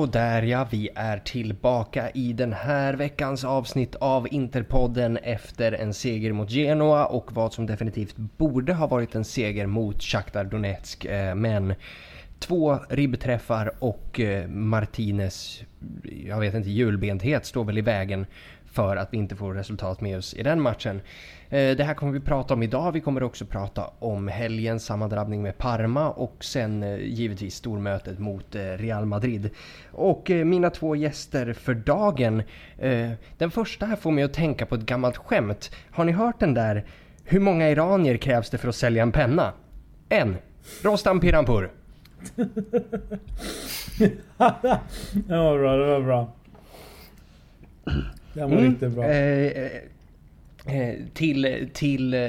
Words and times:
Så 0.00 0.06
där 0.06 0.42
ja, 0.42 0.66
vi 0.70 0.88
är 0.94 1.18
tillbaka 1.18 2.10
i 2.10 2.32
den 2.32 2.52
här 2.52 2.94
veckans 2.94 3.44
avsnitt 3.44 3.94
av 3.94 4.28
Interpodden 4.30 5.16
efter 5.16 5.72
en 5.72 5.94
seger 5.94 6.32
mot 6.32 6.50
Genoa 6.50 7.06
och 7.06 7.32
vad 7.32 7.52
som 7.52 7.66
definitivt 7.66 8.16
borde 8.16 8.74
ha 8.74 8.86
varit 8.86 9.14
en 9.14 9.24
seger 9.24 9.66
mot 9.66 10.02
Shakhtar 10.02 10.44
Donetsk. 10.44 11.04
Eh, 11.04 11.34
men 11.34 11.74
två 12.38 12.78
ribbträffar 12.88 13.72
och 13.78 14.20
eh, 14.20 14.48
Martinez, 14.48 15.62
jag 16.26 16.40
vet 16.40 16.54
inte, 16.54 16.70
hjulbenthet 16.70 17.46
står 17.46 17.64
väl 17.64 17.78
i 17.78 17.82
vägen 17.82 18.26
för 18.66 18.96
att 18.96 19.08
vi 19.12 19.16
inte 19.16 19.36
får 19.36 19.54
resultat 19.54 20.00
med 20.00 20.18
oss 20.18 20.34
i 20.34 20.42
den 20.42 20.60
matchen. 20.60 21.00
Eh, 21.50 21.76
det 21.76 21.84
här 21.84 21.94
kommer 21.94 22.12
vi 22.12 22.20
prata 22.20 22.54
om 22.54 22.62
idag. 22.62 22.92
Vi 22.92 23.00
kommer 23.00 23.22
också 23.22 23.44
prata 23.44 23.90
om 23.98 24.28
helgens 24.28 24.84
sammandrabbning 24.84 25.42
med 25.42 25.58
Parma 25.58 26.10
och 26.10 26.44
sen 26.44 26.82
eh, 26.82 26.96
givetvis 26.96 27.54
stormötet 27.54 28.18
mot 28.18 28.54
eh, 28.54 28.60
Real 28.60 29.06
Madrid. 29.06 29.50
Och 29.92 30.30
mina 30.30 30.70
två 30.70 30.96
gäster 30.96 31.52
för 31.52 31.74
dagen. 31.74 32.42
Den 33.38 33.50
första 33.50 33.86
här 33.86 33.96
får 33.96 34.10
mig 34.10 34.24
att 34.24 34.32
tänka 34.32 34.66
på 34.66 34.74
ett 34.74 34.80
gammalt 34.80 35.16
skämt. 35.16 35.70
Har 35.90 36.04
ni 36.04 36.12
hört 36.12 36.40
den 36.40 36.54
där? 36.54 36.84
Hur 37.24 37.40
många 37.40 37.70
iranier 37.70 38.16
krävs 38.16 38.50
det 38.50 38.58
för 38.58 38.68
att 38.68 38.74
sälja 38.74 39.02
en 39.02 39.12
penna? 39.12 39.52
En. 40.08 40.36
Rostam 40.82 41.20
Pirampur. 41.20 41.70
det 45.12 45.36
var 45.36 45.58
bra, 45.58 45.76
det 45.76 45.86
var 45.86 46.00
bra. 46.00 46.32
Den 48.32 48.50
var 48.50 48.58
mm. 48.58 48.70
riktigt 48.70 48.92
bra. 48.92 49.04
Eh, 49.04 49.30
Eh, 49.46 49.70
till, 51.14 51.68
till, 51.72 52.14
eh, 52.14 52.20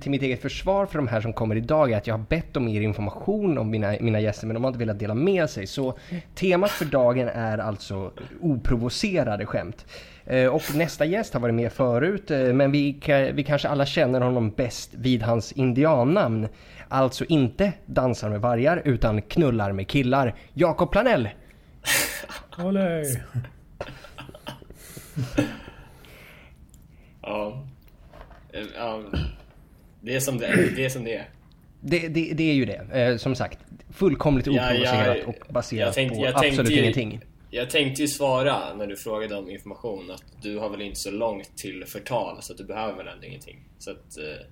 till 0.00 0.10
mitt 0.10 0.22
eget 0.22 0.42
försvar 0.42 0.86
för 0.86 0.98
de 0.98 1.08
här 1.08 1.20
som 1.20 1.32
kommer 1.32 1.56
idag 1.56 1.92
är 1.92 1.96
att 1.96 2.06
jag 2.06 2.14
har 2.14 2.24
bett 2.28 2.56
om 2.56 2.64
mer 2.64 2.80
information 2.80 3.58
om 3.58 3.70
mina, 3.70 3.94
mina 4.00 4.20
gäster 4.20 4.46
men 4.46 4.54
de 4.54 4.64
har 4.64 4.68
inte 4.68 4.78
velat 4.78 4.98
dela 4.98 5.14
med 5.14 5.50
sig. 5.50 5.66
Så 5.66 5.98
temat 6.34 6.70
för 6.70 6.84
dagen 6.84 7.28
är 7.28 7.58
alltså 7.58 8.12
oprovocerade 8.40 9.46
skämt. 9.46 9.86
Eh, 10.24 10.46
och 10.46 10.62
nästa 10.74 11.04
gäst 11.04 11.34
har 11.34 11.40
varit 11.40 11.54
med 11.54 11.72
förut 11.72 12.28
men 12.28 12.72
vi, 12.72 13.00
vi 13.34 13.44
kanske 13.44 13.68
alla 13.68 13.86
känner 13.86 14.20
honom 14.20 14.50
bäst 14.50 14.90
vid 14.94 15.22
hans 15.22 15.52
indiannamn. 15.52 16.48
Alltså 16.88 17.24
inte 17.24 17.72
dansar 17.86 18.30
med 18.30 18.40
vargar 18.40 18.82
utan 18.84 19.22
knullar 19.22 19.72
med 19.72 19.88
killar. 19.88 20.34
Jakob 20.52 20.90
Planell! 20.90 21.28
Olé! 22.58 23.04
ja. 28.52 28.58
Eh, 28.58 28.66
ja, 28.76 29.02
det 30.00 30.14
är 30.14 30.20
som 30.20 30.38
det 30.38 30.46
är. 30.46 30.72
Det 30.76 30.84
är, 30.84 30.88
som 30.88 31.04
det, 31.04 31.14
är. 31.14 31.28
Det, 31.80 32.08
det, 32.08 32.32
det 32.34 32.50
är 32.50 32.54
ju 32.54 32.64
det. 32.64 33.00
Eh, 33.00 33.16
som 33.16 33.34
sagt, 33.34 33.58
fullkomligt 33.90 34.48
oprovocerat 34.48 35.18
ja, 35.18 35.26
och 35.26 35.52
baserat 35.52 35.94
tänkte, 35.94 36.32
på 36.32 36.38
absolut 36.38 36.70
ju, 36.70 36.80
ingenting. 36.80 37.20
Jag 37.50 37.70
tänkte 37.70 38.02
ju 38.02 38.08
svara 38.08 38.74
när 38.74 38.86
du 38.86 38.96
frågade 38.96 39.36
om 39.36 39.50
information 39.50 40.10
att 40.10 40.24
du 40.42 40.58
har 40.58 40.70
väl 40.70 40.82
inte 40.82 41.00
så 41.00 41.10
långt 41.10 41.56
till 41.56 41.84
förtal 41.86 42.42
så 42.42 42.52
att 42.52 42.58
du 42.58 42.64
behöver 42.64 42.96
väl 42.96 43.08
ändå 43.08 43.26
ingenting. 43.26 43.64
Så 43.78 43.90
att 43.90 44.18
eh, 44.18 44.46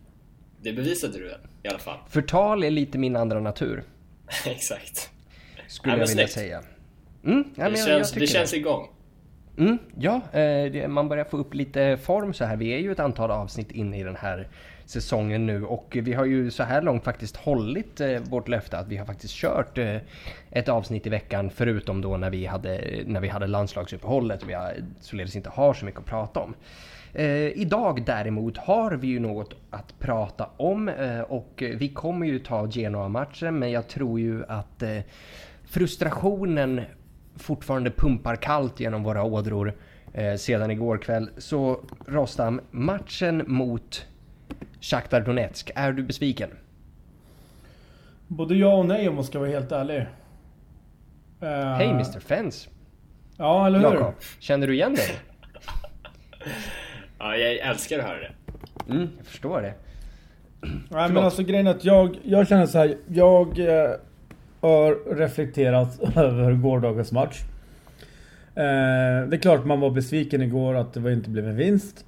det 0.63 0.73
bevisade 0.73 1.19
du 1.19 1.35
i 1.63 1.69
alla 1.69 1.79
fall. 1.79 1.99
Förtal 2.11 2.65
är 2.65 2.71
lite 2.71 2.99
min 2.99 3.17
andra 3.17 3.41
natur. 3.41 3.85
Exakt. 4.47 5.11
Skulle 5.67 5.95
ja, 5.95 6.01
jag 6.01 6.07
vilja 6.07 6.29
säga. 6.29 6.63
Mm, 7.25 7.45
ja, 7.55 7.71
det, 7.71 7.77
känns, 7.77 8.13
det 8.13 8.27
känns 8.27 8.55
igång. 8.55 8.89
Mm, 9.59 9.79
ja, 9.99 10.21
eh, 10.33 10.89
man 10.89 11.09
börjar 11.09 11.25
få 11.25 11.37
upp 11.37 11.55
lite 11.55 11.97
form 11.97 12.35
så 12.35 12.45
här. 12.45 12.57
Vi 12.57 12.71
är 12.71 12.79
ju 12.79 12.93
ett 12.93 13.01
antal 13.01 13.31
avsnitt 13.31 13.71
inne 13.71 14.01
i 14.01 14.03
den 14.03 14.17
här 14.17 14.49
säsongen 14.85 15.47
nu 15.47 15.65
och 15.65 15.97
vi 16.01 16.13
har 16.13 16.25
ju 16.25 16.51
så 16.51 16.63
här 16.63 16.83
långt 16.83 17.05
faktiskt 17.05 17.37
hållit 17.37 18.01
eh, 18.01 18.21
vårt 18.21 18.49
löfte 18.49 18.79
att 18.79 18.89
vi 18.89 18.97
har 18.97 19.07
faktiskt 19.07 19.35
kört 19.35 19.79
eh, 19.79 19.97
ett 20.51 20.69
avsnitt 20.69 21.07
i 21.07 21.11
veckan 21.11 21.51
förutom 21.51 22.01
då 22.01 22.17
när 22.17 22.31
vi 22.31 22.47
hade, 22.47 23.03
när 23.07 23.21
vi 23.21 23.29
hade 23.29 23.47
landslagsuppehållet 23.47 24.43
och 24.43 24.49
vi 24.51 24.57
således 25.01 25.37
inte 25.37 25.51
har 25.51 25.75
så 25.75 25.85
mycket 25.85 26.01
att 26.01 26.07
prata 26.07 26.41
om. 26.41 26.55
idag 27.55 28.03
däremot 28.07 28.57
har 28.57 28.93
vi 28.93 29.07
ju 29.07 29.19
något 29.19 29.55
att 29.71 29.99
prata 29.99 30.51
om 30.57 30.91
och 31.29 31.63
vi 31.77 31.89
kommer 31.89 32.27
ju 32.27 32.39
ta 32.39 32.71
Genoa-matchen 32.71 33.59
men 33.59 33.71
jag 33.71 33.89
tror 33.89 34.21
ju 34.21 34.45
att 34.49 34.83
frustrationen 35.65 36.81
fortfarande 37.39 37.91
pumpar 37.91 38.37
kallt 38.37 38.81
genom 38.81 39.03
våra 39.03 39.23
ådror 39.23 39.75
eh, 40.13 40.35
sedan 40.35 40.71
igår 40.71 40.99
kväll. 40.99 41.31
Så 41.39 41.81
Rostam, 42.07 42.61
matchen 42.71 43.45
mot 43.47 44.07
Shakhtar 44.81 45.21
Donetsk, 45.21 45.71
är 45.75 45.93
du 45.93 46.03
besviken? 46.03 46.51
Både 48.27 48.55
ja 48.55 48.75
och 48.75 48.87
nej 48.87 49.09
om 49.09 49.15
man 49.15 49.25
ska 49.25 49.39
vara 49.39 49.51
helt 49.51 49.73
ärlig. 49.73 50.07
Uh... 51.43 51.49
Hej 51.49 51.91
Mr 51.91 52.21
Fence! 52.21 52.71
Ja, 53.37 53.67
eller 53.67 53.79
hur? 53.79 53.85
Jakob, 53.85 54.15
känner 54.39 54.67
du 54.67 54.75
igen 54.75 54.95
dig? 54.95 55.09
ja, 57.19 57.37
jag 57.37 57.59
älskar 57.59 57.99
att 57.99 58.05
höra 58.05 58.19
det. 58.19 58.33
Mm, 58.93 59.09
jag 59.17 59.27
förstår 59.27 59.63
det. 59.63 59.75
Nej 60.91 61.09
men 61.09 61.17
alltså 61.17 61.43
grejen 61.43 61.67
är 61.67 61.71
att 61.71 61.85
jag, 61.85 62.19
jag 62.23 62.49
känner 62.49 62.67
så 62.67 62.79
här, 62.79 62.97
jag 63.09 63.59
eh, 63.59 63.91
har 64.61 65.15
reflekterat 65.17 66.01
över 66.17 66.53
gårdagens 66.53 67.13
match. 67.13 67.43
Eh, 68.55 69.29
det 69.29 69.37
är 69.37 69.41
klart 69.41 69.65
man 69.65 69.81
var 69.81 69.91
besviken 69.91 70.43
igår 70.43 70.75
att 70.75 70.93
det 70.93 71.13
inte 71.13 71.31
blev 71.31 71.49
en 71.49 71.57
vinst. 71.57 72.05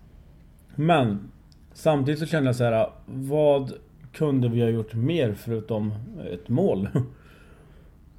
Men 0.75 1.31
samtidigt 1.73 2.21
så 2.21 2.27
kände 2.27 2.49
jag 2.49 2.57
så 2.57 2.65
här, 2.65 2.91
vad 3.07 3.73
kunde 4.13 4.49
vi 4.49 4.61
ha 4.61 4.69
gjort 4.69 4.95
mer 4.95 5.35
förutom 5.35 5.95
ett 6.33 6.49
mål? 6.49 6.89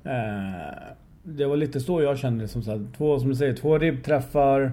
eh, 0.03 0.75
det 1.24 1.46
var 1.46 1.58
lite 1.58 1.80
så 1.80 2.02
jag 2.02 2.18
kände 2.18 2.48
som 2.48 2.63
så 2.63 2.72
här, 2.72 2.86
två, 2.98 3.19
som 3.19 3.30
du 3.30 3.36
säger, 3.36 3.53
två 3.53 3.78
ribbträffar. 3.78 4.72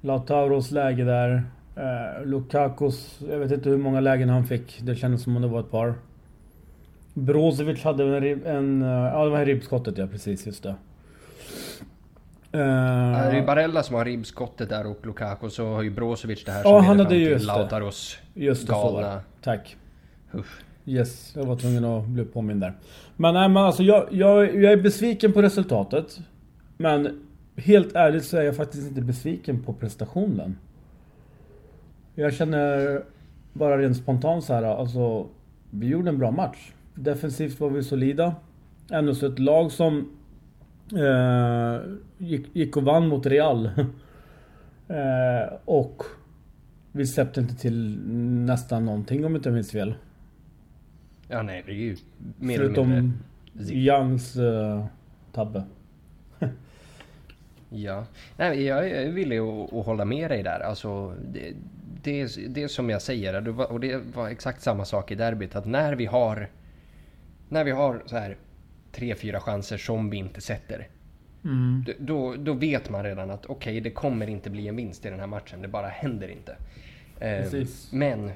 Lautauros 0.00 0.70
läge 0.70 1.04
där. 1.04 1.42
Eh, 1.76 2.26
Lukakos, 2.26 3.20
jag 3.30 3.38
vet 3.38 3.52
inte 3.52 3.70
hur 3.70 3.76
många 3.76 4.00
lägen 4.00 4.28
han 4.28 4.46
fick. 4.46 4.80
Det 4.82 4.94
kändes 4.94 5.22
som 5.22 5.36
om 5.36 5.42
det 5.42 5.48
var 5.48 5.60
ett 5.60 5.70
par. 5.70 5.94
Brozovic 7.14 7.82
hade 7.82 8.16
en, 8.16 8.46
en... 8.46 8.80
Ja, 8.80 9.24
det 9.24 9.30
var 9.30 9.44
ribbskottet 9.44 9.98
ja, 9.98 10.06
precis. 10.06 10.46
Just 10.46 10.62
det. 10.62 10.74
Uh, 12.54 12.58
det 13.30 13.38
är 13.38 13.46
Barella 13.46 13.82
som 13.82 13.96
har 13.96 14.04
ribbskottet 14.04 14.68
där 14.68 14.86
och 14.86 15.06
Lukaku 15.06 15.50
så 15.50 15.74
har 15.74 15.82
ju 15.82 15.90
Brozovic 15.90 16.44
det 16.44 16.52
här 16.52 16.62
som 16.62 16.72
ja, 16.72 16.80
han 16.80 17.00
hade 17.00 17.16
just 17.16 17.46
Lautaros 17.46 18.18
det. 18.34 18.44
Just 18.44 18.66
det, 18.66 18.72
galna... 18.72 19.20
Tack. 19.42 19.76
Uff. 20.32 20.64
Yes, 20.84 21.32
jag 21.36 21.44
var 21.44 21.56
tvungen 21.56 21.84
att 21.84 22.06
bli 22.06 22.24
påmind 22.24 22.60
där. 22.60 22.74
Men 23.16 23.34
nej 23.34 23.48
men 23.48 23.62
alltså 23.62 23.82
jag, 23.82 24.08
jag, 24.10 24.62
jag 24.62 24.72
är 24.72 24.76
besviken 24.76 25.32
på 25.32 25.42
resultatet. 25.42 26.20
Men 26.76 27.20
helt 27.56 27.94
ärligt 27.94 28.24
så 28.24 28.36
är 28.36 28.42
jag 28.42 28.56
faktiskt 28.56 28.88
inte 28.88 29.00
besviken 29.00 29.62
på 29.62 29.72
prestationen. 29.72 30.58
Jag 32.14 32.34
känner 32.34 33.02
bara 33.52 33.78
rent 33.78 33.96
spontant 33.96 34.44
så 34.44 34.54
här, 34.54 34.62
alltså 34.62 35.26
vi 35.70 35.86
gjorde 35.86 36.08
en 36.08 36.18
bra 36.18 36.30
match. 36.30 36.72
Defensivt 36.94 37.60
var 37.60 37.70
vi 37.70 37.82
solida. 37.82 38.34
Ändå 38.90 39.14
så 39.14 39.26
ett 39.26 39.38
lag 39.38 39.72
som 39.72 40.10
eh, 40.92 41.80
gick, 42.18 42.56
gick, 42.56 42.76
och 42.76 42.82
vann 42.82 43.08
mot 43.08 43.26
Real. 43.26 43.66
eh, 44.88 45.54
och 45.64 46.02
vi 46.92 47.06
släppte 47.06 47.40
inte 47.40 47.54
till 47.54 47.98
nästan 48.46 48.84
någonting 48.84 49.24
om 49.24 49.32
jag 49.32 49.38
inte 49.38 49.50
minns 49.50 49.70
fel. 49.70 49.94
Ja 51.28 51.42
nej, 51.42 51.62
det 51.66 51.72
är 51.72 51.76
ju 51.76 51.96
mer 52.38 52.56
Förutom 52.56 52.92
eller 52.92 53.02
mindre 53.52 53.74
Youngs 53.74 54.36
eh, 54.36 54.86
tabbe. 55.32 55.64
ja, 57.68 58.06
nej, 58.36 58.62
jag 58.62 58.90
är 58.90 59.10
villig 59.10 59.38
att, 59.38 59.72
att 59.72 59.86
hålla 59.86 60.04
med 60.04 60.30
dig 60.30 60.42
där. 60.42 60.60
Alltså, 60.60 61.14
det, 61.32 61.54
det, 62.02 62.28
det 62.48 62.68
som 62.68 62.90
jag 62.90 63.02
säger, 63.02 63.48
och 63.72 63.80
det 63.80 64.00
var 64.14 64.28
exakt 64.28 64.62
samma 64.62 64.84
sak 64.84 65.10
i 65.10 65.14
derbyt. 65.14 65.56
Att 65.56 65.66
när 65.66 65.94
vi 65.94 66.06
har 66.06 66.48
när 67.52 67.64
vi 67.64 67.70
har 67.70 68.02
så 68.06 68.16
här 68.16 68.36
tre, 68.92 69.14
fyra 69.14 69.40
chanser 69.40 69.76
som 69.76 70.10
vi 70.10 70.16
inte 70.16 70.40
sätter. 70.40 70.88
Mm. 71.44 71.84
Då, 71.98 72.34
då 72.36 72.52
vet 72.52 72.90
man 72.90 73.04
redan 73.04 73.30
att 73.30 73.46
okej, 73.46 73.54
okay, 73.54 73.80
det 73.80 73.90
kommer 73.90 74.26
inte 74.26 74.50
bli 74.50 74.68
en 74.68 74.76
vinst 74.76 75.06
i 75.06 75.10
den 75.10 75.20
här 75.20 75.26
matchen. 75.26 75.62
Det 75.62 75.68
bara 75.68 75.88
händer 75.88 76.28
inte. 76.28 76.56
Eh, 77.20 77.64
men, 77.90 78.30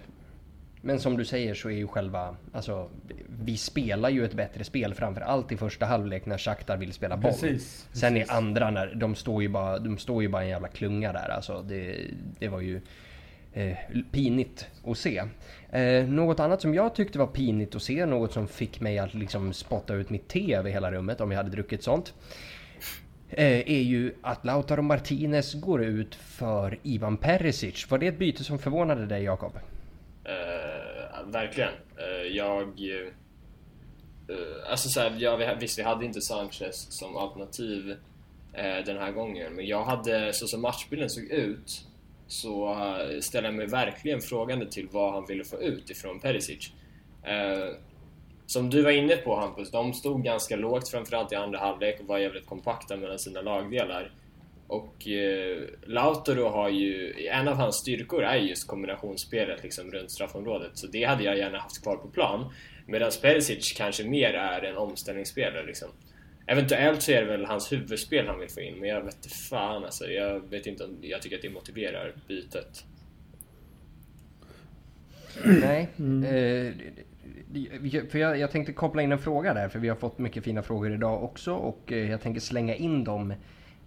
men 0.80 1.00
som 1.00 1.16
du 1.16 1.24
säger 1.24 1.54
så 1.54 1.70
är 1.70 1.74
ju 1.74 1.86
själva, 1.86 2.36
alltså 2.52 2.88
vi 3.40 3.56
spelar 3.56 4.08
ju 4.08 4.24
ett 4.24 4.34
bättre 4.34 4.64
spel 4.64 4.94
framför 4.94 5.20
allt 5.20 5.52
i 5.52 5.56
första 5.56 5.86
halvlek 5.86 6.26
när 6.26 6.38
Shakhtar 6.38 6.76
vill 6.76 6.92
spela 6.92 7.16
boll. 7.16 7.32
Precis, 7.32 7.88
Sen 7.92 8.16
i 8.16 8.24
andra 8.28 8.70
när 8.70 8.94
de 8.94 9.14
står 9.14 9.42
ju 9.42 9.48
bara, 9.48 9.78
de 9.78 9.98
står 9.98 10.22
ju 10.22 10.28
bara 10.28 10.42
en 10.42 10.48
jävla 10.48 10.68
klunga 10.68 11.12
där 11.12 11.28
alltså. 11.28 11.62
Det, 11.62 11.96
det 12.38 12.48
var 12.48 12.60
ju 12.60 12.80
eh, 13.52 13.76
pinigt 14.12 14.66
att 14.84 14.98
se. 14.98 15.24
Eh, 15.76 16.08
något 16.08 16.40
annat 16.40 16.60
som 16.60 16.74
jag 16.74 16.94
tyckte 16.94 17.18
var 17.18 17.26
pinigt 17.26 17.74
att 17.74 17.82
se, 17.82 18.06
något 18.06 18.32
som 18.32 18.48
fick 18.48 18.80
mig 18.80 18.98
att 18.98 19.14
liksom 19.14 19.52
spotta 19.52 19.94
ut 19.94 20.10
mitt 20.10 20.28
te 20.28 20.54
över 20.54 20.70
hela 20.70 20.92
rummet 20.92 21.20
om 21.20 21.30
jag 21.30 21.36
hade 21.36 21.50
druckit 21.50 21.82
sånt. 21.82 22.14
Eh, 23.30 23.70
är 23.70 23.82
ju 23.82 24.14
att 24.22 24.44
Lautaro 24.44 24.82
Martinez 24.82 25.54
går 25.54 25.84
ut 25.84 26.14
för 26.14 26.78
Ivan 26.82 27.16
Perisic. 27.16 27.90
Var 27.90 27.98
det 27.98 28.06
ett 28.06 28.18
byte 28.18 28.44
som 28.44 28.58
förvånade 28.58 29.06
dig 29.06 29.22
Jakob? 29.22 29.52
Uh, 29.54 31.30
verkligen. 31.32 31.72
Uh, 31.98 32.36
jag... 32.36 32.80
Uh, 34.30 34.70
alltså 34.70 34.88
så 34.88 35.00
här, 35.00 35.16
ja, 35.18 35.36
vi, 35.36 35.48
visst, 35.60 35.78
vi 35.78 35.82
hade 35.82 36.04
inte 36.04 36.20
Sanchez 36.20 36.86
som 36.90 37.16
alternativ 37.16 37.90
uh, 37.90 38.84
den 38.86 38.98
här 38.98 39.12
gången, 39.12 39.52
men 39.52 39.66
jag 39.66 39.84
hade, 39.84 40.32
så 40.32 40.46
som 40.46 40.62
matchbilden 40.62 41.10
såg 41.10 41.24
ut, 41.24 41.86
så 42.26 42.70
eh, 42.70 43.20
ställer 43.20 43.48
jag 43.48 43.54
mig 43.54 43.66
verkligen 43.66 44.20
frågande 44.20 44.70
till 44.70 44.88
vad 44.90 45.12
han 45.12 45.26
ville 45.26 45.44
få 45.44 45.62
ut 45.62 45.90
ifrån 45.90 46.20
Perisic. 46.20 46.72
Eh, 47.22 47.74
som 48.46 48.70
du 48.70 48.82
var 48.82 48.90
inne 48.90 49.16
på 49.16 49.36
Hampus, 49.36 49.70
de 49.70 49.94
stod 49.94 50.24
ganska 50.24 50.56
lågt 50.56 50.88
framförallt 50.88 51.32
i 51.32 51.34
andra 51.34 51.58
halvlek 51.58 52.00
och 52.00 52.06
var 52.06 52.18
jävligt 52.18 52.46
kompakta 52.46 52.96
mellan 52.96 53.18
sina 53.18 53.40
lagdelar. 53.40 54.10
Och 54.66 55.08
eh, 55.08 55.62
Lautaro 55.86 56.48
har 56.48 56.68
ju, 56.68 57.14
en 57.28 57.48
av 57.48 57.54
hans 57.54 57.76
styrkor 57.76 58.22
är 58.22 58.36
just 58.36 58.66
kombinationsspelet 58.66 59.62
liksom 59.62 59.90
runt 59.90 60.10
straffområdet. 60.10 60.70
Så 60.74 60.86
det 60.86 61.04
hade 61.04 61.24
jag 61.24 61.38
gärna 61.38 61.58
haft 61.58 61.82
kvar 61.82 61.96
på 61.96 62.08
plan. 62.08 62.52
Medan 62.86 63.10
Perisic 63.22 63.72
kanske 63.76 64.04
mer 64.04 64.34
är 64.34 64.62
en 64.62 64.76
omställningsspelare 64.76 65.66
liksom. 65.66 65.88
Eventuellt 66.46 67.02
så 67.02 67.12
är 67.12 67.20
det 67.20 67.26
väl 67.26 67.44
hans 67.44 67.72
huvudspel 67.72 68.26
han 68.26 68.40
vill 68.40 68.48
få 68.48 68.60
in, 68.60 68.74
men 68.80 68.88
jag 68.88 69.00
vet 69.00 69.14
inte 69.14 69.28
fan 69.28 69.84
alltså. 69.84 70.06
Jag 70.06 70.50
vet 70.50 70.66
inte 70.66 70.84
om 70.84 70.90
jag 71.00 71.22
tycker 71.22 71.36
att 71.36 71.42
det 71.42 71.50
motiverar 71.50 72.12
bytet. 72.28 72.84
Nej. 75.44 75.88
Mm. 75.98 76.24
Eh, 76.24 76.72
för 78.10 78.18
jag, 78.18 78.38
jag, 78.38 78.50
tänkte 78.50 78.72
koppla 78.72 79.02
in 79.02 79.12
en 79.12 79.18
fråga 79.18 79.54
där, 79.54 79.68
för 79.68 79.78
vi 79.78 79.88
har 79.88 79.96
fått 79.96 80.18
mycket 80.18 80.44
fina 80.44 80.62
frågor 80.62 80.92
idag 80.92 81.24
också 81.24 81.54
och 81.54 81.92
eh, 81.92 82.10
jag 82.10 82.20
tänker 82.20 82.40
slänga 82.40 82.74
in 82.74 83.04
dem 83.04 83.30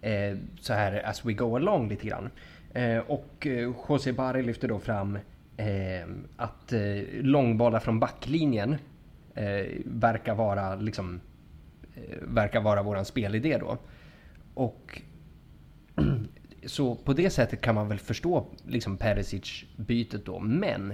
eh, 0.01 0.37
så 0.59 0.73
här 0.73 1.09
as 1.09 1.25
we 1.25 1.33
go 1.33 1.55
along 1.55 1.89
lite 1.89 2.07
grann. 2.07 2.29
Eh, 2.73 2.97
och 2.97 3.47
eh, 3.47 3.73
José 3.89 4.11
Barry 4.11 4.41
lyfter 4.41 4.67
då 4.67 4.79
fram 4.79 5.15
eh, 5.57 6.09
att 6.37 6.73
eh, 6.73 7.01
långbollar 7.21 7.79
från 7.79 7.99
backlinjen 7.99 8.75
eh, 9.35 9.65
verkar 9.85 10.35
vara 10.35 10.75
liksom 10.75 11.21
Eh, 12.07 12.17
verkar 12.21 12.61
vara 12.61 12.83
våran 12.83 13.05
spelidé 13.05 13.57
då. 13.57 13.77
Och 14.53 15.01
så 16.65 16.95
på 16.95 17.13
det 17.13 17.29
sättet 17.29 17.61
kan 17.61 17.75
man 17.75 17.89
väl 17.89 17.99
förstå 17.99 18.47
liksom 18.67 18.97
Perisic-bytet 18.97 20.25
då. 20.25 20.39
Men 20.39 20.93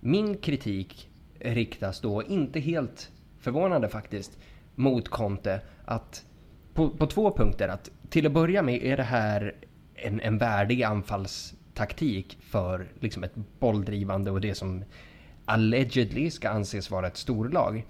min 0.00 0.36
kritik 0.36 1.08
riktas 1.38 2.00
då, 2.00 2.22
inte 2.22 2.60
helt 2.60 3.10
förvånande 3.38 3.88
faktiskt, 3.88 4.38
mot 4.74 5.08
Conte 5.08 5.60
att 5.84 6.24
på, 6.74 6.90
på 6.90 7.06
två 7.06 7.36
punkter. 7.36 7.68
Att 7.68 7.90
till 8.10 8.26
att 8.26 8.32
börja 8.32 8.62
med 8.62 8.82
är 8.82 8.96
det 8.96 9.02
här 9.02 9.54
en, 9.94 10.20
en 10.20 10.38
värdig 10.38 10.82
anfallstaktik 10.82 12.38
för 12.40 12.88
liksom 13.00 13.24
ett 13.24 13.34
bolldrivande 13.58 14.30
och 14.30 14.40
det 14.40 14.54
som 14.54 14.84
allegedly 15.44 16.30
ska 16.30 16.48
anses 16.48 16.90
vara 16.90 17.06
ett 17.06 17.16
storlag. 17.16 17.84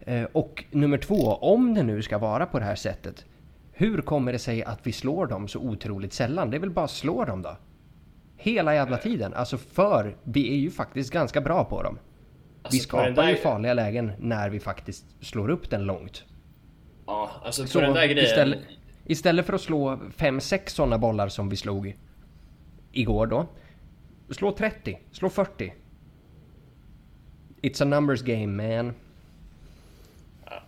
Eh, 0.00 0.24
och 0.32 0.64
nummer 0.70 0.98
två, 0.98 1.34
om 1.34 1.74
det 1.74 1.82
nu 1.82 2.02
ska 2.02 2.18
vara 2.18 2.46
på 2.46 2.58
det 2.58 2.64
här 2.64 2.74
sättet, 2.74 3.24
hur 3.72 4.00
kommer 4.00 4.32
det 4.32 4.38
sig 4.38 4.64
att 4.64 4.86
vi 4.86 4.92
slår 4.92 5.26
dem 5.26 5.48
så 5.48 5.58
otroligt 5.58 6.12
sällan? 6.12 6.50
Det 6.50 6.56
är 6.56 6.60
väl 6.60 6.70
bara 6.70 6.84
att 6.84 6.90
slå 6.90 7.24
dem 7.24 7.42
då? 7.42 7.56
Hela 8.36 8.74
jävla 8.74 8.96
tiden. 8.96 9.34
Alltså 9.34 9.58
för 9.58 10.16
vi 10.22 10.52
är 10.52 10.56
ju 10.56 10.70
faktiskt 10.70 11.12
ganska 11.12 11.40
bra 11.40 11.64
på 11.64 11.82
dem. 11.82 11.98
Alltså, 12.62 12.76
vi 12.76 12.80
skapar 12.80 13.10
där... 13.10 13.28
ju 13.28 13.36
farliga 13.36 13.74
lägen 13.74 14.12
när 14.18 14.50
vi 14.50 14.60
faktiskt 14.60 15.04
slår 15.20 15.50
upp 15.50 15.70
den 15.70 15.84
långt. 15.84 16.24
Ja, 17.06 17.30
alltså 17.44 17.62
på 17.62 17.68
så 17.68 17.80
den 17.80 17.94
där 17.94 18.06
grejen... 18.06 18.24
Istället, 18.24 18.58
istället 19.06 19.46
för 19.46 19.52
att 19.52 19.60
slå 19.60 19.96
5-6 19.96 20.68
sådana 20.68 20.98
bollar 20.98 21.28
som 21.28 21.48
vi 21.48 21.56
slog 21.56 21.96
igår 22.92 23.26
då. 23.26 23.46
Slå 24.30 24.52
30, 24.52 24.98
slå 25.12 25.28
40. 25.28 25.72
It's 27.62 27.82
a 27.82 27.84
numbers 27.84 28.22
game 28.22 28.46
man. 28.46 28.94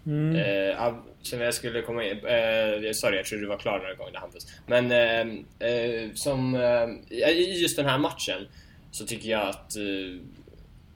Mm. 0.07 0.37
Eh, 0.37 0.95
som 1.23 1.41
jag 1.41 1.55
skulle 1.55 1.83
komma 1.83 2.05
in... 2.05 2.11
Eh, 2.11 2.91
sorry, 2.93 3.17
jag 3.17 3.27
trodde 3.27 3.43
du 3.43 3.49
var 3.49 3.59
klar 3.59 3.79
några 3.79 3.95
gånger 3.95 4.19
Hampus. 4.19 4.47
Men 4.67 4.93
eh, 4.93 5.69
eh 5.69 6.11
som... 6.15 6.55
Eh, 6.55 7.19
I 7.19 7.61
just 7.63 7.77
den 7.77 7.87
här 7.87 7.99
matchen 7.99 8.49
så 8.91 9.07
tycker 9.07 9.31
jag 9.31 9.49
att 9.49 9.77
eh, 9.77 10.21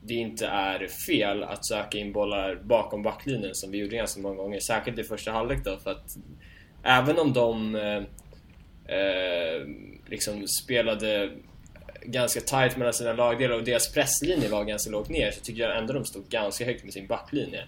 det 0.02 0.14
inte 0.14 0.46
är 0.46 0.88
fel 1.06 1.42
att 1.42 1.66
söka 1.66 1.98
in 1.98 2.12
bollar 2.12 2.54
bakom 2.54 3.02
backlinjen 3.02 3.54
som 3.54 3.70
vi 3.70 3.78
gjorde 3.78 3.96
ganska 3.96 4.20
många 4.20 4.36
gånger, 4.36 4.60
särskilt 4.60 4.98
i 4.98 5.04
första 5.04 5.32
halvlek 5.32 5.64
då 5.64 5.76
för 5.76 5.90
att 5.90 6.06
även 6.82 7.18
om 7.18 7.32
de 7.32 7.76
liksom 10.06 10.46
spelade 10.48 11.30
ganska 12.04 12.40
tight 12.40 12.76
mellan 12.76 12.94
sina 12.94 13.12
lagdelar 13.12 13.56
och 13.56 13.64
deras 13.64 13.92
presslinje 13.92 14.48
var 14.48 14.64
ganska 14.64 14.90
lågt 14.90 15.08
ner 15.08 15.30
så 15.30 15.40
tycker 15.40 15.62
jag 15.62 15.78
ändå 15.78 15.92
de 15.92 16.04
stod 16.04 16.28
ganska 16.28 16.64
högt 16.64 16.84
med 16.84 16.92
sin 16.92 17.06
backlinje. 17.06 17.64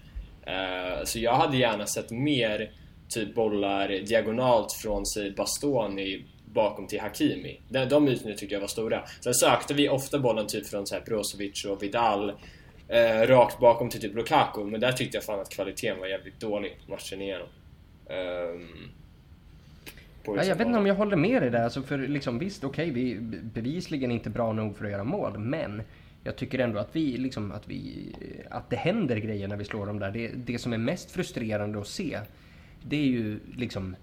Eh, 0.47 1.05
så 1.05 1.19
jag 1.19 1.35
hade 1.35 1.57
gärna 1.57 1.87
sett 1.87 2.11
mer 2.11 2.71
typ 3.09 3.35
bollar 3.35 3.89
diagonalt 3.89 4.73
från 4.73 5.07
sig 5.07 5.31
Bastoni 5.31 6.25
bakom 6.45 6.87
till 6.87 7.01
Hakimi. 7.01 7.61
De, 7.69 7.85
de 7.85 8.09
ytorna 8.09 8.35
tyckte 8.35 8.55
jag 8.55 8.61
var 8.61 8.69
stora. 8.69 9.03
Sen 9.21 9.35
sökte 9.35 9.75
vi 9.75 9.89
ofta 9.89 10.19
bollen 10.19 10.47
typ 10.47 10.67
från 10.67 10.87
så 10.87 10.95
här 10.95 11.03
Brozovic 11.03 11.65
och 11.65 11.83
Vidal 11.83 12.33
eh, 12.89 13.27
rakt 13.27 13.61
bakom 13.61 13.91
till 13.91 14.01
typ 14.01 14.15
Lukaku, 14.15 14.65
men 14.65 14.81
där 14.81 14.93
tyckte 14.93 15.17
jag 15.17 15.25
fan 15.25 15.41
att 15.41 15.51
kvaliteten 15.51 16.01
var 16.01 16.07
jävligt 16.07 16.41
dålig 16.41 16.79
matchen 16.89 17.23
igenom. 17.23 17.49
Um, 18.07 18.91
ja, 20.25 20.45
jag 20.45 20.57
vet 20.57 20.67
inte 20.67 20.79
om 20.79 20.87
jag 20.87 20.95
håller 20.95 21.17
med 21.17 21.43
dig 21.43 21.51
där. 21.51 21.65
Alltså 21.65 21.83
för 21.83 21.99
liksom, 21.99 22.39
visst, 22.39 22.65
okej, 22.65 22.91
okay, 22.91 23.03
vi 23.03 23.13
är 23.13 23.43
bevisligen 23.43 24.11
inte 24.11 24.31
bra 24.31 24.53
nog 24.53 24.77
för 24.77 24.85
att 24.85 24.91
göra 24.91 25.05
mål, 25.05 25.39
men 25.39 25.83
jag 26.27 26.37
tycker 26.37 26.59
ändå 26.59 26.79
att 26.79 26.97
vi, 26.97 27.17
liksom, 27.17 27.53
att 27.53 27.69
vi, 27.69 28.13
att 28.51 28.71
det 28.71 28.77
händer 28.77 29.17
grejer 29.17 29.49
när 29.49 29.57
vi 29.57 29.65
slår 29.65 29.87
dem 29.87 29.99
där. 29.99 30.11
Det, 30.11 30.29
det 30.29 30.59
som 30.59 30.73
är 30.73 30.79
mest 30.79 31.11
frustrerande 31.11 31.79
att 31.79 31.87
se, 31.87 32.21
det 32.83 32.97
är 32.97 33.07
ju 33.07 33.41
liksom 33.57 33.97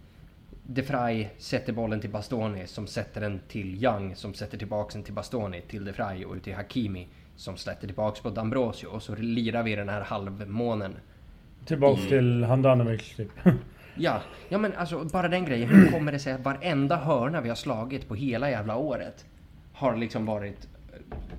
de 0.64 0.84
Frey 0.84 1.28
sätter 1.38 1.74
bollen 1.74 2.02
till 2.02 2.10
Bastoni 2.10 2.68
som 2.68 2.88
sätter 2.88 3.22
den 3.22 3.40
till 3.48 3.84
Young 3.84 4.16
som 4.16 4.34
sätter 4.34 4.58
tillbaks 4.58 4.94
den 4.94 5.04
till 5.04 5.14
Bastoni 5.14 5.62
till 5.62 5.86
De 5.86 5.94
Frey 5.94 6.26
och 6.26 6.44
till 6.44 6.56
Hakimi 6.56 7.08
som 7.36 7.58
släpper 7.58 7.88
tillbaks 7.88 8.20
på 8.20 8.30
D'Ambrosio 8.30 8.86
och 8.86 9.04
så 9.04 9.16
lirar 9.16 9.64
vi 9.64 9.76
den 9.76 9.90
här 9.90 10.02
halvmånen. 10.02 10.96
Tillbaks 11.66 12.00
mm. 12.00 12.10
till 12.10 12.44
Handanovic 12.44 13.16
typ. 13.16 13.32
ja, 13.96 14.22
ja 14.50 14.58
men 14.58 14.74
alltså 14.74 15.04
bara 15.04 15.28
den 15.28 15.46
grejen. 15.46 15.70
Hur 15.70 15.92
kommer 15.92 16.12
det 16.12 16.20
sig 16.20 16.34
att 16.34 16.42
varenda 16.42 16.96
hörna 16.96 17.42
vi 17.42 17.50
har 17.50 17.56
slagit 17.56 18.08
på 18.08 18.16
hela 18.16 18.50
jävla 18.50 18.76
året 18.76 19.26
har 19.74 19.96
liksom 19.96 20.26
varit 20.26 20.68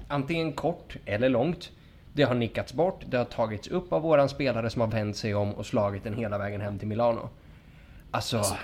antingen 0.08 0.52
kort 0.52 0.96
eller 1.04 1.28
långt. 1.28 1.70
Det 2.12 2.22
har 2.22 2.34
nickats 2.34 2.72
bort, 2.72 3.02
det 3.06 3.16
har 3.16 3.24
tagits 3.24 3.68
upp 3.68 3.92
av 3.92 4.02
våran 4.02 4.28
spelare 4.28 4.70
som 4.70 4.80
har 4.80 4.88
vänt 4.88 5.16
sig 5.16 5.34
om 5.34 5.54
och 5.54 5.66
slagit 5.66 6.04
den 6.04 6.14
hela 6.14 6.38
vägen 6.38 6.60
hem 6.60 6.78
till 6.78 6.88
Milano. 6.88 7.28
Alltså... 8.10 8.36
alltså 8.36 8.56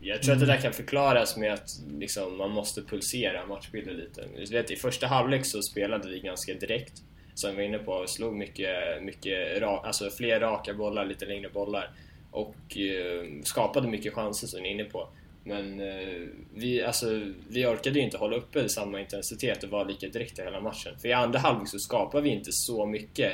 jag 0.00 0.22
tror 0.22 0.34
att 0.34 0.40
det 0.40 0.46
där 0.46 0.60
kan 0.60 0.72
förklaras 0.72 1.36
med 1.36 1.52
att 1.52 1.70
liksom, 1.98 2.36
man 2.36 2.50
måste 2.50 2.82
pulsera 2.82 3.46
matchbilden 3.46 3.96
lite. 3.96 4.24
Du 4.36 4.44
vet, 4.44 4.70
I 4.70 4.76
första 4.76 5.06
halvlek 5.06 5.46
så 5.46 5.62
spelade 5.62 6.08
vi 6.08 6.20
ganska 6.20 6.54
direkt, 6.54 7.02
som 7.34 7.50
vi 7.50 7.56
var 7.56 7.62
inne 7.62 7.78
på. 7.78 7.92
och 7.92 8.10
slog 8.10 8.36
mycket, 8.36 9.02
mycket 9.02 9.62
alltså 9.62 10.10
fler 10.10 10.40
raka 10.40 10.74
bollar, 10.74 11.04
lite 11.04 11.26
längre 11.26 11.48
bollar. 11.48 11.90
Och 12.30 12.78
eh, 12.78 13.42
skapade 13.44 13.88
mycket 13.88 14.14
chanser 14.14 14.46
som 14.46 14.62
ni 14.62 14.68
är 14.68 14.72
inne 14.72 14.84
på. 14.84 15.08
Men 15.44 15.80
eh, 15.80 16.28
vi, 16.54 16.82
alltså, 16.82 17.20
vi 17.48 17.66
orkade 17.66 17.98
ju 17.98 18.04
inte 18.04 18.16
hålla 18.16 18.36
uppe 18.36 18.68
samma 18.68 19.00
intensitet 19.00 19.62
och 19.62 19.70
vara 19.70 19.84
lika 19.84 20.08
direkta 20.08 20.42
hela 20.42 20.60
matchen. 20.60 20.92
För 20.98 21.08
i 21.08 21.12
andra 21.12 21.38
halvlek 21.38 21.68
så 21.68 21.78
skapade 21.78 22.22
vi 22.22 22.28
inte 22.28 22.52
så 22.52 22.86
mycket 22.86 23.32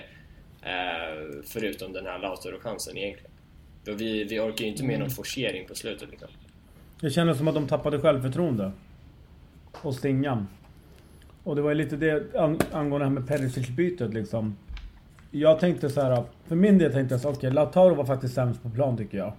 eh, 0.62 1.42
förutom 1.46 1.92
den 1.92 2.06
här 2.06 2.18
Lautaro-chansen 2.18 2.96
egentligen. 2.96 3.30
vi, 3.84 4.24
vi 4.24 4.40
orkar 4.40 4.64
ju 4.64 4.70
inte 4.70 4.84
med 4.84 4.98
någon 4.98 5.10
forcering 5.10 5.66
på 5.66 5.74
slutet 5.74 6.10
liksom. 6.10 6.28
Det 7.00 7.10
kändes 7.10 7.38
som 7.38 7.48
att 7.48 7.54
de 7.54 7.68
tappade 7.68 8.00
självförtroende. 8.00 8.72
Och 9.82 9.94
stingan. 9.94 10.46
Och 11.44 11.56
det 11.56 11.62
var 11.62 11.70
ju 11.70 11.74
lite 11.76 11.96
det 11.96 12.40
angående 12.72 12.98
det 12.98 13.04
här 13.04 13.10
med 13.20 13.28
Perisic-bytet 13.28 14.14
liksom. 14.14 14.56
Jag 15.30 15.60
tänkte 15.60 15.90
så 15.90 16.00
här. 16.00 16.24
För 16.46 16.56
min 16.56 16.78
del 16.78 16.92
tänkte 16.92 17.14
jag 17.14 17.20
så 17.20 17.28
okej, 17.28 17.38
okay, 17.38 17.50
Lautaro 17.50 17.94
var 17.94 18.04
faktiskt 18.04 18.34
sämst 18.34 18.62
på 18.62 18.70
plan 18.70 18.96
tycker 18.96 19.18
jag. 19.18 19.32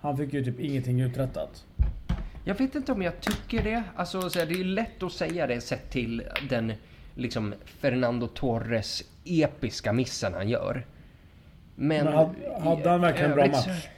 Han 0.00 0.16
fick 0.16 0.32
ju 0.32 0.44
typ 0.44 0.60
ingenting 0.60 1.00
uträttat. 1.00 1.64
Jag 2.44 2.54
vet 2.54 2.74
inte 2.74 2.92
om 2.92 3.02
jag 3.02 3.20
tycker 3.20 3.62
det. 3.62 3.82
Alltså, 3.96 4.20
det 4.20 4.40
är 4.40 4.64
lätt 4.64 5.02
att 5.02 5.12
säga 5.12 5.46
det 5.46 5.60
sett 5.60 5.90
till 5.90 6.22
den 6.48 6.72
liksom 7.14 7.54
Fernando 7.64 8.26
Torres 8.26 9.02
episka 9.24 9.92
missen 9.92 10.34
han 10.34 10.48
gör. 10.48 10.86
Men... 11.74 12.04
Men 12.04 12.14
hade, 12.14 12.60
hade 12.60 12.90
han 12.90 13.00
verkligen 13.00 13.30
en 13.30 13.36
bra 13.36 13.46
match? 13.46 13.88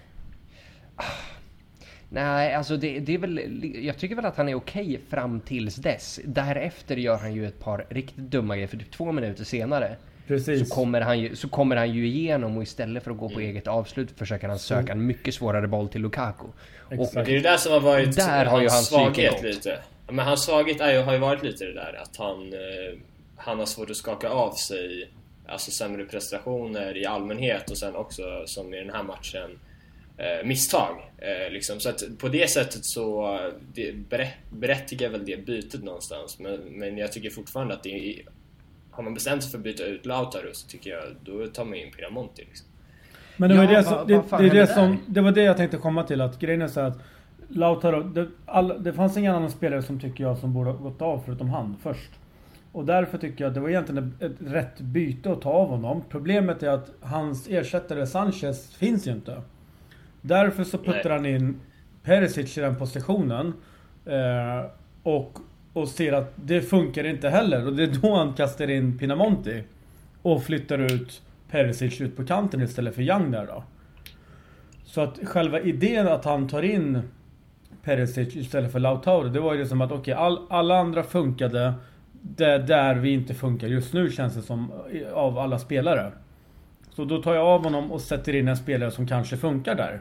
Nej, 2.09 2.55
alltså 2.55 2.77
det, 2.77 3.01
det, 3.01 3.15
är 3.15 3.19
väl... 3.19 3.41
Jag 3.85 3.99
tycker 3.99 4.17
väl 4.17 4.25
att 4.25 4.37
han 4.37 4.49
är 4.49 4.55
okej 4.55 5.01
fram 5.09 5.41
tills 5.41 5.77
dess. 5.77 6.21
Därefter 6.25 6.97
gör 6.97 7.19
han 7.19 7.35
ju 7.35 7.47
ett 7.47 7.59
par 7.59 7.87
riktigt 7.89 8.25
dumma 8.25 8.55
grejer, 8.55 8.69
för 8.69 8.77
typ 8.77 8.91
två 8.91 9.13
minuter 9.13 9.45
senare 9.45 9.97
Precis. 10.33 10.69
Så, 10.69 10.75
kommer 10.75 11.01
han 11.01 11.21
ju, 11.21 11.37
så 11.37 11.49
kommer 11.49 11.77
han 11.77 11.93
ju 11.93 12.07
igenom 12.07 12.57
och 12.57 12.63
istället 12.63 13.05
för 13.05 13.11
att 13.11 13.19
gå 13.19 13.29
på 13.29 13.41
mm. 13.41 13.51
eget 13.51 13.67
avslut 13.67 14.11
försöker 14.19 14.49
han 14.49 14.59
söka 14.59 14.93
en 14.93 15.07
mycket 15.07 15.35
svårare 15.35 15.69
boll 15.69 15.89
till 15.89 16.01
Lukaku. 16.01 16.47
Exakt. 16.91 17.17
Och 17.17 17.25
det 17.25 17.31
är 17.31 17.35
det 17.35 17.41
där 17.41 17.57
som 17.57 17.73
har 17.73 17.81
varit 17.81 18.17
där 18.17 18.45
har 18.45 18.61
ju 18.61 18.69
hans 18.69 18.87
svaghet 18.87 19.43
lite. 19.43 19.79
Men 20.09 20.27
hans 20.27 20.45
svaghet 20.45 20.81
är 20.81 20.93
ju, 20.93 20.99
har 20.99 21.13
ju 21.13 21.19
varit 21.19 21.43
lite 21.43 21.65
det 21.65 21.75
där 21.75 22.01
att 22.03 22.17
han, 22.17 22.53
eh, 22.53 22.99
han 23.37 23.59
har 23.59 23.67
svårt 23.67 23.91
att 23.91 23.97
skaka 23.97 24.29
av 24.29 24.53
sig 24.53 25.11
alltså 25.47 25.71
sämre 25.71 26.05
prestationer 26.05 26.97
i 26.97 27.07
allmänhet 27.07 27.71
och 27.71 27.79
sen 27.79 27.97
också 27.97 28.23
som 28.47 28.75
i 28.75 28.79
den 28.79 28.91
här 28.91 29.03
matchen 29.03 29.59
eh, 30.17 30.47
misstag. 30.47 30.97
Eh, 31.19 31.53
liksom. 31.53 31.81
Så 31.81 31.89
att 31.89 32.03
på 32.19 32.29
det 32.29 32.51
sättet 32.51 32.85
så 32.85 33.39
det 33.75 33.95
berättigar 34.51 35.09
väl 35.09 35.25
det 35.25 35.47
bytet 35.47 35.83
någonstans 35.83 36.39
men, 36.39 36.61
men 36.61 36.99
jag 36.99 37.13
tycker 37.13 37.31
fortfarande 37.31 37.75
att 37.75 37.83
det 37.83 37.91
är, 37.91 38.23
har 38.93 39.03
man 39.03 39.15
bestämt 39.15 39.43
sig 39.43 39.51
för 39.51 39.59
att 39.59 39.65
byta 39.65 39.85
ut 39.85 40.07
Lautaro 40.07 40.49
så 40.53 40.69
tycker 40.69 40.91
jag 40.91 41.03
då 41.25 41.47
tar 41.47 41.65
man 41.65 41.75
in 41.75 41.91
Pinamonti. 41.91 42.45
Liksom. 42.45 42.67
Men 43.37 43.51
det 43.51 43.57
var, 43.57 43.65
ja, 43.65 43.71
det, 43.71 43.85
som, 43.85 44.07
det, 44.07 44.37
det, 44.39 44.61
det, 44.61 44.67
som, 44.67 44.99
det 45.07 45.21
var 45.21 45.33
det 45.33 45.43
jag 45.43 45.57
tänkte 45.57 45.77
komma 45.77 46.03
till 46.03 46.21
att 46.21 46.39
grejen 46.39 46.63
är 46.63 46.69
så 46.69 46.81
att 46.81 46.99
Lautaro, 47.49 48.03
det, 48.03 48.29
all, 48.47 48.83
det 48.83 48.93
fanns 48.93 49.17
ingen 49.17 49.35
annan 49.35 49.51
spelare 49.51 49.83
som 49.83 50.01
tycker 50.01 50.25
jag 50.25 50.39
som 50.39 50.53
borde 50.53 50.71
ha 50.71 50.79
gått 50.79 51.03
av 51.03 51.23
förutom 51.25 51.51
han 51.51 51.77
först. 51.83 52.11
Och 52.73 52.85
därför 52.85 53.19
tycker 53.19 53.45
jag 53.45 53.49
att 53.49 53.55
det 53.55 53.61
var 53.61 53.69
egentligen 53.69 54.17
ett, 54.21 54.33
ett 54.33 54.37
rätt 54.41 54.81
byte 54.81 55.33
att 55.33 55.41
ta 55.41 55.51
av 55.51 55.69
honom. 55.69 56.03
Problemet 56.09 56.63
är 56.63 56.69
att 56.69 56.91
hans 57.01 57.49
ersättare 57.49 58.07
Sanchez 58.07 58.75
finns 58.75 59.07
ju 59.07 59.13
inte. 59.13 59.43
Därför 60.21 60.65
så 60.65 60.79
puttar 60.79 61.11
han 61.11 61.27
in 61.27 61.61
Perisic 62.03 62.59
i 62.59 62.61
den 62.61 62.77
positionen. 62.77 63.53
Eh, 64.07 64.71
och, 65.03 65.39
och 65.73 65.89
ser 65.89 66.13
att 66.13 66.33
det 66.37 66.63
funkar 66.63 67.05
inte 67.05 67.29
heller. 67.29 67.67
Och 67.67 67.73
det 67.73 67.83
är 67.83 68.01
då 68.03 68.15
han 68.15 68.33
kastar 68.33 68.71
in 68.71 68.99
Pinamonti. 68.99 69.63
Och 70.23 70.43
flyttar 70.43 70.79
ut 70.79 71.23
Perisic 71.51 72.01
ut 72.01 72.17
på 72.17 72.27
kanten 72.27 72.63
istället 72.63 72.95
för 72.95 73.03
Young 73.03 73.31
där 73.31 73.47
då. 73.47 73.65
Så 74.85 75.01
att 75.01 75.19
själva 75.25 75.61
idén 75.61 76.09
att 76.09 76.25
han 76.25 76.49
tar 76.49 76.63
in 76.63 77.03
Perisic 77.83 78.37
istället 78.37 78.73
för 78.73 78.79
Lautaro. 78.79 79.29
Det 79.29 79.41
var 79.41 79.55
ju 79.55 79.67
som 79.67 79.81
att 79.81 79.93
okej, 79.93 80.01
okay, 80.01 80.15
all, 80.15 80.47
alla 80.51 80.79
andra 80.79 81.03
funkade. 81.03 81.75
Det 82.23 82.59
där 82.59 82.95
vi 82.95 83.13
inte 83.13 83.35
funkar 83.35 83.69
just 83.69 83.93
nu 83.93 84.11
känns 84.11 84.35
det 84.35 84.43
som 84.43 84.73
av 85.15 85.39
alla 85.39 85.59
spelare. 85.59 86.13
Så 86.91 87.05
då 87.05 87.23
tar 87.23 87.35
jag 87.35 87.47
av 87.47 87.65
honom 87.65 87.93
och 87.93 88.01
sätter 88.01 88.35
in 88.35 88.49
en 88.49 88.57
spelare 88.57 88.91
som 88.91 89.07
kanske 89.07 89.37
funkar 89.37 89.75
där. 89.75 90.01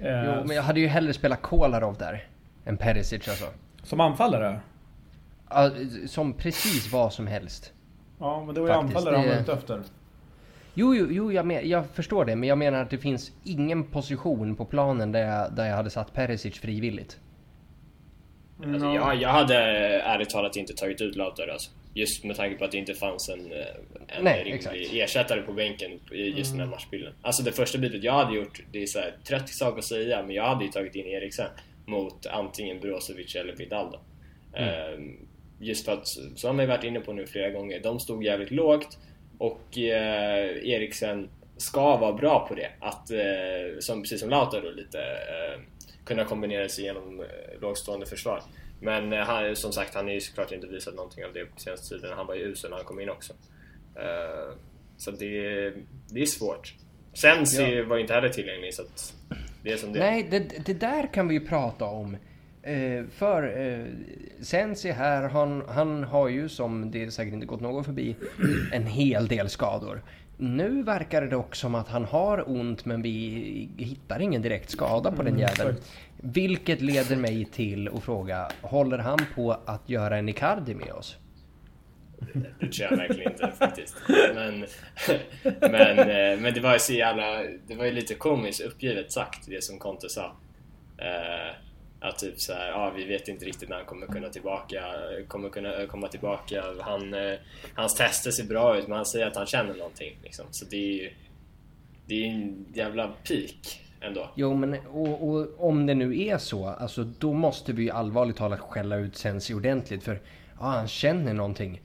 Jo, 0.00 0.06
eh, 0.06 0.44
men 0.44 0.56
jag 0.56 0.62
hade 0.62 0.80
ju 0.80 0.86
hellre 0.86 1.12
spelat 1.12 1.42
Kolarov 1.42 1.96
där. 1.98 2.24
Än 2.64 2.76
Perisic 2.76 3.28
alltså. 3.28 3.46
Som 3.82 4.00
anfallare? 4.00 4.60
Som 6.06 6.32
precis 6.32 6.92
vad 6.92 7.12
som 7.12 7.26
helst. 7.26 7.72
Ja, 8.18 8.44
men 8.44 8.54
det 8.54 8.60
var 8.60 8.68
ju 8.68 8.74
anfallare 8.74 9.14
det... 9.14 9.18
han 9.18 9.28
var 9.28 9.42
ute 9.42 9.52
efter. 9.52 9.82
Jo, 10.74 10.94
jo, 10.94 11.06
jo 11.10 11.32
jag, 11.32 11.46
men, 11.46 11.68
jag 11.68 11.86
förstår 11.86 12.24
det. 12.24 12.36
Men 12.36 12.48
jag 12.48 12.58
menar 12.58 12.82
att 12.82 12.90
det 12.90 12.98
finns 12.98 13.32
ingen 13.44 13.84
position 13.84 14.56
på 14.56 14.64
planen 14.64 15.12
där 15.12 15.20
jag, 15.20 15.52
där 15.52 15.66
jag 15.68 15.76
hade 15.76 15.90
satt 15.90 16.12
Perisic 16.12 16.60
frivilligt. 16.60 17.18
Mm. 18.58 18.74
Alltså, 18.74 18.88
jag, 18.88 19.16
jag 19.16 19.28
hade 19.28 19.54
ärligt 20.00 20.30
talat 20.30 20.56
inte 20.56 20.74
tagit 20.74 21.00
ut 21.00 21.16
Lautaro 21.16 21.52
alltså. 21.52 21.70
Just 21.94 22.24
med 22.24 22.36
tanke 22.36 22.58
på 22.58 22.64
att 22.64 22.70
det 22.70 22.78
inte 22.78 22.94
fanns 22.94 23.28
en, 23.28 23.52
en 24.06 24.24
Nej, 24.24 24.38
rimlig 24.38 24.54
exakt. 24.54 24.76
ersättare 24.92 25.42
på 25.42 25.52
bänken 25.52 25.90
i 26.12 26.16
just 26.16 26.30
mm. 26.30 26.42
den 26.42 26.58
här 26.58 26.64
mm. 26.64 26.70
matchbilden. 26.70 27.12
Alltså 27.22 27.42
det 27.42 27.52
första 27.52 27.78
bytet 27.78 28.04
jag 28.04 28.12
hade 28.12 28.36
gjort, 28.36 28.62
det 28.72 28.82
är 28.82 28.86
så 28.86 28.98
här, 28.98 29.14
trött 29.28 29.48
sak 29.48 29.78
att 29.78 29.84
säga, 29.84 30.22
men 30.22 30.36
jag 30.36 30.44
hade 30.44 30.64
ju 30.64 30.70
tagit 30.70 30.94
in 30.94 31.06
Eriksen 31.06 31.46
mot 31.86 32.26
antingen 32.26 32.80
Brozovic 32.80 33.34
eller 33.34 33.56
Vidal 33.56 33.92
då. 33.92 34.00
Mm. 34.58 34.94
Um, 34.94 35.26
just 35.58 35.84
för 35.84 35.92
att, 35.92 36.06
man 36.44 36.58
ju 36.58 36.66
varit 36.66 36.84
inne 36.84 37.00
på 37.00 37.12
nu 37.12 37.26
flera 37.26 37.50
gånger, 37.50 37.80
de 37.80 38.00
stod 38.00 38.24
jävligt 38.24 38.50
lågt 38.50 38.98
och 39.38 39.78
eh, 39.78 40.68
Eriksen 40.68 41.28
ska 41.56 41.96
vara 41.96 42.12
bra 42.12 42.46
på 42.48 42.54
det. 42.54 42.70
Att, 42.80 43.10
eh, 43.10 43.78
som, 43.78 44.02
precis 44.02 44.20
som 44.20 44.30
Lautaro 44.30 44.70
lite, 44.70 45.00
eh, 45.00 45.60
kunna 46.04 46.24
kombinera 46.24 46.68
sig 46.68 46.84
genom 46.84 47.20
eh, 47.20 47.60
lågstående 47.60 48.06
försvar. 48.06 48.42
Men 48.80 49.12
eh, 49.12 49.18
han, 49.18 49.56
som 49.56 49.72
sagt, 49.72 49.94
han 49.94 50.04
har 50.04 50.12
ju 50.12 50.20
såklart 50.20 50.52
inte 50.52 50.66
visat 50.66 50.94
någonting 50.94 51.24
av 51.24 51.32
det 51.32 51.44
på 51.44 51.60
senaste 51.60 51.94
tiden. 51.94 52.12
Han 52.16 52.26
var 52.26 52.34
ju 52.34 52.42
usel 52.42 52.70
när 52.70 52.76
han 52.76 52.86
kom 52.86 53.00
in 53.00 53.10
också. 53.10 53.32
Eh, 53.96 54.56
så 54.96 55.10
det, 55.10 55.70
det 56.10 56.20
är 56.20 56.26
svårt. 56.26 56.74
Sensi 57.14 57.76
ja. 57.76 57.84
var 57.84 57.96
ju 57.96 58.02
inte 58.02 58.14
heller 58.14 58.28
tillgänglig 58.28 58.74
så 58.74 58.82
att 58.82 59.14
det 59.62 59.72
är 59.72 59.76
som 59.76 59.92
det 59.92 59.98
Nej, 59.98 60.26
det, 60.30 60.66
det 60.66 60.74
där 60.74 61.12
kan 61.12 61.28
vi 61.28 61.34
ju 61.34 61.46
prata 61.46 61.84
om. 61.84 62.16
Eh, 62.66 63.04
för 63.10 63.58
eh, 63.58 63.84
Sensi 64.40 64.90
här, 64.90 65.28
han, 65.28 65.62
han 65.68 66.04
har 66.04 66.28
ju 66.28 66.48
som 66.48 66.90
det 66.90 67.10
säkert 67.10 67.34
inte 67.34 67.46
gått 67.46 67.60
någon 67.60 67.84
förbi 67.84 68.16
en 68.72 68.86
hel 68.86 69.28
del 69.28 69.48
skador. 69.48 70.02
Nu 70.36 70.82
verkar 70.82 71.20
det 71.20 71.28
dock 71.28 71.54
som 71.54 71.74
att 71.74 71.88
han 71.88 72.04
har 72.04 72.50
ont 72.50 72.84
men 72.84 73.02
vi 73.02 73.68
hittar 73.76 74.20
ingen 74.20 74.42
direkt 74.42 74.70
skada 74.70 75.12
på 75.12 75.22
den 75.22 75.34
mm, 75.34 75.40
jäveln. 75.40 75.76
Vilket 76.16 76.80
leder 76.80 77.16
mig 77.16 77.44
till 77.44 77.88
att 77.88 78.02
fråga, 78.02 78.48
håller 78.62 78.98
han 78.98 79.18
på 79.34 79.56
att 79.64 79.88
göra 79.88 80.16
en 80.16 80.28
Icardi 80.28 80.74
med 80.74 80.92
oss? 80.92 81.16
Det 82.60 82.68
tror 82.68 82.90
jag 82.90 82.96
verkligen 82.96 83.32
inte 83.32 83.52
faktiskt. 83.58 83.96
Men, 84.34 84.60
men, 85.60 85.98
eh, 85.98 86.40
men 86.40 86.54
det 86.54 86.60
var 86.60 86.72
ju 86.72 86.78
så 86.78 86.92
jävla... 86.92 87.42
Det 87.66 87.74
var 87.74 87.84
ju 87.84 87.92
lite 87.92 88.14
komiskt 88.14 88.60
uppgivet 88.60 89.12
sagt, 89.12 89.46
det 89.46 89.64
som 89.64 89.78
Conte 89.78 90.08
sa. 90.08 90.36
Uh, 90.98 91.65
att 92.00 92.18
typ 92.18 92.40
så 92.40 92.52
här, 92.52 92.68
ja, 92.68 92.92
vi 92.96 93.04
vet 93.04 93.28
inte 93.28 93.44
riktigt 93.44 93.68
när 93.68 93.76
han 93.76 93.86
kommer 93.86 94.06
kunna 94.06 94.28
tillbaka, 94.28 94.82
kommer 95.28 95.48
kunna 95.48 95.86
komma 95.86 96.08
tillbaka. 96.08 96.64
Han, 96.80 97.14
uh, 97.14 97.38
hans 97.74 97.94
tester 97.94 98.30
ser 98.30 98.44
bra 98.44 98.78
ut, 98.78 98.88
men 98.88 98.96
han 98.96 99.06
säger 99.06 99.26
att 99.26 99.36
han 99.36 99.46
känner 99.46 99.74
någonting. 99.74 100.18
Liksom. 100.22 100.46
Så 100.50 100.64
det 100.64 100.76
är 100.76 101.02
ju... 101.02 101.12
Det 102.06 102.14
är 102.14 102.26
en 102.26 102.66
jävla 102.74 103.08
peak 103.08 103.80
ändå. 104.00 104.30
Jo, 104.34 104.54
men 104.54 104.86
och, 104.86 105.28
och, 105.28 105.68
om 105.68 105.86
det 105.86 105.94
nu 105.94 106.22
är 106.22 106.38
så, 106.38 106.66
alltså 106.66 107.04
då 107.04 107.32
måste 107.32 107.72
vi 107.72 107.90
allvarligt 107.90 108.36
talat 108.36 108.60
skälla 108.60 108.96
ut 108.96 109.16
Sensi 109.16 109.54
ordentligt. 109.54 110.04
För 110.04 110.20
ja, 110.60 110.66
han 110.66 110.88
känner 110.88 111.34
någonting. 111.34 111.80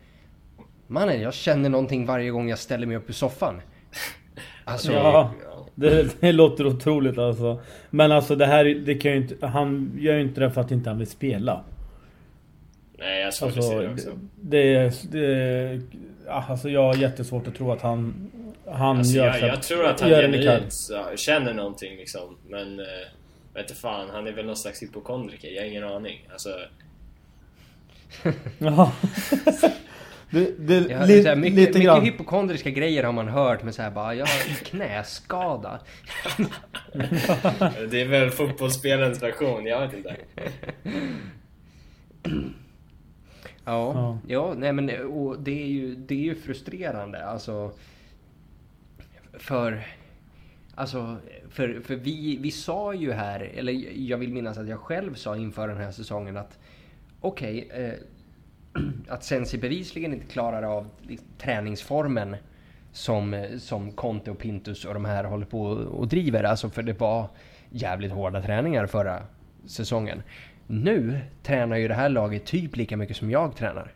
Mannen, 0.87 1.21
jag 1.21 1.33
känner 1.33 1.69
någonting 1.69 2.05
varje 2.05 2.31
gång 2.31 2.49
jag 2.49 2.59
ställer 2.59 2.87
mig 2.87 2.97
upp 2.97 3.09
i 3.09 3.13
soffan. 3.13 3.61
Alltså... 4.65 4.91
Ja, 4.91 5.33
det, 5.75 6.21
det 6.21 6.31
låter 6.31 6.67
otroligt 6.67 7.17
alltså. 7.17 7.61
Men 7.89 8.11
alltså 8.11 8.35
det 8.35 8.45
här, 8.45 8.65
det 8.65 8.95
kan 8.95 9.11
ju 9.11 9.17
inte, 9.17 9.47
han 9.47 9.91
gör 9.99 10.15
ju 10.15 10.21
inte 10.21 10.41
det 10.41 10.51
för 10.51 10.61
att 10.61 10.71
inte 10.71 10.89
han 10.89 10.99
vill 10.99 11.07
spela. 11.07 11.63
Nej, 12.97 13.21
jag 13.21 13.33
såg 13.33 13.47
alltså, 13.47 13.79
det 13.79 13.89
också. 13.89 14.09
Det, 14.35 15.11
det, 15.11 15.81
alltså 16.27 16.69
jag 16.69 16.83
har 16.83 16.95
jättesvårt 16.95 17.47
att 17.47 17.55
tro 17.55 17.71
att 17.71 17.81
han 17.81 18.31
han 18.71 18.97
alltså, 18.97 19.17
gör 19.17 19.25
jag, 19.25 19.47
jag 19.47 19.63
tror 19.63 19.85
att 19.85 19.99
han 19.99 20.09
genuint 20.09 20.73
känner 21.15 21.53
någonting 21.53 21.97
liksom. 21.97 22.37
Men 22.49 22.79
äh, 22.79 22.85
vet 23.53 23.69
inte 23.69 23.81
fan, 23.81 24.09
han 24.09 24.27
är 24.27 24.31
väl 24.31 24.45
någon 24.45 24.55
slags 24.55 24.81
hypokondriker. 24.81 25.49
Jag 25.49 25.61
har 25.61 25.67
ingen 25.67 25.83
aning. 25.83 26.27
Alltså... 26.31 26.49
Det, 30.31 30.59
det, 30.59 30.91
ja, 30.91 31.05
li, 31.05 31.23
här, 31.23 31.35
mycket, 31.35 31.59
lite 31.59 31.79
mycket 31.79 32.03
hypokondriska 32.03 32.69
grejer 32.69 33.03
har 33.03 33.11
man 33.11 33.27
hört 33.27 33.63
men 33.63 33.73
såhär 33.73 33.91
bara, 33.91 34.15
jag 34.15 34.25
har 34.25 34.63
knäskada. 34.63 35.79
det 37.91 38.01
är 38.01 38.07
väl 38.07 38.29
fotbollsspelarens 38.29 39.23
version, 39.23 39.65
jag 39.65 39.81
vet 39.81 39.93
inte. 39.93 40.15
Ja, 43.65 43.93
ja, 43.93 44.19
ja 44.27 44.53
nej 44.57 44.73
men 44.73 45.05
och 45.05 45.39
det 45.39 45.63
är 45.63 45.67
ju, 45.67 45.95
det 45.95 46.15
är 46.15 46.19
ju 46.19 46.35
frustrerande 46.35 47.25
alltså. 47.25 47.71
För... 49.33 49.81
Alltså, 50.75 51.17
för, 51.49 51.81
för 51.83 51.95
vi, 51.95 52.37
vi 52.41 52.51
sa 52.51 52.93
ju 52.93 53.11
här, 53.11 53.51
eller 53.55 53.73
jag 53.95 54.17
vill 54.17 54.33
minnas 54.33 54.57
att 54.57 54.67
jag 54.67 54.79
själv 54.79 55.15
sa 55.15 55.37
inför 55.37 55.67
den 55.67 55.77
här 55.77 55.91
säsongen 55.91 56.37
att 56.37 56.59
okej, 57.21 57.65
okay, 57.67 57.83
eh, 57.83 57.93
att 59.07 59.23
Sensi 59.23 59.57
bevisligen 59.57 60.13
inte 60.13 60.25
klarar 60.25 60.63
av 60.63 60.87
träningsformen 61.37 62.35
som, 62.91 63.45
som 63.59 63.91
Conte 63.91 64.31
och 64.31 64.39
Pintus 64.39 64.85
och 64.85 64.93
de 64.93 65.05
här 65.05 65.23
håller 65.23 65.45
på 65.45 65.61
och 65.71 66.07
driver. 66.07 66.43
Alltså 66.43 66.69
för 66.69 66.83
det 66.83 66.99
var 66.99 67.27
jävligt 67.69 68.11
hårda 68.11 68.41
träningar 68.41 68.87
förra 68.87 69.23
säsongen. 69.65 70.23
Nu 70.67 71.19
tränar 71.43 71.77
ju 71.77 71.87
det 71.87 71.93
här 71.93 72.09
laget 72.09 72.45
typ 72.45 72.75
lika 72.75 72.97
mycket 72.97 73.17
som 73.17 73.31
jag 73.31 73.55
tränar. 73.55 73.93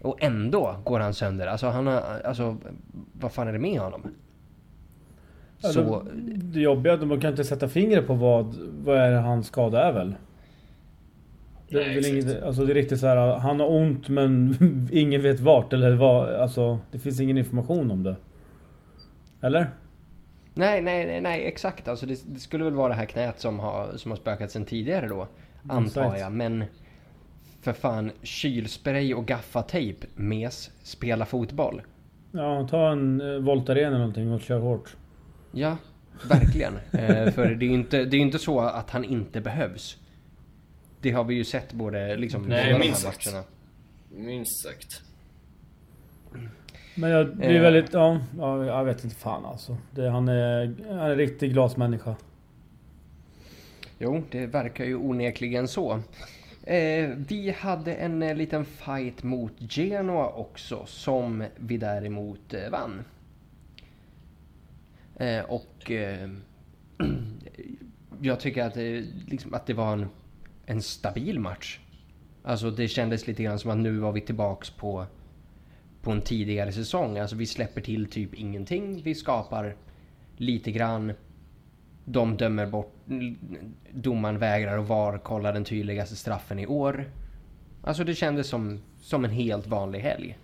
Och 0.00 0.22
ändå 0.22 0.76
går 0.84 1.00
han 1.00 1.14
sönder. 1.14 1.46
Alltså 1.46 1.66
han 1.66 1.86
har, 1.86 2.20
alltså 2.24 2.56
vad 3.12 3.32
fan 3.32 3.48
är 3.48 3.52
det 3.52 3.58
med 3.58 3.80
honom? 3.80 4.02
Så... 5.58 5.80
Ja, 5.80 6.02
det, 6.14 6.34
det 6.34 6.60
jobbiga 6.60 6.92
är 6.92 6.98
att 6.98 7.06
man 7.06 7.20
kan 7.20 7.30
inte 7.30 7.44
sätta 7.44 7.68
fingret 7.68 8.06
på 8.06 8.14
vad, 8.14 8.56
vad 8.84 8.96
är 8.96 9.12
hans 9.12 9.46
skada 9.46 9.82
är 9.82 9.92
väl? 9.92 10.14
Det 11.70 11.84
är, 11.84 11.94
väl 11.94 12.06
inget, 12.06 12.42
alltså 12.42 12.64
det 12.64 12.72
är 12.72 12.74
riktigt 12.74 13.00
så 13.00 13.06
här, 13.06 13.38
han 13.38 13.60
har 13.60 13.70
ont 13.70 14.08
men 14.08 14.56
ingen 14.92 15.22
vet 15.22 15.40
vart 15.40 15.72
eller 15.72 15.92
vad. 15.92 16.34
Alltså 16.34 16.78
det 16.92 16.98
finns 16.98 17.20
ingen 17.20 17.38
information 17.38 17.90
om 17.90 18.02
det. 18.02 18.16
Eller? 19.40 19.70
Nej, 20.54 20.82
nej, 20.82 21.06
nej, 21.06 21.20
nej 21.20 21.46
exakt. 21.46 21.88
Alltså 21.88 22.06
det, 22.06 22.20
det 22.26 22.40
skulle 22.40 22.64
väl 22.64 22.74
vara 22.74 22.88
det 22.88 22.94
här 22.94 23.04
knät 23.04 23.40
som 23.40 23.58
har, 23.58 23.96
som 23.96 24.10
har 24.10 24.16
spökat 24.16 24.50
sen 24.50 24.64
tidigare 24.64 25.08
då. 25.08 25.28
Antar 25.68 26.16
jag. 26.16 26.32
Men 26.32 26.64
för 27.62 27.72
fan, 27.72 28.10
kylspray 28.22 29.14
och 29.14 29.26
gaffatejp. 29.26 30.06
Mes, 30.14 30.70
spela 30.82 31.26
fotboll. 31.26 31.82
Ja, 32.32 32.68
ta 32.70 32.92
en 32.92 33.20
eh, 33.20 33.38
Voltaren 33.38 33.86
eller 33.86 33.98
någonting 33.98 34.32
och 34.32 34.40
kör 34.40 34.58
hårt. 34.58 34.96
Ja, 35.52 35.76
verkligen. 36.28 36.74
eh, 36.92 37.32
för 37.32 37.46
det 37.46 37.64
är 37.64 37.68
ju 37.68 37.74
inte, 37.74 38.04
det 38.04 38.16
är 38.16 38.20
inte 38.20 38.38
så 38.38 38.60
att 38.60 38.90
han 38.90 39.04
inte 39.04 39.40
behövs. 39.40 39.96
Det 41.00 41.10
har 41.10 41.24
vi 41.24 41.34
ju 41.34 41.44
sett 41.44 41.72
både 41.72 42.16
liksom 42.16 42.42
Nej, 42.42 42.78
minst 42.78 43.02
sagt. 43.02 43.34
Minst 44.10 44.62
sagt. 44.62 45.02
Men 46.94 47.10
jag 47.10 47.36
blir 47.36 47.56
eh. 47.56 47.62
väldigt... 47.62 47.92
Ja, 47.92 48.20
ja, 48.38 48.64
jag 48.64 48.84
vet 48.84 49.04
inte 49.04 49.16
fan 49.16 49.44
alltså. 49.44 49.76
Det, 49.90 50.08
han, 50.08 50.28
är, 50.28 50.74
han 50.88 50.98
är 50.98 51.10
en 51.10 51.16
riktig 51.16 51.52
glasmänniska. 51.52 52.16
Jo, 53.98 54.22
det 54.30 54.46
verkar 54.46 54.84
ju 54.84 54.96
onekligen 54.96 55.68
så. 55.68 56.00
Eh, 56.62 57.10
vi 57.28 57.54
hade 57.58 57.94
en 57.94 58.22
eh, 58.22 58.34
liten 58.34 58.64
fight 58.64 59.22
mot 59.22 59.52
Genoa 59.58 60.28
också 60.28 60.86
som 60.86 61.44
vi 61.56 61.76
däremot 61.76 62.54
eh, 62.54 62.70
vann. 62.70 63.04
Eh, 65.16 65.44
och 65.44 65.90
eh, 65.90 66.30
jag 68.20 68.40
tycker 68.40 68.64
att, 68.64 68.74
det, 68.74 69.04
liksom, 69.26 69.54
att 69.54 69.66
det 69.66 69.74
var 69.74 69.92
en, 69.92 70.08
en 70.70 70.82
stabil 70.82 71.40
match. 71.40 71.78
Alltså 72.42 72.70
det 72.70 72.88
kändes 72.88 73.26
lite 73.26 73.42
grann 73.42 73.58
som 73.58 73.70
att 73.70 73.78
nu 73.78 73.98
var 73.98 74.12
vi 74.12 74.20
tillbaks 74.20 74.70
på, 74.70 75.06
på 76.02 76.10
en 76.10 76.22
tidigare 76.22 76.72
säsong. 76.72 77.18
Alltså 77.18 77.36
vi 77.36 77.46
släpper 77.46 77.80
till 77.80 78.06
typ 78.06 78.34
ingenting. 78.34 79.02
Vi 79.02 79.14
skapar 79.14 79.76
lite 80.36 80.70
grann 80.70 81.12
de 82.04 82.36
dömer 82.36 82.66
bort, 82.66 82.94
domaren 83.90 84.38
vägrar 84.38 84.78
och 84.78 84.88
VAR 84.88 85.18
kollar 85.18 85.52
den 85.52 85.64
tydligaste 85.64 86.16
straffen 86.16 86.58
i 86.58 86.66
år. 86.66 87.10
Alltså 87.82 88.04
det 88.04 88.14
kändes 88.14 88.48
som, 88.48 88.82
som 89.00 89.24
en 89.24 89.30
helt 89.30 89.66
vanlig 89.66 90.00
helg. 90.00 90.38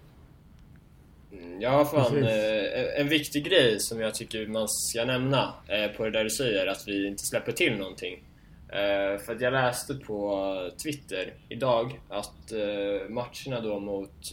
Ja, 1.60 1.84
fan. 1.84 2.22
Eh, 2.22 3.00
en 3.00 3.08
viktig 3.08 3.44
grej 3.44 3.80
som 3.80 4.00
jag 4.00 4.14
tycker 4.14 4.46
man 4.46 4.68
ska 4.68 5.04
nämna 5.04 5.54
eh, 5.68 5.96
på 5.96 6.04
det 6.04 6.10
där 6.10 6.24
du 6.24 6.30
säger, 6.30 6.66
att 6.66 6.84
vi 6.86 7.06
inte 7.06 7.22
släpper 7.22 7.52
till 7.52 7.76
någonting. 7.76 8.22
Eh, 8.68 9.18
för 9.18 9.34
att 9.34 9.40
jag 9.40 9.52
läste 9.52 9.94
på 9.94 10.70
Twitter 10.82 11.34
idag 11.48 12.00
att 12.08 12.52
eh, 12.52 13.08
matcherna 13.08 13.60
då 13.60 13.80
mot, 13.80 14.32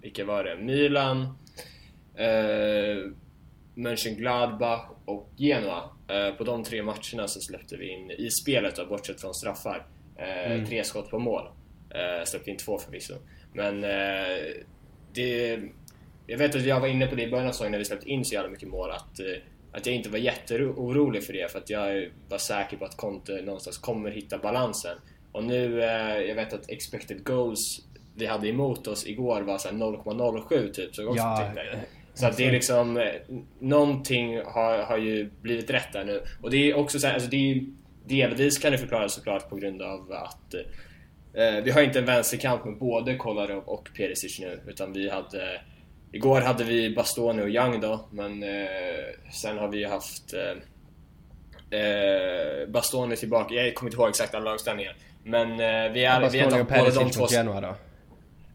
vilka 0.00 0.24
var 0.24 0.44
det? 0.44 0.56
Milan, 0.56 1.38
eh, 2.14 3.10
Mönchengladbach 3.74 4.90
och 5.04 5.28
Genoa. 5.36 5.90
Eh, 6.08 6.34
på 6.34 6.44
de 6.44 6.64
tre 6.64 6.82
matcherna 6.82 7.28
så 7.28 7.40
släppte 7.40 7.76
vi 7.76 7.88
in, 7.88 8.10
i 8.10 8.30
spelet 8.30 8.76
då, 8.76 8.86
bortsett 8.86 9.20
från 9.20 9.34
straffar, 9.34 9.86
mm. 10.16 10.66
tre 10.66 10.84
skott 10.84 11.10
på 11.10 11.18
mål. 11.18 11.48
Släppte 12.24 12.50
in 12.50 12.56
två 12.56 12.78
förvisso. 12.78 13.14
Men 13.52 13.80
det... 15.12 15.60
Jag 16.26 16.38
vet 16.38 16.54
att 16.54 16.64
jag 16.64 16.80
var 16.80 16.88
inne 16.88 17.06
på 17.06 17.14
det 17.14 17.22
i 17.22 17.30
början 17.30 17.46
av 17.46 17.52
säsongen 17.52 17.72
när 17.72 17.78
vi 17.78 17.84
släppte 17.84 18.08
in 18.08 18.24
så 18.24 18.34
jävla 18.34 18.50
mycket 18.50 18.68
mål 18.68 18.90
att, 18.90 19.20
att 19.72 19.86
jag 19.86 19.94
inte 19.94 20.08
var 20.10 20.18
jätteorolig 20.18 21.24
för 21.24 21.32
det 21.32 21.52
för 21.52 21.58
att 21.58 21.70
jag 21.70 22.08
var 22.28 22.38
säker 22.38 22.76
på 22.76 22.84
att 22.84 22.96
Conte 22.96 23.42
någonstans 23.42 23.78
kommer 23.78 24.10
hitta 24.10 24.38
balansen. 24.38 24.98
Och 25.32 25.44
nu, 25.44 25.78
jag 26.28 26.34
vet 26.34 26.52
att 26.52 26.70
expected 26.70 27.24
goals 27.24 27.80
vi 28.18 28.26
hade 28.26 28.48
emot 28.48 28.86
oss 28.86 29.06
igår 29.06 29.40
var 29.40 29.58
0,07 29.58 30.72
typ. 30.72 30.94
Så 30.94 31.02
jag 31.02 31.10
också 31.10 31.22
ja, 31.22 31.36
tänkte, 31.36 31.78
så 32.14 32.26
att 32.26 32.36
det 32.36 32.44
är 32.44 32.52
liksom, 32.52 32.96
eh, 32.96 33.12
någonting 33.58 34.40
har, 34.44 34.78
har 34.78 34.96
ju 34.96 35.30
blivit 35.42 35.70
rätt 35.70 35.92
där 35.92 36.04
nu. 36.04 36.22
Och 36.42 36.50
det 36.50 36.70
är 36.70 36.74
också 36.76 36.98
så 36.98 37.06
här, 37.06 37.14
alltså 37.14 37.30
det 37.30 37.36
är, 37.36 37.66
delvis 38.06 38.58
kan 38.58 38.72
det 38.72 38.78
förklaras 38.78 39.14
såklart 39.14 39.50
på 39.50 39.56
grund 39.56 39.82
av 39.82 40.12
att 40.12 40.54
eh, 41.34 41.64
vi 41.64 41.70
har 41.70 41.82
inte 41.82 41.98
en 41.98 42.04
vänsterkant 42.04 42.64
med 42.64 42.78
både 42.78 43.16
Kolarov 43.16 43.64
och 43.64 43.88
Perisic 43.96 44.40
nu, 44.40 44.60
utan 44.66 44.92
vi 44.92 45.10
hade 45.10 45.60
Igår 46.12 46.40
hade 46.40 46.64
vi 46.64 46.94
Bastoni 46.94 47.42
och 47.42 47.48
Young 47.48 47.80
då, 47.80 48.08
men 48.10 48.42
eh, 48.42 49.30
sen 49.32 49.58
har 49.58 49.68
vi 49.68 49.84
haft 49.84 50.34
eh, 50.34 51.80
eh, 51.80 52.68
Bastoni 52.68 53.16
tillbaka. 53.16 53.54
Jag 53.54 53.74
kommer 53.74 53.90
inte 53.90 54.02
ihåg 54.02 54.08
exakt 54.08 54.34
alla 54.34 54.50
lagställningar. 54.50 54.96
Men 55.24 55.50
eh, 55.50 55.92
vi, 55.92 56.04
är, 56.04 56.30
vi 56.30 56.38
har 56.38 56.94
de 56.94 57.10
två... 57.10 57.26
Genoa 57.26 57.60
då? 57.60 57.76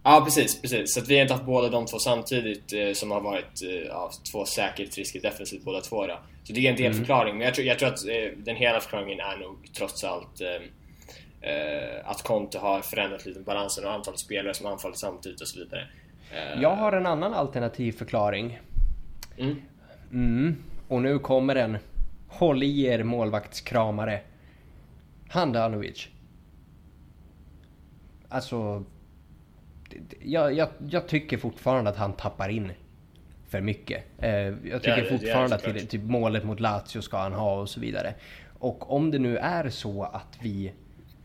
Ja 0.03 0.21
precis, 0.25 0.61
precis. 0.61 0.93
Så 0.93 0.99
att 0.99 1.07
vi 1.07 1.15
har 1.15 1.21
inte 1.21 1.33
haft 1.33 1.45
båda 1.45 1.69
de 1.69 1.85
två 1.85 1.99
samtidigt 1.99 2.73
eh, 2.73 2.93
som 2.93 3.11
har 3.11 3.21
varit 3.21 3.63
eh, 3.63 3.69
ja, 3.69 4.11
två 4.31 4.45
säkerhetsrisker 4.45 5.21
defensivt 5.21 5.63
båda 5.63 5.81
två 5.81 6.07
då. 6.07 6.19
Så 6.43 6.53
det 6.53 6.67
är 6.67 6.69
en 6.69 6.75
delförklaring, 6.75 7.29
mm. 7.29 7.37
men 7.37 7.45
jag 7.45 7.55
tror, 7.55 7.67
jag 7.67 7.79
tror 7.79 7.89
att 7.89 8.07
eh, 8.07 8.37
den 8.37 8.55
hela 8.55 8.79
förklaringen 8.79 9.19
är 9.19 9.37
nog 9.37 9.69
trots 9.77 10.03
allt 10.03 10.41
eh, 10.41 11.51
eh, 11.51 12.09
att 12.09 12.23
Conte 12.23 12.59
har 12.59 12.81
förändrat 12.81 13.25
lite 13.25 13.39
balansen 13.39 13.85
och 13.85 13.91
antalet 13.91 14.19
spelare 14.19 14.53
som 14.53 14.65
anfaller 14.65 14.95
samtidigt 14.95 15.41
och 15.41 15.47
så 15.47 15.59
vidare. 15.59 15.87
Eh, 16.33 16.61
jag 16.61 16.75
har 16.75 16.91
en 16.91 17.05
annan 17.05 17.33
alternativ 17.33 17.91
förklaring. 17.91 18.59
Mm. 19.37 19.55
Mm. 20.11 20.55
Och 20.87 21.01
nu 21.01 21.19
kommer 21.19 21.55
den. 21.55 21.77
Håll 22.27 22.63
i 22.63 22.85
er 22.85 23.03
målvaktskramare. 23.03 24.21
Handanovic. 25.29 26.07
Alltså 28.29 28.83
jag, 30.21 30.53
jag, 30.53 30.69
jag, 30.89 31.07
tycker 31.07 31.37
fortfarande 31.37 31.89
att 31.89 31.97
han 31.97 32.13
tappar 32.13 32.49
in 32.49 32.71
för 33.47 33.61
mycket. 33.61 34.03
Eh, 34.17 34.31
jag 34.31 34.83
tycker 34.83 35.03
ja, 35.03 35.17
fortfarande 35.17 35.55
att 35.55 35.89
typ 35.89 36.03
målet 36.03 36.43
mot 36.43 36.59
Lazio 36.59 37.01
ska 37.01 37.17
han 37.17 37.33
ha 37.33 37.61
och 37.61 37.69
så 37.69 37.79
vidare. 37.79 38.13
Och 38.59 38.91
om 38.91 39.11
det 39.11 39.19
nu 39.19 39.37
är 39.37 39.69
så 39.69 40.03
att 40.03 40.37
vi 40.41 40.73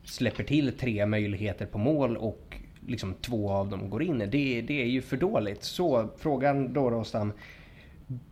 släpper 0.05 0.45
till 0.45 0.79
tre 0.79 1.07
möjligheter 1.07 1.67
på 1.67 1.79
mål 1.79 2.17
och 2.17 2.57
liksom 2.89 3.15
två 3.15 3.51
av 3.51 3.69
dem 3.69 3.91
går 3.91 4.03
in. 4.03 4.19
Det, 4.19 4.61
det 4.61 4.83
är 4.83 4.87
ju 4.87 5.03
för 5.03 5.17
dåligt. 5.17 5.65
Så 5.65 6.09
frågan 6.19 6.73
då 6.73 6.91
Rostam. 6.91 7.33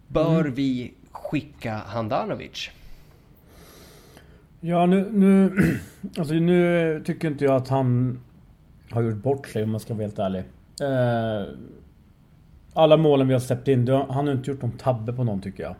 Bör 0.08 0.40
mm. 0.40 0.54
vi 0.54 0.94
skicka 1.12 1.74
Handanovic? 1.74 2.70
Ja 4.60 4.86
nu, 4.86 5.10
nu, 5.12 5.52
alltså 6.18 6.34
nu 6.34 7.02
tycker 7.06 7.28
inte 7.28 7.44
jag 7.44 7.56
att 7.56 7.68
han 7.68 8.20
har 8.90 9.02
gjort 9.02 9.22
bort 9.22 9.46
sig 9.48 9.62
om 9.62 9.70
man 9.70 9.80
ska 9.80 9.94
vara 9.94 10.02
helt 10.02 10.18
ärlig. 10.18 10.42
Eh, 10.80 11.48
alla 12.72 12.96
målen 12.96 13.28
vi 13.28 13.32
har 13.32 13.40
släppt 13.40 13.68
in, 13.68 13.88
han 13.88 14.26
har 14.26 14.32
inte 14.32 14.50
gjort 14.50 14.62
någon 14.62 14.78
tabbe 14.78 15.12
på 15.12 15.24
någon 15.24 15.40
tycker 15.40 15.62
jag. 15.62 15.74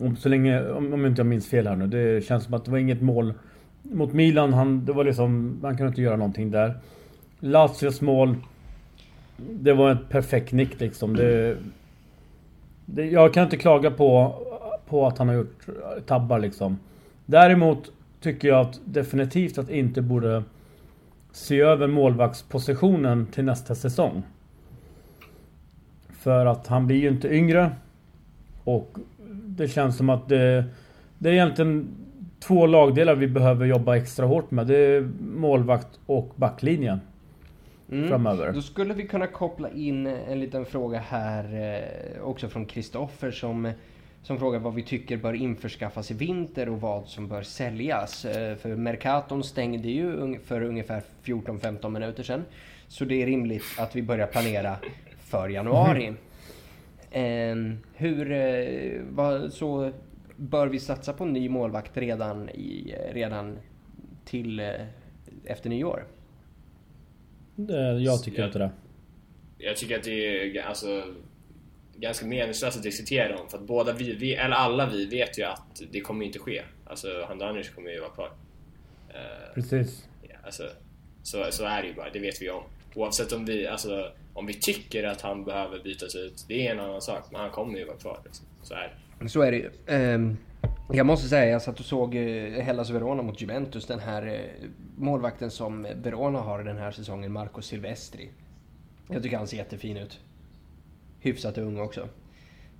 Om, 0.00 0.16
så 0.16 0.28
länge, 0.28 0.70
om, 0.70 0.92
om 0.92 1.06
inte 1.06 1.20
jag 1.20 1.26
minns 1.26 1.48
fel 1.48 1.66
här 1.66 1.76
nu. 1.76 1.86
Det 1.86 2.24
känns 2.24 2.44
som 2.44 2.54
att 2.54 2.64
det 2.64 2.70
var 2.70 2.78
inget 2.78 3.02
mål 3.02 3.34
mot 3.82 4.12
Milan. 4.12 4.52
Han, 4.52 4.84
det 4.84 4.92
var 4.92 5.04
liksom, 5.04 5.58
han 5.62 5.76
kunde 5.76 5.88
inte 5.88 6.02
göra 6.02 6.16
någonting 6.16 6.50
där. 6.50 6.74
Lazios 7.40 8.00
mål. 8.00 8.36
Det 9.36 9.72
var 9.72 9.90
en 9.90 9.98
perfekt 10.08 10.52
nick 10.52 10.80
liksom. 10.80 11.16
Det, 11.16 11.56
det, 12.84 13.04
jag 13.04 13.34
kan 13.34 13.44
inte 13.44 13.56
klaga 13.56 13.90
på, 13.90 14.34
på 14.88 15.06
att 15.06 15.18
han 15.18 15.28
har 15.28 15.34
gjort 15.34 15.66
tabbar 16.06 16.38
liksom. 16.38 16.78
Däremot 17.26 17.92
tycker 18.20 18.48
jag 18.48 18.60
att 18.60 18.80
definitivt 18.84 19.58
att 19.58 19.70
inte 19.70 20.02
borde 20.02 20.42
se 21.32 21.60
över 21.60 21.86
målvaktspositionen 21.86 23.26
till 23.26 23.44
nästa 23.44 23.74
säsong. 23.74 24.22
För 26.08 26.46
att 26.46 26.66
han 26.66 26.86
blir 26.86 26.96
ju 26.96 27.08
inte 27.08 27.34
yngre. 27.34 27.70
Och 28.64 28.96
det 29.46 29.68
känns 29.68 29.96
som 29.96 30.10
att 30.10 30.28
det, 30.28 30.64
det 31.18 31.28
är 31.28 31.32
egentligen 31.32 31.88
två 32.40 32.66
lagdelar 32.66 33.14
vi 33.14 33.28
behöver 33.28 33.66
jobba 33.66 33.96
extra 33.96 34.26
hårt 34.26 34.50
med. 34.50 34.66
Det 34.66 34.76
är 34.76 35.08
målvakt 35.20 36.00
och 36.06 36.32
backlinjen. 36.36 37.00
Mm. 37.92 38.08
Framöver. 38.08 38.52
Då 38.52 38.62
skulle 38.62 38.94
vi 38.94 39.06
kunna 39.06 39.26
koppla 39.26 39.70
in 39.70 40.06
en 40.06 40.40
liten 40.40 40.64
fråga 40.64 40.98
här 40.98 41.44
eh, 42.14 42.22
också 42.22 42.48
från 42.48 42.66
Kristoffer 42.66 43.30
som 43.30 43.72
som 44.22 44.38
frågar 44.38 44.58
vad 44.58 44.74
vi 44.74 44.82
tycker 44.82 45.16
bör 45.16 45.34
införskaffas 45.34 46.10
i 46.10 46.14
vinter 46.14 46.68
och 46.68 46.80
vad 46.80 47.06
som 47.06 47.28
bör 47.28 47.42
säljas. 47.42 48.24
Eh, 48.24 48.56
för 48.56 48.76
Mercaton 48.76 49.44
stängde 49.44 49.88
ju 49.88 50.38
för 50.38 50.62
ungefär 50.62 51.02
14-15 51.24 51.90
minuter 51.90 52.22
sedan. 52.22 52.44
Så 52.88 53.04
det 53.04 53.22
är 53.22 53.26
rimligt 53.26 53.64
att 53.78 53.96
vi 53.96 54.02
börjar 54.02 54.26
planera 54.26 54.76
för 55.18 55.48
januari. 55.48 56.12
Mm. 57.10 57.78
Hur, 57.94 58.32
eh, 58.32 59.00
vad, 59.10 59.52
så 59.52 59.92
bör 60.36 60.66
vi 60.66 60.80
satsa 60.80 61.12
på 61.12 61.24
en 61.24 61.32
ny 61.32 61.48
målvakt 61.48 61.96
redan, 61.96 62.48
i, 62.48 62.94
redan 63.12 63.58
till 64.24 64.62
efter 65.44 65.70
nyår? 65.70 66.04
Jag 68.00 68.22
tycker 68.22 68.46
inte 68.46 68.58
det. 68.58 68.70
Jag 69.58 69.76
tycker 69.76 69.96
att 69.98 70.04
det 70.04 70.56
är 70.58 70.62
alltså 70.62 71.14
ganska 71.96 72.26
meningslöst 72.26 72.76
att 72.76 72.82
diskutera 72.82 73.38
om 73.38 73.48
för 73.48 73.58
att 73.58 73.64
båda 73.64 73.92
vi, 73.92 74.12
vi, 74.12 74.34
eller 74.34 74.56
alla 74.56 74.90
vi 74.90 75.06
vet 75.06 75.38
ju 75.38 75.42
att 75.42 75.82
det 75.90 76.00
kommer 76.00 76.26
inte 76.26 76.38
ske. 76.38 76.62
Alltså 76.86 77.24
Handanovic 77.28 77.70
kommer 77.70 77.90
ju 77.90 78.00
vara 78.00 78.10
kvar. 78.10 78.26
Uh, 79.08 79.54
Precis. 79.54 80.08
Ja, 80.22 80.36
alltså, 80.44 80.62
så, 81.22 81.46
så 81.50 81.64
är 81.64 81.82
det 81.82 81.88
ju 81.88 81.94
bara, 81.94 82.10
det 82.10 82.18
vet 82.18 82.42
vi 82.42 82.50
om. 82.50 82.62
Oavsett 82.94 83.32
om 83.32 83.44
vi, 83.44 83.66
alltså, 83.66 84.12
om 84.34 84.46
vi 84.46 84.54
tycker 84.54 85.04
att 85.04 85.20
han 85.20 85.44
behöver 85.44 85.78
bytas 85.78 86.14
ut, 86.14 86.44
det 86.48 86.66
är 86.66 86.72
en 86.72 86.80
annan 86.80 87.00
sak. 87.00 87.24
Men 87.32 87.40
han 87.40 87.50
kommer 87.50 87.78
ju 87.78 87.84
vara 87.84 87.96
kvar. 87.96 88.20
Liksom. 88.24 88.46
Så 88.62 88.74
är 88.74 88.94
det. 89.20 89.28
Så 89.28 89.42
är 89.42 89.52
det 89.52 89.56
ju. 89.56 89.96
Um, 90.14 90.38
jag 90.92 91.06
måste 91.06 91.28
säga, 91.28 91.50
jag 91.50 91.62
satt 91.62 91.80
och 91.80 91.86
såg 91.86 92.14
eh, 92.14 92.62
Hellas 92.62 92.90
Verona 92.90 93.22
mot 93.22 93.40
Juventus. 93.42 93.86
Den 93.86 93.98
här 93.98 94.26
eh, 94.26 94.68
målvakten 94.96 95.50
som 95.50 95.86
Verona 96.02 96.38
har 96.38 96.64
den 96.64 96.78
här 96.78 96.90
säsongen, 96.90 97.32
Marco 97.32 97.62
Silvestri. 97.62 98.30
Jag 99.08 99.22
tycker 99.22 99.36
han 99.36 99.46
ser 99.46 99.56
jättefin 99.56 99.96
ut 99.96 100.20
hyfsat 101.20 101.58
ung 101.58 101.80
också. 101.80 102.08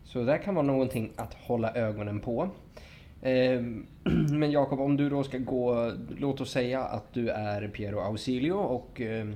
Så 0.05 0.23
det 0.23 0.38
kan 0.38 0.55
vara 0.55 0.66
någonting 0.66 1.12
att 1.16 1.35
hålla 1.35 1.75
ögonen 1.75 2.21
på. 2.21 2.51
Ehm, 3.23 3.87
men 4.31 4.51
Jakob, 4.51 4.81
om 4.81 4.97
du 4.97 5.11
då 5.11 5.25
ska 5.25 5.38
gå, 5.38 5.92
låt 6.18 6.40
oss 6.40 6.51
säga 6.51 6.85
att 6.85 7.14
du 7.14 7.29
är 7.29 7.68
Piero 7.68 8.01
Ausilio 8.01 8.53
och 8.53 9.01
ehm, 9.01 9.35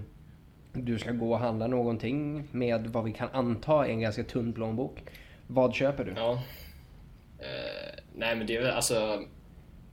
du 0.73 0.99
ska 0.99 1.13
gå 1.13 1.33
och 1.33 1.39
handla 1.39 1.67
någonting 1.67 2.49
med 2.51 2.87
vad 2.87 3.05
vi 3.05 3.13
kan 3.13 3.29
anta 3.33 3.87
är 3.87 3.91
en 3.91 4.01
ganska 4.01 4.25
tunn 4.25 4.53
plånbok. 4.53 5.03
Vad 5.47 5.75
köper 5.75 6.05
du? 6.05 6.13
Ja. 6.17 6.43
Eh, 7.39 8.02
nej 8.17 8.37
men 8.37 8.47
det 8.47 8.57
är 8.57 8.63
väl 8.63 8.71
alltså... 8.71 9.25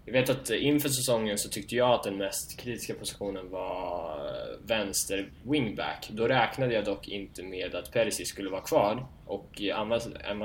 Jag 0.06 0.14
vet 0.14 0.30
att 0.30 0.50
inför 0.50 0.90
säsongen 0.90 1.38
så 1.38 1.50
tyckte 1.50 1.76
jag 1.76 1.92
att 1.92 2.04
den 2.04 2.18
mest 2.18 2.60
kritiska 2.60 2.94
positionen 2.94 3.50
var 3.50 4.20
vänster 4.66 5.30
wingback. 5.44 6.10
Då 6.12 6.28
räknade 6.28 6.74
jag 6.74 6.86
dock 6.86 7.08
inte 7.08 7.44
med 7.44 7.76
att 7.76 7.92
Perisic 7.92 8.30
skulle 8.30 8.50
vara 8.50 8.62
kvar 8.62 9.06
och 9.26 9.62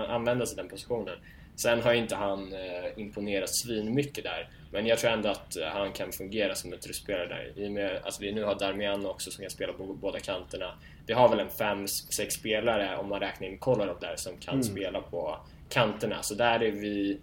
använda 0.09 0.47
sig 0.47 0.57
den 0.57 0.69
positionen. 0.69 1.19
Sen 1.57 1.83
har 1.83 1.93
inte 1.93 2.15
han 2.15 2.53
eh, 2.53 2.85
imponerat 2.97 3.57
svinmycket 3.57 4.25
där, 4.25 4.49
men 4.73 4.87
jag 4.87 4.99
tror 4.99 5.11
ändå 5.11 5.29
att 5.29 5.57
han 5.73 5.93
kan 5.93 6.13
fungera 6.13 6.55
som 6.55 6.73
en 6.73 6.81
trustspelare 6.81 7.27
där. 7.29 7.53
I 7.57 7.69
och 7.69 7.73
med 7.73 8.01
att 8.05 8.21
vi 8.21 8.33
nu 8.33 8.45
har 8.45 8.55
Darmian 8.55 9.07
också 9.07 9.31
som 9.31 9.43
kan 9.43 9.51
spela 9.51 9.73
på 9.73 9.85
båda 9.85 10.21
kanterna. 10.21 10.75
Vi 11.07 11.13
har 11.13 11.29
väl 11.29 11.41
en 11.41 11.49
5-6 11.49 12.31
spelare, 12.31 12.97
om 12.97 13.09
man 13.09 13.21
räknar 13.21 13.49
in 13.49 13.59
Kolarov 13.59 13.97
där, 14.01 14.17
som 14.17 14.37
kan 14.39 14.55
mm. 14.55 14.65
spela 14.65 15.01
på 15.01 15.37
kanterna. 15.69 16.23
Så 16.23 16.35
där 16.35 16.63
är 16.63 16.71
vi... 16.71 17.21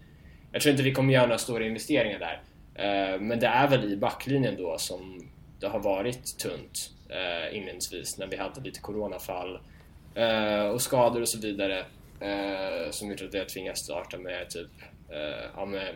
Jag 0.52 0.62
tror 0.62 0.72
inte 0.72 0.84
vi 0.84 0.94
kommer 0.94 1.14
göra 1.14 1.26
några 1.26 1.38
stora 1.38 1.66
investeringar 1.66 2.20
där. 2.20 2.42
Eh, 2.76 3.20
men 3.20 3.40
det 3.40 3.48
är 3.48 3.68
väl 3.68 3.94
i 3.94 3.98
backlinjen 3.98 4.56
då 4.58 4.78
som 4.78 5.30
det 5.60 5.68
har 5.68 5.80
varit 5.80 6.38
tunt 6.38 6.92
eh, 7.10 7.58
inledningsvis 7.58 8.18
när 8.18 8.28
vi 8.28 8.38
hade 8.38 8.62
lite 8.62 8.80
coronafall 8.80 9.60
eh, 10.16 10.66
och 10.66 10.82
skador 10.82 11.22
och 11.22 11.30
så 11.30 11.40
vidare. 11.40 11.86
Som 12.92 13.10
gjort 13.10 13.22
att 13.22 13.34
jag 13.34 13.50
tvingats 13.50 13.82
starta 13.82 14.18
med 14.18 14.50
typ 14.50 14.70
ja, 15.56 15.66
med 15.66 15.96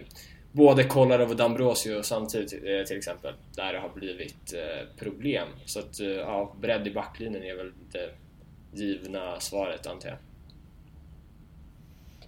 både 0.51 0.83
Kolarov 0.83 1.29
och 1.29 1.35
Dambrosio 1.35 2.03
samtidigt 2.03 2.49
till 2.87 2.97
exempel. 2.97 3.33
Där 3.55 3.73
det 3.73 3.79
har 3.79 3.89
blivit 3.89 4.53
problem. 4.99 5.47
Så 5.65 5.79
att 5.79 5.99
ja, 5.99 6.55
bredd 6.61 6.87
i 6.87 6.91
backlinjen 6.91 7.43
är 7.43 7.55
väl 7.55 7.71
det 7.91 8.09
givna 8.71 9.39
svaret 9.39 9.87
antar 9.87 10.09
jag. 10.09 10.17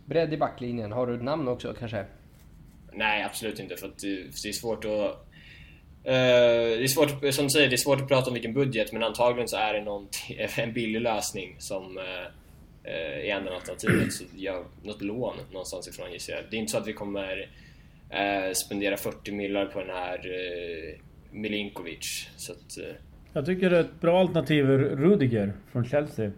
Bredd 0.06 0.34
i 0.34 0.38
backlinjen, 0.38 0.92
har 0.92 1.08
du 1.08 1.16
ett 1.16 1.24
namn 1.24 1.48
också 1.48 1.74
kanske? 1.80 2.06
Nej, 2.98 3.24
absolut 3.24 3.60
inte 3.60 3.78
för 3.78 3.88
att 3.88 4.00
det, 4.00 4.50
är 4.50 4.52
svårt 4.52 4.86
att 4.86 5.24
Uh, 5.98 6.14
det 6.78 6.84
är 6.84 6.88
svårt, 6.88 7.10
som 7.10 7.46
du 7.46 7.50
säger, 7.50 7.68
det 7.68 7.76
är 7.76 7.78
svårt 7.78 8.02
att 8.02 8.08
prata 8.08 8.28
om 8.28 8.34
vilken 8.34 8.54
budget 8.54 8.94
men 8.94 9.04
antagligen 9.04 9.48
så 9.48 9.58
är 9.58 9.74
det 9.74 9.82
någon, 9.82 10.08
en 10.58 10.74
billig 10.74 11.02
lösning 11.02 11.56
som 11.60 11.98
uh, 11.98 12.04
eh, 12.84 13.30
är 13.30 13.38
enda 13.38 13.56
alternativet. 13.56 14.14
Så 14.14 14.24
jag, 14.36 14.66
något 14.84 15.02
lån 15.02 15.36
någonstans 15.52 15.88
ifrån 15.88 16.12
gissar 16.12 16.34
jag. 16.34 16.44
Det 16.50 16.58
är 16.58 16.60
inte 16.60 16.72
så 16.72 16.78
att 16.78 16.88
vi 16.88 16.94
kommer 16.94 17.50
spendera 18.54 18.98
40 18.98 19.32
millar 19.32 19.66
på 19.66 19.80
den 19.80 19.90
här 19.90 20.22
Milinkovic. 21.32 22.30
Så 22.38 22.52
att. 22.52 22.78
Jag 23.34 23.46
tycker 23.46 23.70
det 23.70 23.78
är 23.78 23.82
ett 23.82 24.02
bra 24.02 24.20
alternativ 24.20 24.66
Rudiger 24.66 25.54
från 25.72 25.86
Chelsea. 25.86 26.32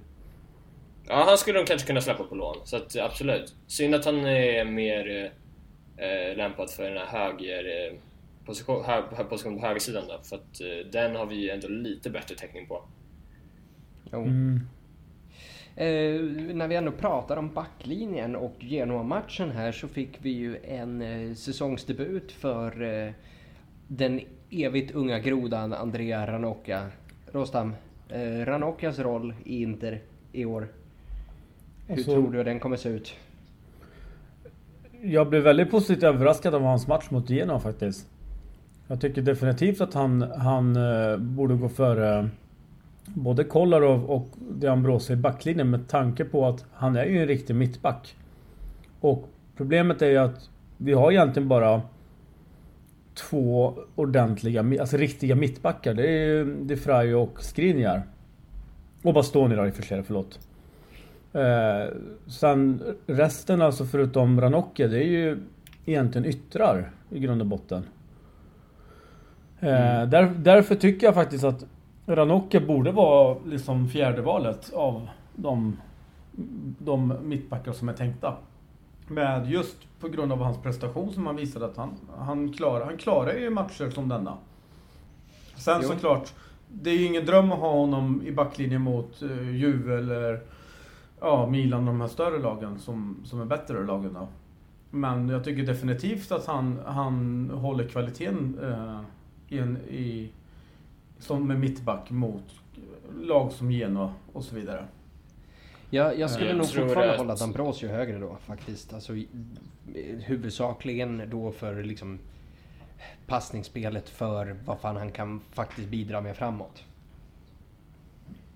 Ja, 1.08 1.24
han 1.28 1.38
skulle 1.38 1.60
de 1.60 1.66
kanske 1.66 1.88
kunna 1.88 2.02
släppa 2.02 2.24
på 2.24 2.36
lån. 2.36 2.58
Så 2.64 2.76
att, 2.76 2.96
absolut. 2.96 3.56
Synd 3.68 3.96
att 3.96 4.06
han 4.06 4.26
är 4.26 4.66
mer 4.66 5.32
eh, 6.00 6.38
lämpad 6.38 6.70
för 6.70 6.84
den 6.84 6.98
här 6.98 7.06
höger... 7.06 7.66
Eh, 7.66 7.98
position, 8.46 8.84
hög, 8.86 9.30
position 9.30 9.60
på 9.60 9.66
högersidan 9.66 10.04
då, 10.08 10.20
för 10.24 10.36
att 10.36 10.62
eh, 10.62 10.92
den 10.92 11.16
har 11.16 11.26
vi 11.26 11.50
ändå 11.50 11.68
lite 11.68 12.10
bättre 12.10 12.36
täckning 12.36 12.68
på. 12.68 12.84
Mm. 14.14 14.60
Eh, 15.76 16.22
när 16.56 16.68
vi 16.68 16.76
ändå 16.76 16.92
pratar 16.92 17.38
om 17.38 17.54
backlinjen 17.54 18.36
och 18.36 18.56
Genoa-matchen 18.60 19.52
här 19.52 19.72
så 19.72 19.88
fick 19.88 20.18
vi 20.22 20.30
ju 20.30 20.58
en 20.64 21.02
eh, 21.02 21.34
säsongsdebut 21.34 22.32
för 22.32 22.82
eh, 22.82 23.14
den 23.88 24.22
evigt 24.50 24.92
unga 24.92 25.20
grodan 25.20 25.74
Andrea 25.74 26.28
Ranocchia. 26.28 26.92
Rostam, 27.32 27.74
eh, 28.10 28.46
Ranocchias 28.46 29.00
roll 29.00 29.34
i 29.46 29.62
Inter 29.62 30.02
i 30.32 30.46
år. 30.46 30.68
Hur 31.88 31.96
alltså, 31.96 32.12
tror 32.12 32.32
du 32.32 32.44
den 32.44 32.60
kommer 32.60 32.78
se 32.78 32.90
ut? 32.90 33.16
Jag 35.02 35.30
blev 35.30 35.44
väldigt 35.44 35.72
positivt 35.72 36.04
överraskad 36.04 36.56
av 36.56 36.62
hans 36.62 36.88
match 36.88 37.10
mot 37.10 37.30
Genoa 37.30 37.60
faktiskt. 37.60 38.08
Jag 38.88 39.02
tycker 39.02 39.22
definitivt 39.22 39.82
att 39.82 39.94
han, 39.94 40.22
han 40.22 40.76
eh, 40.76 41.18
borde 41.18 41.56
gå 41.56 41.70
före 41.70 42.20
eh, 42.20 42.26
både 43.06 43.44
Kolarov 43.44 44.06
och 44.06 44.28
De 44.40 45.00
i 45.10 45.16
backlinjen 45.16 45.70
med 45.70 45.88
tanke 45.88 46.26
på 46.26 46.48
att 46.48 46.66
han 46.74 46.96
är 46.96 47.06
ju 47.06 47.22
en 47.22 47.28
riktig 47.28 47.56
mittback. 47.56 48.16
Och 49.00 49.30
problemet 49.58 50.02
är 50.02 50.10
ju 50.10 50.18
att 50.18 50.50
vi 50.78 50.94
har 50.94 51.12
egentligen 51.12 51.50
bara 51.50 51.82
två 53.14 53.74
ordentliga, 53.96 54.82
alltså 54.82 54.98
riktiga 54.98 55.36
mittbackar. 55.36 55.94
Det 55.94 56.08
är 56.08 56.28
ju 56.28 56.64
De 56.64 56.76
och 57.16 57.44
Skriniar. 57.44 58.04
Och 59.04 59.14
Bastoni 59.14 59.56
då 59.56 59.68
i 59.68 59.70
och 59.70 59.74
för 59.74 59.84
sig, 59.84 60.04
förlåt. 60.04 60.49
Eh, 61.34 61.94
sen 62.28 62.84
resten 63.08 63.62
alltså 63.62 63.86
förutom 63.86 64.42
Ranocchia, 64.42 64.88
det 64.88 64.98
är 64.98 65.08
ju 65.08 65.40
egentligen 65.86 66.28
yttrar 66.28 66.92
i 67.10 67.20
grund 67.20 67.42
och 67.42 67.48
botten. 67.48 67.86
Eh, 69.60 69.98
mm. 69.98 70.10
där, 70.10 70.34
därför 70.38 70.76
tycker 70.76 71.08
jag 71.08 71.14
faktiskt 71.14 71.44
att 71.44 71.66
Ranocchia 72.06 72.62
borde 72.62 72.92
vara 72.92 73.38
liksom 73.46 73.90
fjärde 73.90 74.22
valet 74.22 74.74
av 74.74 75.08
de, 75.36 75.78
de 76.80 77.14
mittbackar 77.24 77.72
som 77.72 77.90
är 77.90 77.94
tänkta. 77.94 78.36
Med 79.08 79.52
just 79.52 79.78
på 80.00 80.08
grund 80.08 80.32
av 80.32 80.42
hans 80.42 80.58
prestation 80.58 81.14
som 81.14 81.26
han 81.26 81.36
visade 81.36 81.66
att 81.66 81.78
han, 81.78 81.90
han, 82.18 82.54
klarar, 82.54 82.86
han 82.86 82.98
klarar 82.98 83.34
ju 83.34 83.50
matcher 83.50 83.90
som 83.90 84.10
denna. 84.10 84.38
Sen 85.56 85.80
jo. 85.82 85.88
såklart, 85.88 86.34
det 86.68 86.90
är 86.90 86.98
ju 86.98 87.06
ingen 87.06 87.26
dröm 87.26 87.52
att 87.52 87.60
ha 87.60 87.72
honom 87.72 88.22
i 88.26 88.32
backlinjen 88.32 88.82
mot 88.82 89.24
uh, 89.24 89.56
Juve 89.56 89.98
eller 89.98 90.40
ja, 91.20 91.48
Milan, 91.48 91.86
de 91.86 92.02
här 92.02 92.08
större 92.08 92.40
lagen 92.40 92.80
som, 92.80 93.18
som 93.24 93.42
är 93.42 93.46
bättre 93.46 93.86
lagen 93.86 94.14
då. 94.14 94.28
Men 94.92 95.30
jag 95.30 95.44
tycker 95.44 95.64
definitivt 95.64 96.32
att 96.32 96.46
han, 96.46 96.80
han 96.86 97.50
håller 97.50 97.88
kvaliteten 97.88 98.60
uh, 98.60 99.02
i, 99.48 99.60
en, 99.60 99.78
i 99.78 100.32
som 101.20 101.48
med 101.48 101.60
mittback 101.60 102.10
mot 102.10 102.44
lag 103.22 103.52
som 103.52 103.72
Genoa 103.72 104.14
och 104.34 104.44
så 104.44 104.56
vidare. 104.56 104.86
Ja, 105.90 106.14
jag 106.14 106.30
skulle 106.30 106.50
jag 106.50 106.58
nog 106.58 106.66
fortfarande 106.66 107.12
att... 107.12 107.20
hålla 107.20 107.36
Dambrosio 107.36 107.90
högre 107.90 108.20
då 108.20 108.38
faktiskt. 108.46 108.94
Alltså, 108.94 109.14
huvudsakligen 110.26 111.24
då 111.30 111.52
för 111.52 111.84
liksom 111.84 112.20
passningsspelet 113.28 114.10
för 114.10 114.56
vad 114.66 114.80
fan 114.80 114.96
han 114.96 115.12
kan 115.12 115.40
faktiskt 115.52 115.88
bidra 115.88 116.22
med 116.22 116.38
framåt. 116.38 116.84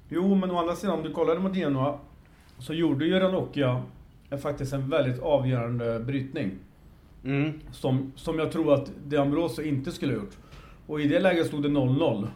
Jo, 0.10 0.36
men 0.36 0.52
å 0.52 0.58
andra 0.58 0.76
sidan 0.76 0.97
om 0.97 1.04
du 1.04 1.13
kollade 1.13 1.39
mot 1.39 1.56
Genoa 1.56 1.99
så 2.59 2.73
gjorde 2.73 3.05
ju 3.05 3.19
Ranocchia 3.19 3.81
faktiskt 4.41 4.73
en 4.73 4.89
väldigt 4.89 5.21
avgörande 5.21 5.99
brytning. 5.99 6.51
Mm. 7.25 7.59
Som, 7.71 8.11
som 8.15 8.39
jag 8.39 8.51
tror 8.51 8.73
att 8.73 8.91
De 9.05 9.17
Ambrosio 9.17 9.65
inte 9.65 9.91
skulle 9.91 10.13
ha 10.13 10.19
gjort. 10.19 10.37
Och 10.87 11.01
i 11.01 11.07
det 11.07 11.19
läget 11.19 11.47
stod 11.47 11.63
det 11.63 11.69
0-0. 11.69 12.27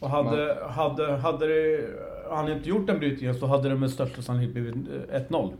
Och 0.00 0.10
hade, 0.10 0.56
Man... 0.60 0.72
hade, 0.72 1.16
hade 1.16 1.46
det, 1.46 1.90
han 2.30 2.52
inte 2.52 2.68
gjort 2.68 2.86
den 2.86 2.98
brytningen 2.98 3.34
så 3.34 3.46
hade 3.46 3.68
det 3.68 3.74
med 3.74 3.90
största 3.90 4.22
sannolikhet 4.22 4.54
blivit 4.54 4.74
1-0. 5.28 5.52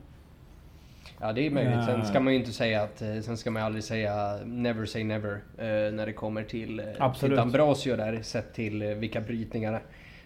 Ja 1.20 1.32
det 1.32 1.46
är 1.46 1.50
möjligt. 1.50 1.84
Sen 1.84 2.04
ska 2.04 2.20
man 2.20 2.32
ju 2.32 2.38
inte 2.38 2.52
säga 2.52 2.82
att, 2.82 3.02
eh, 3.02 3.20
sen 3.20 3.36
ska 3.36 3.50
man 3.50 3.62
ju 3.62 3.66
aldrig 3.66 3.84
säga 3.84 4.38
never 4.44 4.86
say 4.86 5.04
never 5.04 5.32
eh, 5.58 5.92
när 5.92 6.06
det 6.06 6.12
kommer 6.12 6.42
till, 6.42 6.80
eh, 6.80 6.86
Absolut. 6.98 7.32
till 7.32 7.40
Ambrosio 7.40 7.96
där 7.96 8.22
sett 8.22 8.54
till 8.54 8.82
vilka 8.82 9.20
brytningar 9.20 9.82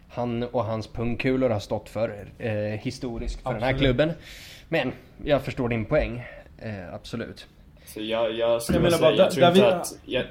han 0.09 0.43
och 0.43 0.65
hans 0.65 0.87
pungkulor 0.87 1.51
har 1.51 1.61
stått 1.61 1.89
för 1.89 2.29
eh, 2.39 2.53
historiskt 2.53 3.43
för 3.43 3.51
Absolut. 3.51 3.61
den 3.61 3.75
här 3.75 3.79
klubben. 3.79 4.13
Men 4.69 4.93
jag 5.25 5.43
förstår 5.43 5.69
din 5.69 5.85
poäng. 5.85 6.25
Eh, 6.59 6.95
absolut. 6.95 7.47
Så 7.87 8.01
jag, 8.01 8.33
jag 8.33 8.63
skulle 8.63 8.81
jag 8.81 8.93
säga, 8.93 9.13
jag 9.13 9.31
tror 9.31 9.47
inte 9.47 9.77
att... 9.77 9.99
Jag, 10.05 10.25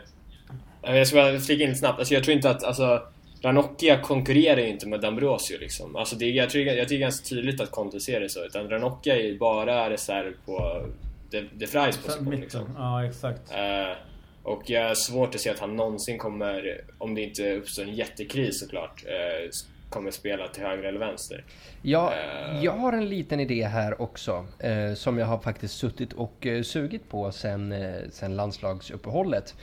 jag 0.82 1.08
ska 1.08 1.16
bara 1.16 1.40
flika 1.40 1.64
in 1.64 1.76
snabbt. 1.76 2.00
Alltså 2.00 2.14
jag 2.14 2.24
tror 2.24 2.36
inte 2.36 2.50
att, 2.50 2.64
alltså 2.64 3.02
Ranocchia 3.42 4.02
konkurrerar 4.02 4.62
ju 4.62 4.68
inte 4.68 4.88
med 4.88 5.02
Dambrosio 5.02 5.58
liksom. 5.60 5.96
Alltså 5.96 6.16
det, 6.16 6.26
jag, 6.26 6.50
tror, 6.50 6.64
jag 6.64 6.88
tycker 6.88 7.02
ganska 7.02 7.30
tydligt 7.30 7.62
att 7.62 7.72
Conte 7.72 8.00
ser 8.00 8.20
det 8.20 8.30
så. 8.30 8.46
Utan 8.46 8.70
Ranocchia 8.70 9.16
är 9.16 9.22
ju 9.22 9.38
bara 9.38 9.90
reserv 9.90 10.34
på 10.46 10.86
De, 11.30 11.50
De 11.54 11.68
Fries 11.68 11.98
position 11.98 12.36
liksom. 12.36 12.70
Ja, 12.78 13.06
exakt. 13.06 13.52
Uh, 13.52 13.98
och 14.48 14.70
jag 14.70 14.88
har 14.88 14.96
svårt 14.96 15.36
att 15.36 15.42
se 15.42 15.50
att 15.50 15.60
han 15.60 15.76
någonsin 15.76 16.18
kommer, 16.18 16.82
om 16.98 17.16
det 17.16 17.22
inte 17.22 17.56
uppstår 17.56 17.84
en 17.84 17.96
jättekris 17.96 18.60
såklart, 18.60 19.04
uh, 19.06 19.50
kommer 19.90 20.12
spela 20.12 20.48
till 20.48 20.64
höger 20.64 20.84
eller 20.84 21.00
vänster. 21.00 21.44
Ja, 21.82 22.14
uh, 22.54 22.64
jag 22.64 22.72
har 22.72 22.94
en 22.94 23.10
liten 23.10 23.40
idé 23.40 23.64
här 23.64 24.02
också. 24.02 24.46
som 24.96 25.18
jag 25.18 25.26
har 25.26 25.40
faktiskt 25.40 25.78
suttit 25.78 26.14
och 26.14 26.48
sugit 26.64 27.10
på 27.10 27.32
sen, 27.32 27.74
sen 28.12 28.36
landslagsuppehållet. 28.36 29.56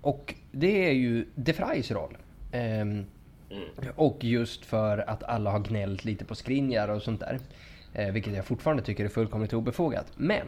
Och 0.00 0.34
det 0.52 0.88
är 0.88 0.92
ju 0.92 1.26
De 1.34 1.52
Fries 1.52 1.90
roll. 1.90 2.16
Um, 2.52 3.06
Mm. 3.50 3.68
Och 3.96 4.24
just 4.24 4.64
för 4.64 4.98
att 5.10 5.22
alla 5.22 5.50
har 5.50 5.58
gnällt 5.58 6.04
lite 6.04 6.24
på 6.24 6.34
Skriniar 6.34 6.88
och 6.88 7.02
sånt 7.02 7.20
där. 7.20 7.38
Eh, 7.94 8.12
vilket 8.12 8.34
jag 8.34 8.44
fortfarande 8.44 8.82
tycker 8.82 9.04
är 9.04 9.08
fullkomligt 9.08 9.52
obefogat. 9.52 10.06
Men 10.16 10.46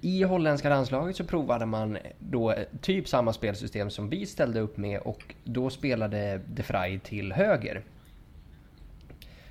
i 0.00 0.22
holländska 0.22 0.68
landslaget 0.68 1.16
så 1.16 1.24
provade 1.24 1.66
man 1.66 1.98
då 2.18 2.52
eh, 2.52 2.66
typ 2.80 3.08
samma 3.08 3.32
spelsystem 3.32 3.90
som 3.90 4.08
vi 4.08 4.26
ställde 4.26 4.60
upp 4.60 4.76
med 4.76 5.00
och 5.00 5.34
då 5.44 5.70
spelade 5.70 6.40
De 6.46 6.62
Vrij 6.62 6.98
till 6.98 7.32
höger. 7.32 7.82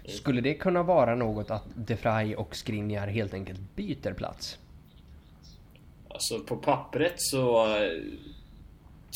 Skulle 0.06 0.42
det 0.42 0.54
kunna 0.54 0.84
vara 0.84 1.16
något 1.16 1.52
att 1.52 1.64
DeFry 1.76 2.36
och 2.36 2.56
Skriniar 2.56 3.08
helt 3.08 3.34
enkelt 3.34 3.60
byter 3.76 4.14
plats? 4.14 4.60
Alltså 6.10 6.40
på 6.40 6.58
pappret 6.58 7.14
så 7.18 7.76
eh, 7.76 8.02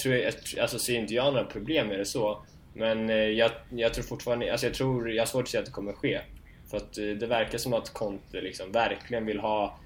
tror 0.03 0.15
jag, 0.15 0.33
alltså 0.61 0.79
ser 0.79 0.95
inte 0.95 1.13
jag 1.13 1.33
några 1.33 1.45
problem 1.45 1.87
med 1.87 1.99
det 1.99 2.05
så. 2.05 2.43
Men 2.73 3.09
eh, 3.09 3.15
jag, 3.15 3.51
jag 3.69 3.93
tror 3.93 4.03
fortfarande, 4.03 4.51
alltså 4.51 4.67
jag 4.67 4.73
tror, 4.73 5.11
jag 5.11 5.21
har 5.21 5.27
svårt 5.27 5.43
att 5.43 5.49
se 5.49 5.57
att 5.57 5.65
det 5.65 5.71
kommer 5.71 5.93
ske. 5.93 6.21
För 6.69 6.77
att 6.77 6.93
det 6.93 7.27
verkar 7.27 7.57
som 7.57 7.73
att 7.73 7.93
Conte 7.93 8.41
liksom 8.41 8.71
verkligen 8.71 9.25
vill 9.25 9.39
ha 9.39 9.77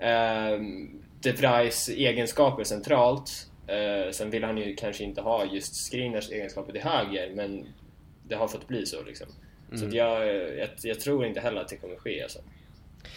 eh, 0.00 0.60
De 1.22 1.32
Vrijs 1.32 1.88
egenskaper 1.88 2.64
centralt. 2.64 3.50
Eh, 3.66 4.10
sen 4.12 4.30
vill 4.30 4.44
han 4.44 4.58
ju 4.58 4.74
kanske 4.74 5.04
inte 5.04 5.20
ha 5.20 5.44
just 5.44 5.74
Skriniars 5.74 6.30
egenskaper 6.30 6.72
till 6.72 6.82
höger, 6.82 7.32
men 7.34 7.66
det 8.28 8.34
har 8.34 8.48
fått 8.48 8.68
bli 8.68 8.86
så 8.86 9.02
liksom. 9.02 9.26
Mm. 9.68 9.78
Så 9.78 9.96
jag, 9.96 10.26
jag, 10.58 10.68
jag, 10.82 11.00
tror 11.00 11.26
inte 11.26 11.40
heller 11.40 11.60
att 11.60 11.68
det 11.68 11.76
kommer 11.76 11.96
ske 11.96 12.22
alltså. 12.22 12.38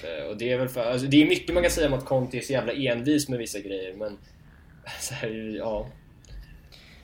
Eh, 0.03 0.29
och 0.29 0.37
det 0.37 0.51
är 0.51 0.57
väl 0.57 0.69
för, 0.69 0.91
alltså, 0.91 1.07
det 1.07 1.23
är 1.23 1.27
mycket 1.27 1.53
man 1.53 1.63
kan 1.63 1.71
säga 1.71 1.87
om 1.87 1.93
att 1.93 2.05
Conte 2.05 2.37
är 2.37 2.41
så 2.41 2.53
jävla 2.53 2.73
envis 2.73 3.29
med 3.29 3.39
vissa 3.39 3.59
grejer, 3.59 3.93
men 3.93 4.17
så 4.99 5.13
här, 5.13 5.55
ja. 5.57 5.87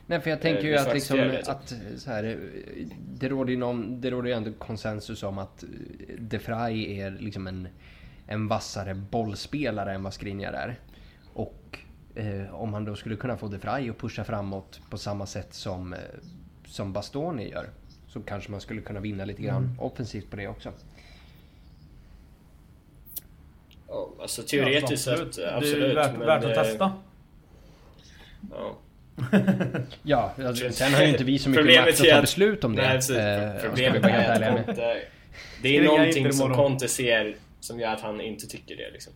Nej 0.07 0.21
för 0.21 0.29
jag 0.29 0.41
tänker 0.41 0.63
ju 0.63 0.77
att 0.77 0.93
liksom 0.93 1.31
att 1.45 1.73
så 1.97 2.11
här, 2.11 2.39
det 2.99 3.29
råder 3.29 3.51
ju 3.51 3.57
någon, 3.57 4.01
det 4.01 4.09
råder 4.09 4.29
ju 4.29 4.35
ändå 4.35 4.51
konsensus 4.53 5.23
om 5.23 5.37
att 5.37 5.63
De 6.17 6.39
Frey 6.39 6.99
är 6.99 7.11
liksom 7.11 7.47
en, 7.47 7.67
en 8.31 8.47
vassare 8.47 8.95
bollspelare 8.95 9.93
än 9.93 10.03
vad 10.03 10.13
Skriniar 10.13 10.53
är. 10.53 10.79
Och 11.33 11.79
eh, 12.15 12.55
om 12.55 12.73
han 12.73 12.85
då 12.85 12.95
skulle 12.95 13.15
kunna 13.15 13.37
få 13.37 13.47
De 13.47 13.59
Frey 13.59 13.89
att 13.89 13.97
pusha 13.97 14.23
framåt 14.23 14.81
på 14.89 14.97
samma 14.97 15.25
sätt 15.25 15.53
som, 15.53 15.93
eh, 15.93 15.99
som 16.65 16.93
Bastoni 16.93 17.49
gör. 17.49 17.69
Så 18.07 18.21
kanske 18.21 18.51
man 18.51 18.61
skulle 18.61 18.81
kunna 18.81 18.99
vinna 18.99 19.25
lite 19.25 19.41
grann 19.41 19.63
mm. 19.63 19.79
offensivt 19.79 20.29
på 20.29 20.35
det 20.35 20.47
också. 20.47 20.71
Ja, 23.87 24.09
alltså 24.21 24.43
teoretiskt 24.43 25.07
ja, 25.07 25.13
absolut. 25.13 25.35
sett, 25.35 25.53
absolut. 25.53 25.79
Det 25.79 25.91
är 25.91 25.95
värt, 25.95 26.17
men, 26.17 26.27
värt 26.27 26.43
att 26.43 26.55
testa. 26.55 26.93
Ja. 28.51 28.77
ja, 30.03 30.33
alltså, 30.37 30.71
sen 30.71 30.93
har 30.93 31.01
ju 31.01 31.09
inte 31.09 31.23
vi 31.23 31.39
så 31.39 31.49
mycket 31.49 31.65
makt 31.65 32.01
att 32.01 32.09
ta 32.09 32.21
beslut 32.21 32.63
om 32.63 32.75
det. 32.75 32.81
Nej, 32.81 32.95
precis, 32.95 33.15
eh, 33.15 33.61
problemet 33.61 34.03
är 34.05 34.41
att 34.41 34.65
Conte, 34.65 35.01
det 35.61 35.77
är 35.77 35.83
någonting 35.83 36.33
som 36.33 36.53
Conte 36.53 36.87
ser 36.87 37.35
som 37.59 37.79
gör 37.79 37.93
att 37.93 38.01
han 38.01 38.21
inte 38.21 38.47
tycker 38.47 38.75
det 38.75 38.91
liksom. 38.91 39.13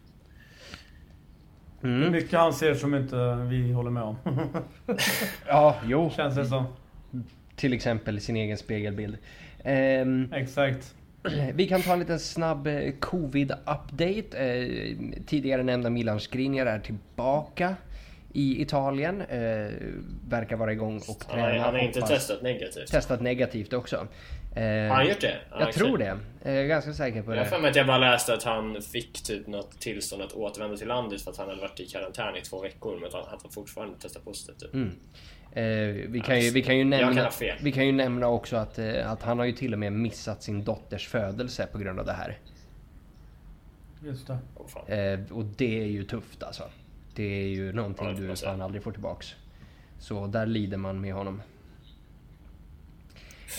Mm. 1.84 2.12
Mycket 2.12 2.40
han 2.40 2.54
ser 2.54 2.76
som 2.76 2.96
inte 2.96 3.36
vi 3.36 3.72
håller 3.72 3.92
med 3.92 4.04
om. 4.04 4.18
ja, 5.48 5.76
jo. 5.86 6.12
Känns 6.16 6.36
det 6.36 6.46
som. 6.46 6.66
Till 7.56 7.74
exempel 7.74 8.22
sin 8.22 8.36
egen 8.36 8.58
spegelbild. 8.58 9.18
Um, 9.66 10.34
Exakt. 10.34 10.96
Vi 11.54 11.68
kan 11.68 11.82
ta 11.82 11.94
en 11.94 12.00
liten 12.00 12.20
snabb 12.20 12.68
eh, 12.68 12.94
covid-update. 13.00 14.38
Eh, 14.38 14.98
tidigare 15.26 15.64
nämnda 15.64 15.90
Milan 15.90 16.20
Skriniar 16.20 16.66
är 16.66 16.80
tillbaka 16.80 17.76
i 18.34 18.62
Italien. 18.62 19.22
Eh, 19.22 19.72
verkar 20.30 20.56
vara 20.56 20.72
igång 20.72 20.98
och 20.98 21.28
tränar. 21.28 21.58
Han 21.58 21.74
har 21.74 21.82
inte 21.82 22.02
testat 22.02 22.42
negativt. 22.42 22.88
Testat 22.88 23.22
negativt 23.22 23.74
också. 23.74 24.08
Eh, 24.56 24.64
har 24.64 24.96
han 24.96 25.08
gjort 25.08 25.22
det? 25.22 25.38
jag 25.52 25.62
okay. 25.62 25.74
tror 25.74 25.98
det. 25.98 26.20
Jag 26.44 26.56
är 26.56 26.66
ganska 26.66 26.94
säker 26.94 27.22
på 27.22 27.32
det. 27.32 27.38
Jag 27.38 27.44
har 27.44 27.50
för 27.50 27.60
mig 27.60 27.70
att 27.70 27.76
jag 27.76 27.88
bara 27.88 27.98
läste 27.98 28.34
att 28.34 28.44
han 28.44 28.82
fick 28.82 29.24
typ 29.24 29.48
något 29.48 29.80
tillstånd 29.80 30.22
att 30.22 30.34
återvända 30.34 30.78
till 30.78 30.88
landet 30.88 31.22
för 31.22 31.32
att 31.32 31.38
han 31.38 31.50
hade 31.50 31.62
varit 31.62 31.80
i 31.80 31.86
karantän 31.86 32.36
i 32.36 32.42
två 32.42 32.62
veckor 32.62 33.00
men 33.00 33.08
att 33.08 33.28
han, 33.28 33.52
fortfarande 33.52 34.00
testat 34.00 34.26
positivt. 34.26 34.60
Typ. 34.60 34.74
Mm. 34.74 34.92
Eh, 35.52 36.10
vi, 36.10 36.22
kan 36.26 36.40
ju, 36.40 36.50
vi, 36.50 36.62
kan 36.62 36.78
ju 36.78 36.84
nämna, 36.84 37.30
vi 37.62 37.72
kan 37.72 37.86
ju 37.86 37.92
nämna 37.92 38.28
också 38.28 38.56
att, 38.56 38.80
eh, 38.80 39.12
att 39.12 39.24
han 39.24 39.40
har 39.40 39.46
ju 39.46 39.52
till 39.52 39.74
och 39.74 39.80
med 39.80 39.94
missat 39.94 40.44
sin 40.44 40.64
dotters 40.64 41.08
födelse 41.08 41.68
på 41.72 41.78
grund 41.78 42.00
av 42.00 42.06
det 42.06 42.14
här. 42.14 42.38
Just 44.06 44.28
det. 44.28 44.38
Oh, 44.56 44.94
eh, 44.94 45.20
och 45.32 45.46
det 45.46 45.82
är 45.82 45.88
ju 45.88 46.04
tufft 46.04 46.44
alltså. 46.44 46.64
Det 47.16 47.24
är 47.24 47.48
ju 47.48 47.74
någonting 47.74 48.08
ja, 48.08 48.14
du 48.14 48.36
fan 48.36 48.62
aldrig 48.62 48.84
får 48.84 48.92
tillbaks. 48.92 49.36
Så 50.00 50.28
där 50.28 50.46
lider 50.46 50.78
man 50.78 51.02
med 51.02 51.14
honom. 51.14 51.42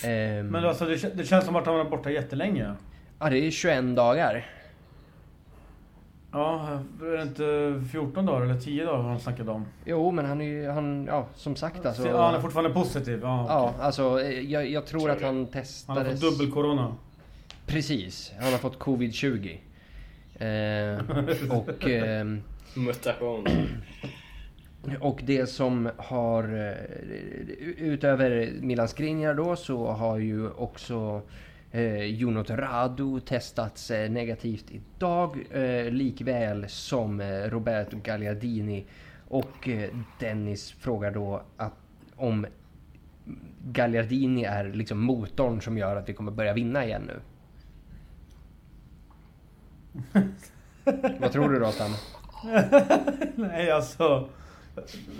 Ehm, 0.04 0.46
Men 0.46 0.64
alltså 0.64 0.84
det, 0.84 1.16
det 1.16 1.24
känns 1.24 1.44
som 1.44 1.56
att 1.56 1.66
han 1.66 1.74
var 1.74 1.84
borta 1.84 2.10
jättelänge. 2.10 2.74
Ja, 3.18 3.30
det 3.30 3.38
är 3.38 3.50
21 3.50 3.96
dagar. 3.96 4.46
Ja, 6.32 6.78
är 7.02 7.16
det 7.16 7.22
inte 7.22 7.80
14 7.92 8.26
dagar 8.26 8.42
eller 8.42 8.60
10 8.60 8.84
dagar 8.84 9.02
han 9.02 9.20
snackade 9.20 9.50
om? 9.50 9.66
Jo, 9.84 10.10
men 10.10 10.24
han 10.24 10.40
är 10.40 10.44
ju, 10.44 10.68
han, 10.68 11.06
ja 11.06 11.26
som 11.34 11.56
sagt 11.56 11.86
alltså. 11.86 12.08
Ja, 12.08 12.26
han 12.26 12.34
är 12.34 12.40
fortfarande 12.40 12.70
positiv? 12.70 13.20
Ja, 13.22 13.44
okay. 13.44 13.56
ja 13.56 13.74
alltså 13.80 14.20
jag, 14.22 14.70
jag 14.70 14.86
tror 14.86 15.10
att 15.10 15.22
han 15.22 15.46
testades... 15.46 15.86
Han 15.86 15.96
har 15.96 16.04
fått 16.04 16.20
dubbel-corona? 16.20 16.94
Precis, 17.66 18.32
han 18.40 18.52
har 18.52 18.58
fått 18.58 18.78
covid-20. 18.78 19.58
Eh, 20.38 21.56
och... 21.58 21.88
Eh, 21.88 22.26
Mutation. 22.74 23.46
Och 25.00 25.20
det 25.24 25.46
som 25.46 25.90
har... 25.96 26.44
Eh, 26.44 26.74
utöver 27.78 28.52
Milan 28.60 28.88
Skriniar 28.88 29.34
då 29.34 29.56
så 29.56 29.86
har 29.86 30.18
ju 30.18 30.50
också 30.50 31.22
eh, 31.70 32.04
Junot 32.04 32.50
Radu 32.50 33.20
testats 33.20 33.90
eh, 33.90 34.10
negativt 34.10 34.64
idag. 34.70 35.46
Eh, 35.50 35.92
likväl 35.92 36.68
som 36.68 37.20
eh, 37.20 37.26
Roberto 37.26 37.96
Gagliardini. 38.02 38.86
Och 39.28 39.68
eh, 39.68 39.90
Dennis 40.20 40.72
frågar 40.72 41.10
då 41.10 41.42
att 41.56 41.74
om 42.16 42.46
Gagliardini 43.64 44.44
är 44.44 44.64
liksom 44.64 44.98
motorn 44.98 45.60
som 45.60 45.78
gör 45.78 45.96
att 45.96 46.08
vi 46.08 46.12
kommer 46.12 46.32
börja 46.32 46.52
vinna 46.52 46.84
igen 46.84 47.02
nu. 47.06 47.20
Vad 51.20 51.32
tror 51.32 51.48
du 51.48 51.58
då 51.58 51.70
Stam? 51.70 51.90
Nej 53.36 53.70
alltså... 53.70 54.28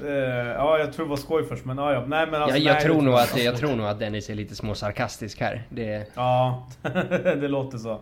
Uh, 0.02 0.08
ja, 0.08 0.78
jag 0.78 0.92
tror 0.92 1.06
det 1.06 1.10
var 1.10 1.16
skoj 1.16 1.44
först, 1.44 1.64
men 1.64 1.78
ja, 1.78 1.92
ja. 1.92 2.04
Nej, 2.06 2.26
men 2.26 2.42
alltså, 2.42 2.58
ja, 2.58 2.64
jag, 2.64 2.74
nej, 2.74 2.82
tror 2.82 3.02
nog 3.02 3.14
att, 3.14 3.42
jag 3.42 3.56
tror 3.56 3.76
nog 3.76 3.86
att 3.86 3.98
Dennis 3.98 4.30
är 4.30 4.34
lite 4.34 4.54
små 4.54 4.74
sarkastisk 4.74 5.40
här. 5.40 5.62
Det... 5.68 6.06
Ja, 6.14 6.66
det 7.22 7.48
låter 7.48 7.78
så. 7.78 8.00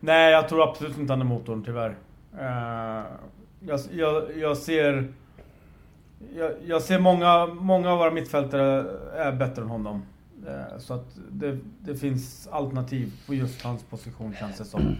Nej, 0.00 0.32
jag 0.32 0.48
tror 0.48 0.68
absolut 0.68 0.98
inte 0.98 1.12
han 1.12 1.20
är 1.20 1.24
motorn, 1.24 1.64
tyvärr. 1.64 1.96
Uh, 2.40 3.04
jag, 3.60 3.80
jag, 3.92 4.24
jag, 4.36 4.56
ser... 4.56 5.08
Jag, 6.36 6.52
jag, 6.66 6.82
ser 6.82 6.98
många, 6.98 7.46
många 7.46 7.92
av 7.92 7.98
våra 7.98 8.10
mittfältare 8.10 8.84
är 9.16 9.32
bättre 9.32 9.62
än 9.62 9.68
honom. 9.68 10.02
Eh, 10.46 10.78
så 10.78 10.94
att 10.94 11.18
det, 11.30 11.58
det, 11.80 11.96
finns 11.96 12.48
alternativ 12.52 13.12
på 13.26 13.34
just 13.34 13.62
hans 13.62 13.82
position 13.82 14.34
känns 14.40 14.58
det 14.58 14.64
som. 14.64 14.96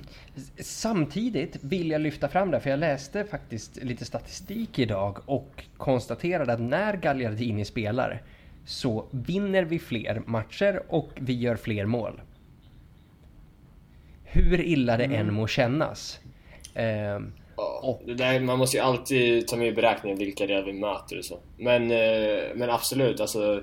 Samtidigt 0.58 1.64
vill 1.64 1.90
jag 1.90 2.00
lyfta 2.00 2.28
fram 2.28 2.50
det, 2.50 2.60
för 2.60 2.70
jag 2.70 2.78
läste 2.78 3.24
faktiskt 3.24 3.76
lite 3.76 4.04
statistik 4.04 4.78
idag 4.78 5.18
och 5.26 5.64
konstaterade 5.76 6.52
att 6.52 6.60
när 6.60 6.96
Gagliardini 6.96 7.64
spelar 7.64 8.22
så 8.64 9.06
vinner 9.10 9.62
vi 9.62 9.78
fler 9.78 10.22
matcher 10.26 10.82
och 10.88 11.10
vi 11.14 11.32
gör 11.32 11.56
fler 11.56 11.86
mål. 11.86 12.20
Hur 14.24 14.60
illa 14.60 14.96
det 14.96 15.04
mm. 15.04 15.20
än 15.20 15.34
må 15.34 15.46
kännas. 15.46 16.20
Eh, 16.74 17.20
och... 17.82 18.02
det 18.06 18.14
där, 18.14 18.40
man 18.40 18.58
måste 18.58 18.76
ju 18.76 18.82
alltid 18.82 19.48
ta 19.48 19.56
med 19.56 19.68
i 19.68 19.72
beräkningen 19.72 20.18
vilka 20.18 20.46
det 20.46 20.54
är 20.54 20.62
vi 20.62 20.72
möter 20.72 21.18
och 21.18 21.24
så. 21.24 21.38
Men, 21.56 21.90
eh, 21.90 22.42
men 22.54 22.70
absolut, 22.70 23.20
alltså 23.20 23.62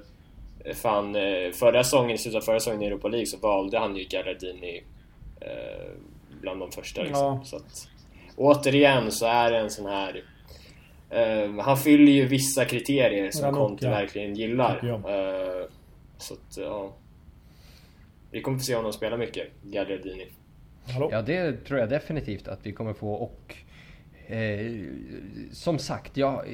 fan, 0.74 1.16
eh, 1.16 1.52
förra 1.52 1.84
säsongen, 1.84 2.12
i 2.12 2.18
slutet 2.18 2.38
av 2.38 2.46
förra 2.46 2.60
säsongen 2.60 2.82
i 2.82 2.86
Europa 2.86 3.08
League 3.08 3.26
så 3.26 3.38
valde 3.38 3.80
han 3.80 3.96
ju 3.96 4.04
Gallardini 4.04 4.84
eh, 5.42 5.92
bland 6.42 6.60
de 6.60 6.72
första 6.72 7.02
liksom. 7.02 7.26
Ja. 7.26 7.42
Så 7.44 7.56
att, 7.56 7.90
återigen 8.36 9.12
så 9.12 9.26
är 9.26 9.52
det 9.52 9.58
en 9.58 9.70
sån 9.70 9.86
här 9.86 10.24
eh, 11.10 11.60
Han 11.60 11.78
fyller 11.78 12.12
ju 12.12 12.26
vissa 12.26 12.66
kriterier 12.66 13.32
som 13.32 13.54
Conte 13.54 13.86
ja. 13.86 13.92
verkligen 13.92 14.36
gillar. 14.36 14.88
Eh, 14.88 15.68
så 16.18 16.34
att, 16.34 16.58
ja. 16.58 16.94
Vi 18.32 18.42
kommer 18.42 18.58
få 18.58 18.64
se 18.64 18.76
honom 18.76 18.94
spela 18.94 19.18
mycket, 19.18 19.48
Gallardini. 19.64 20.28
Hallå? 20.88 21.10
Ja, 21.12 21.22
det 21.22 21.66
tror 21.66 21.80
jag 21.80 21.90
definitivt 21.90 22.48
att 22.48 22.60
vi 22.64 22.72
kommer 22.72 22.94
få 22.94 23.14
och 23.14 23.56
eh, 24.34 24.72
som 25.52 25.80
sagt, 25.80 26.18
jag 26.18 26.46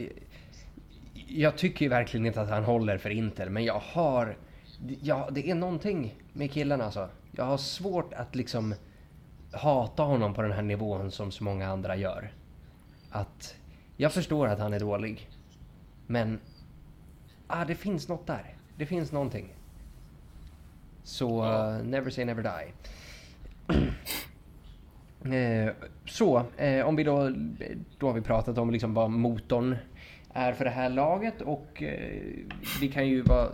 jag 1.28 1.58
tycker 1.58 1.86
ju 1.86 1.90
verkligen 1.90 2.26
inte 2.26 2.42
att 2.42 2.50
han 2.50 2.64
håller 2.64 2.98
för 2.98 3.10
Inter, 3.10 3.50
men 3.50 3.64
jag 3.66 3.80
har... 3.80 4.38
Ja, 5.02 5.30
det 5.32 5.50
är 5.50 5.56
någonting 5.56 6.16
med 6.34 6.52
killen 6.52 6.82
alltså. 6.82 7.10
Jag 7.32 7.46
har 7.46 7.58
svårt 7.58 8.14
att 8.14 8.36
liksom 8.36 8.76
hata 9.52 10.04
honom 10.04 10.34
på 10.34 10.42
den 10.42 10.52
här 10.52 10.62
nivån 10.62 11.12
som 11.12 11.32
så 11.32 11.44
många 11.44 11.68
andra 11.68 11.96
gör. 11.96 12.32
Att 13.10 13.56
jag 13.98 14.14
förstår 14.14 14.48
att 14.48 14.60
han 14.60 14.74
är 14.74 14.80
dålig. 14.80 15.30
Men 16.08 16.40
ah, 17.48 17.66
det 17.66 17.76
finns 17.76 18.08
något 18.08 18.28
där. 18.28 18.56
Det 18.78 18.86
finns 18.86 19.12
någonting. 19.12 19.54
Så 21.04 21.44
uh, 21.44 21.84
never 21.84 22.10
say 22.10 22.26
never 22.26 22.44
die. 22.44 22.74
eh, 25.66 25.74
så, 26.06 26.46
eh, 26.58 26.86
om 26.86 26.96
vi 26.96 27.04
då... 27.04 27.32
Då 28.00 28.08
har 28.08 28.14
vi 28.14 28.22
pratat 28.22 28.58
om 28.58 28.72
liksom 28.72 28.94
vad 28.94 29.10
motorn 29.10 29.78
är 30.34 30.54
för 30.54 30.66
det 30.66 30.72
här 30.72 30.90
laget 30.90 31.42
och 31.42 31.84
eh, 31.84 32.22
vi 32.82 32.88
kan 32.94 33.08
ju 33.08 33.22
vara 33.22 33.50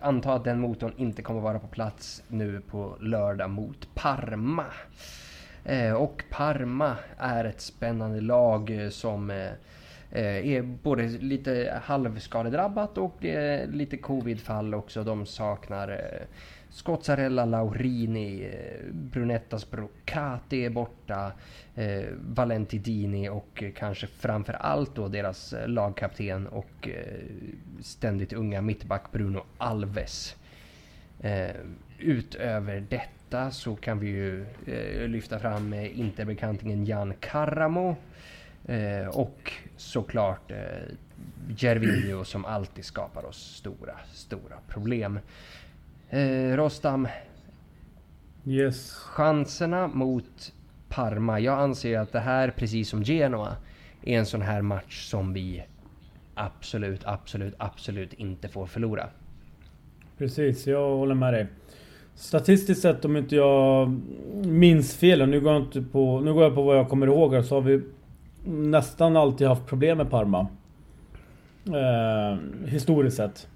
anta 0.00 0.32
att 0.32 0.44
den 0.44 0.60
motorn 0.60 0.92
inte 0.96 1.22
kommer 1.22 1.40
vara 1.40 1.58
på 1.58 1.66
plats 1.66 2.22
nu 2.28 2.60
på 2.60 2.96
lördag 3.00 3.50
mot 3.50 3.94
Parma. 3.94 4.64
Eh, 5.64 5.92
och 5.92 6.24
Parma 6.30 6.96
är 7.18 7.44
ett 7.44 7.60
spännande 7.60 8.20
lag 8.20 8.70
eh, 8.70 8.88
som 8.88 9.32
är 10.16 10.62
både 10.62 11.02
lite 11.08 11.80
halvskadedrabbat 11.84 12.98
och 12.98 13.16
lite 13.66 13.96
covidfall 13.96 14.74
också. 14.74 15.04
De 15.04 15.26
saknar 15.26 16.00
Scozzarella 16.74 17.44
Laurini, 17.44 18.42
eh, 18.42 18.92
Brunettas 18.92 19.70
Broccati 19.70 20.64
är 20.64 20.70
borta, 20.70 21.32
eh, 21.74 22.04
Valenti 22.20 22.78
Dini 22.78 23.28
och 23.28 23.62
eh, 23.62 23.72
kanske 23.72 24.06
framför 24.06 24.52
allt 24.52 24.94
då 24.94 25.08
deras 25.08 25.54
lagkapten 25.66 26.46
och 26.46 26.88
ständigt 27.80 28.32
unga 28.32 28.60
mittback 28.60 29.12
Bruno 29.12 29.44
Alves. 29.58 30.36
Utöver 31.98 32.80
detta 32.80 33.08
detta 33.34 33.50
så 33.50 33.76
kan 33.76 33.98
vi 33.98 34.06
ju 34.06 34.46
eh, 34.66 35.08
lyfta 35.08 35.38
fram 35.38 35.72
eh, 35.72 36.00
interbekantingen 36.00 36.84
Jan 36.84 37.14
Karamo 37.20 37.96
eh, 38.64 39.06
och 39.08 39.52
såklart 39.76 40.50
eh, 40.50 40.56
Gervinho 41.56 42.24
som 42.24 42.44
alltid 42.44 42.84
skapar 42.84 43.24
oss 43.24 43.56
stora, 43.56 43.94
stora 44.12 44.56
problem. 44.68 45.18
Eh, 46.14 46.56
Rostam. 46.56 47.08
Yes. 48.44 48.94
Chanserna 48.94 49.88
mot 49.88 50.52
Parma. 50.88 51.40
Jag 51.40 51.58
anser 51.58 51.98
att 51.98 52.12
det 52.12 52.20
här, 52.20 52.50
precis 52.56 52.88
som 52.88 53.02
Genoa, 53.02 53.56
är 54.02 54.18
en 54.18 54.26
sån 54.26 54.42
här 54.42 54.62
match 54.62 55.08
som 55.10 55.32
vi 55.32 55.64
absolut, 56.34 57.00
absolut, 57.04 57.54
absolut 57.58 58.12
inte 58.12 58.48
får 58.48 58.66
förlora. 58.66 59.06
Precis, 60.18 60.66
jag 60.66 60.96
håller 60.96 61.14
med 61.14 61.34
dig. 61.34 61.46
Statistiskt 62.14 62.82
sett 62.82 63.04
om 63.04 63.16
inte 63.16 63.36
jag 63.36 64.00
minns 64.46 64.96
fel, 64.96 65.28
nu 65.28 65.40
går 65.40 65.52
jag, 65.52 65.62
inte 65.62 65.82
på, 65.82 66.20
nu 66.20 66.32
går 66.32 66.42
jag 66.42 66.54
på 66.54 66.62
vad 66.62 66.76
jag 66.76 66.88
kommer 66.88 67.06
ihåg 67.06 67.44
så 67.44 67.54
har 67.54 67.62
vi 67.62 67.82
nästan 68.44 69.16
alltid 69.16 69.46
haft 69.46 69.66
problem 69.66 69.98
med 69.98 70.10
Parma. 70.10 70.46
Eh, 71.66 72.38
historiskt 72.66 73.16
sett. 73.16 73.48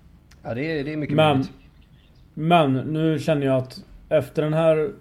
Ja 0.43 0.55
det 0.55 0.81
är, 0.81 0.85
det 0.85 0.93
är 0.93 0.97
mycket 0.97 1.17
men, 1.17 1.37
möjligt. 1.37 1.53
Men 2.41 2.73
nu 2.75 3.19
känner 3.19 3.47
jag 3.47 3.57
att 3.57 3.85
efter 4.09 4.43
den 4.43 4.55
här... 4.55 4.93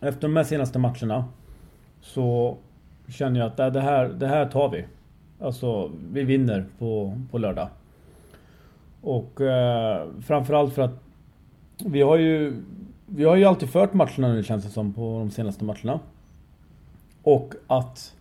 Efter 0.00 0.20
de 0.20 0.36
här 0.36 0.44
senaste 0.44 0.78
matcherna 0.78 1.24
Så 2.00 2.56
känner 3.08 3.40
jag 3.40 3.46
att 3.46 3.74
det 3.74 3.80
här, 3.80 4.08
det 4.08 4.26
här 4.26 4.46
tar 4.46 4.68
vi. 4.68 4.84
Alltså 5.40 5.90
vi 6.12 6.22
vinner 6.22 6.66
på, 6.78 7.20
på 7.30 7.38
lördag. 7.38 7.68
Och 9.00 9.40
eh, 9.40 10.08
framförallt 10.26 10.74
för 10.74 10.82
att 10.82 11.02
vi 11.84 12.02
har 12.02 12.16
ju 12.16 12.62
Vi 13.06 13.24
har 13.24 13.36
ju 13.36 13.44
alltid 13.44 13.68
fört 13.68 13.94
matcherna 13.94 14.28
nu 14.28 14.42
känns 14.42 14.64
det 14.64 14.70
som 14.70 14.92
på 14.92 15.18
de 15.18 15.30
senaste 15.30 15.64
matcherna. 15.64 16.00
Och 17.22 17.54
att 17.66 18.14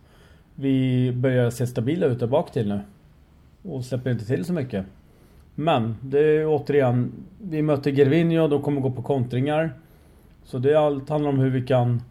vi 0.56 1.12
börjar 1.12 1.50
se 1.50 1.68
stabila 1.68 2.06
ut 2.06 2.20
där 2.20 2.28
bak 2.28 2.52
till 2.52 2.68
nu. 2.68 2.80
Och 3.64 3.86
släpper 3.86 4.12
inte 4.12 4.26
till 4.26 4.46
så 4.46 4.54
mycket. 4.54 4.86
Men 5.56 5.96
det 6.02 6.20
är 6.20 6.46
återigen 6.48 7.12
Vi 7.42 7.62
möter 7.62 7.92
Gervinho, 7.92 8.48
de 8.48 8.62
kommer 8.62 8.82
gå 8.82 8.92
på 8.92 9.02
kontringar. 9.02 9.74
Så 10.44 10.58
det 10.58 10.72
är 10.72 10.76
allt 10.76 11.10
handlar 11.10 11.30
om 11.30 11.40
hur 11.40 11.50
vi 11.50 11.68
kan 11.68 12.02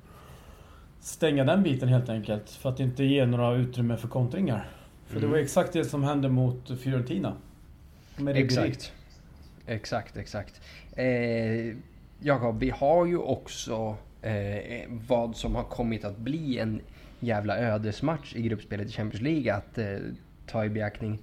Stänga 1.00 1.44
den 1.44 1.62
biten 1.62 1.88
helt 1.88 2.08
enkelt. 2.08 2.50
För 2.50 2.70
att 2.70 2.80
inte 2.80 3.04
ge 3.04 3.26
några 3.26 3.54
utrymme 3.56 3.96
för 3.96 4.08
kontringar. 4.08 4.68
För 5.06 5.16
mm. 5.16 5.22
det 5.22 5.36
var 5.36 5.42
exakt 5.42 5.72
det 5.72 5.84
som 5.84 6.04
hände 6.04 6.28
mot 6.28 6.80
Fiorentina. 6.80 7.36
Exakt. 8.28 8.92
Exakt, 9.66 10.16
exakt. 10.16 10.60
Eh, 10.96 11.76
Jakob, 12.20 12.60
vi 12.60 12.70
har 12.70 13.06
ju 13.06 13.18
också 13.18 13.96
eh, 14.22 14.88
vad 14.88 15.36
som 15.36 15.54
har 15.54 15.64
kommit 15.64 16.04
att 16.04 16.18
bli 16.18 16.58
en 16.58 16.80
jävla 17.20 17.58
ödesmatch 17.58 18.34
i 18.36 18.42
gruppspelet 18.42 18.88
i 18.88 18.92
Champions 18.92 19.22
League 19.22 19.54
att 19.54 19.78
eh, 19.78 19.96
ta 20.46 20.64
i 20.64 20.68
beaktning. 20.68 21.22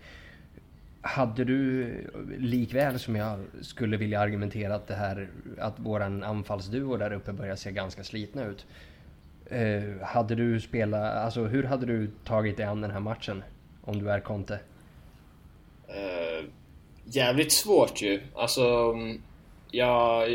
Hade 1.02 1.44
du 1.44 1.94
likväl 2.38 3.00
som 3.00 3.16
jag 3.16 3.40
skulle 3.62 3.98
vilja 3.98 4.20
argumentera 4.20 4.76
att 4.76 4.88
det 4.88 4.96
här 4.96 5.30
att 5.60 5.80
våran 5.80 6.24
anfallsduo 6.24 6.98
där 6.98 7.14
uppe 7.14 7.34
börjar 7.34 7.56
se 7.56 7.72
ganska 7.72 8.04
slitna 8.04 8.46
ut. 8.46 8.66
Eh, 9.46 10.06
hade 10.08 10.36
du 10.36 10.60
spelat, 10.60 11.16
alltså 11.16 11.44
hur 11.44 11.64
hade 11.64 11.86
du 11.86 12.12
tagit 12.26 12.58
dig 12.58 12.66
an 12.66 12.82
den 12.82 12.92
här 12.92 13.00
matchen? 13.00 13.44
Om 13.82 14.00
du 14.00 14.12
är 14.12 14.20
Conte? 14.20 14.60
Uh, 15.90 16.50
jävligt 17.06 17.52
svårt 17.52 18.02
ju. 18.02 18.22
Alltså, 18.36 18.92
mm, 18.96 19.22
ja, 19.72 20.26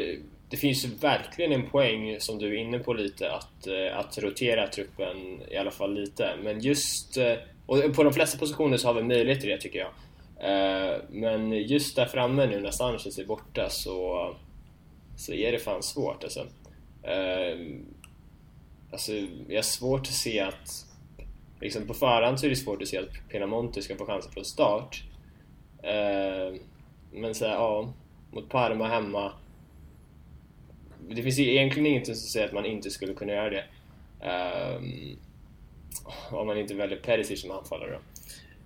det 0.55 0.57
finns 0.57 0.85
ju 0.85 0.88
verkligen 0.88 1.53
en 1.53 1.70
poäng 1.70 2.20
som 2.20 2.38
du 2.38 2.48
är 2.48 2.55
inne 2.55 2.79
på 2.79 2.92
lite 2.92 3.33
att, 3.33 3.66
eh, 3.66 3.98
att 3.98 4.18
rotera 4.18 4.68
truppen 4.68 5.40
i 5.50 5.57
alla 5.57 5.70
fall 5.70 5.94
lite. 5.94 6.35
Men 6.42 6.61
just, 6.61 7.16
eh, 7.16 7.35
och 7.66 7.94
på 7.94 8.03
de 8.03 8.12
flesta 8.12 8.38
positioner 8.38 8.77
så 8.77 8.88
har 8.88 8.94
vi 8.94 9.03
möjlighet 9.03 9.40
till 9.40 9.50
det 9.50 9.61
tycker 9.61 9.79
jag. 9.79 9.88
Eh, 10.44 11.00
men 11.09 11.52
just 11.52 11.96
där 11.96 12.07
framme 12.07 12.46
nu 12.46 12.61
när 12.61 12.70
Sanchez 12.70 13.18
är 13.18 13.24
borta 13.24 13.70
så, 13.70 14.30
så 15.16 15.33
är 15.33 15.52
det 15.52 15.59
fan 15.59 15.83
svårt 15.83 16.24
alltså. 16.24 16.40
Eh, 17.02 17.59
alltså, 18.92 19.12
jag 19.48 19.57
har 19.57 19.62
svårt 19.62 20.00
att 20.00 20.07
se 20.07 20.40
att 20.40 20.87
liksom 21.61 21.87
på 21.87 21.94
förhand 21.94 22.40
så 22.40 22.46
är 22.46 22.50
det 22.50 22.57
svårt 22.57 22.83
att 22.83 22.88
se 22.88 22.98
att 22.98 23.28
Pinamonte 23.28 23.83
ska 23.83 23.96
få 23.96 24.07
chansen 24.07 24.33
från 24.33 24.44
start. 24.44 25.02
Eh, 25.83 26.61
men 27.12 27.35
såhär, 27.35 27.54
ja, 27.54 27.92
mot 28.30 28.48
Parma 28.48 28.88
hemma. 28.88 29.33
Det 31.09 31.22
finns 31.22 31.38
egentligen 31.38 31.87
ingenting 31.87 32.14
som 32.14 32.28
säger 32.28 32.46
att 32.46 32.52
man 32.52 32.66
inte 32.66 32.90
skulle 32.90 33.14
kunna 33.14 33.33
göra 33.33 33.50
det. 33.50 33.64
Um, 34.76 35.18
om 36.30 36.46
man 36.46 36.59
inte 36.59 36.74
väljer 36.74 36.98
Perisic 36.98 37.40
som 37.40 37.50
anfallare 37.50 37.90
då. 37.90 37.98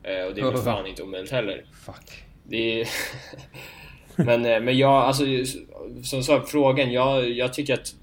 Uh, 0.08 0.26
och 0.26 0.34
det 0.34 0.40
är 0.40 0.50
väl 0.50 0.56
fan 0.64 0.86
inte 0.86 1.02
omöjligt 1.02 1.32
heller. 1.32 1.64
Fuck. 1.86 2.24
Det 2.44 2.80
är... 2.80 2.88
men, 4.16 4.44
eh, 4.44 4.60
men 4.60 4.78
jag, 4.78 4.92
alltså, 4.92 5.24
som 6.02 6.40
på 6.40 6.46
frågan, 6.46 6.92
jag, 6.92 7.30
jag 7.30 7.54
tycker 7.54 7.74
att 7.74 7.94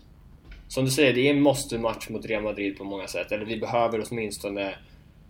som 0.67 0.85
du 0.85 0.91
säger, 0.91 1.13
det 1.13 1.27
är 1.27 1.31
en 1.31 1.41
måste-match 1.41 2.09
mot 2.09 2.25
Real 2.25 2.43
Madrid 2.43 2.77
på 2.77 2.83
många 2.83 3.07
sätt. 3.07 3.31
Eller 3.31 3.45
vi 3.45 3.57
behöver 3.57 4.03
åtminstone... 4.09 4.69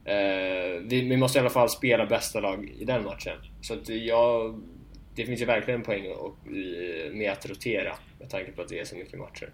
Eh, 0.05 0.81
vi, 0.81 1.01
vi 1.01 1.17
måste 1.17 1.37
i 1.37 1.41
alla 1.41 1.49
fall 1.49 1.69
spela 1.69 2.05
bästa 2.05 2.39
lag 2.39 2.71
i 2.79 2.85
den 2.85 3.03
matchen. 3.03 3.37
Så 3.61 3.73
att 3.73 3.89
jag 3.89 4.61
det 5.15 5.25
finns 5.25 5.41
ju 5.41 5.45
verkligen 5.45 5.79
en 5.79 5.85
poäng 5.85 6.03
med 7.13 7.31
att 7.31 7.45
rotera 7.45 7.95
med 8.19 8.29
tanke 8.29 8.51
på 8.51 8.61
att 8.61 8.67
det 8.67 8.79
är 8.79 8.85
så 8.85 8.95
mycket 8.95 9.19
matcher. 9.19 9.49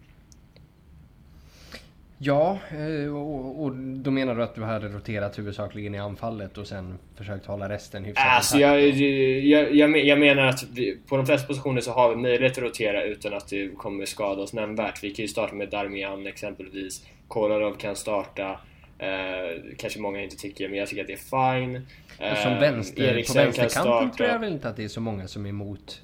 Ja, 2.24 2.60
eh, 2.72 3.16
och, 3.16 3.64
och 3.64 3.76
då 3.76 4.12
menar 4.12 4.36
du 4.36 4.44
att 4.44 4.56
du 4.56 4.64
hade 4.64 4.88
roterat 4.88 5.40
huvudsakligen 5.40 5.96
i 5.96 6.00
anfallet 6.00 6.58
och 6.58 6.68
sen 6.68 6.98
försökt 7.16 7.46
hålla 7.46 7.70
resten 7.70 8.06
hyfsat 8.06 8.26
alltså, 8.26 8.58
jag, 8.58 8.82
jag, 8.82 9.76
jag, 9.76 10.06
jag 10.06 10.20
menar 10.20 10.46
att 10.46 10.64
vi, 10.64 10.98
på 11.08 11.18
de 11.18 11.26
flesta 11.26 11.48
positioner 11.48 11.82
så 11.82 11.92
har 11.92 12.10
vi 12.10 12.16
möjlighet 12.16 12.58
att 12.58 12.64
rotera 12.64 13.04
utan 13.04 13.34
att 13.34 13.48
det 13.48 13.78
kommer 13.78 14.06
skada 14.06 14.42
oss 14.42 14.54
nämnvärt. 14.54 15.04
Vi 15.04 15.12
kan 15.12 15.24
ju 15.24 15.28
starta 15.28 15.56
med 15.56 15.70
Darmian 15.70 16.28
exempelvis. 16.28 17.06
Kolarov 17.28 17.74
kan 17.74 17.96
starta. 17.96 18.60
Eh, 18.98 19.62
kanske 19.78 20.00
många 20.00 20.24
inte 20.24 20.36
tycker, 20.36 20.70
men 20.70 20.80
jag 20.80 20.88
tycker 20.88 21.02
att 21.02 21.08
det 21.08 21.14
är 21.14 21.58
fine. 21.58 21.76
Eh, 22.20 22.44
som 22.44 22.60
vänster, 22.60 23.24
på 23.28 23.34
vänsterkanten 23.34 24.12
tror 24.12 24.30
jag 24.30 24.40
väl 24.40 24.54
inte 24.54 24.70
att 24.70 24.76
det 24.76 24.84
är 24.84 24.88
så 24.88 25.02
många 25.02 25.28
som 25.28 25.46
är 25.46 25.50
emot 25.50 26.02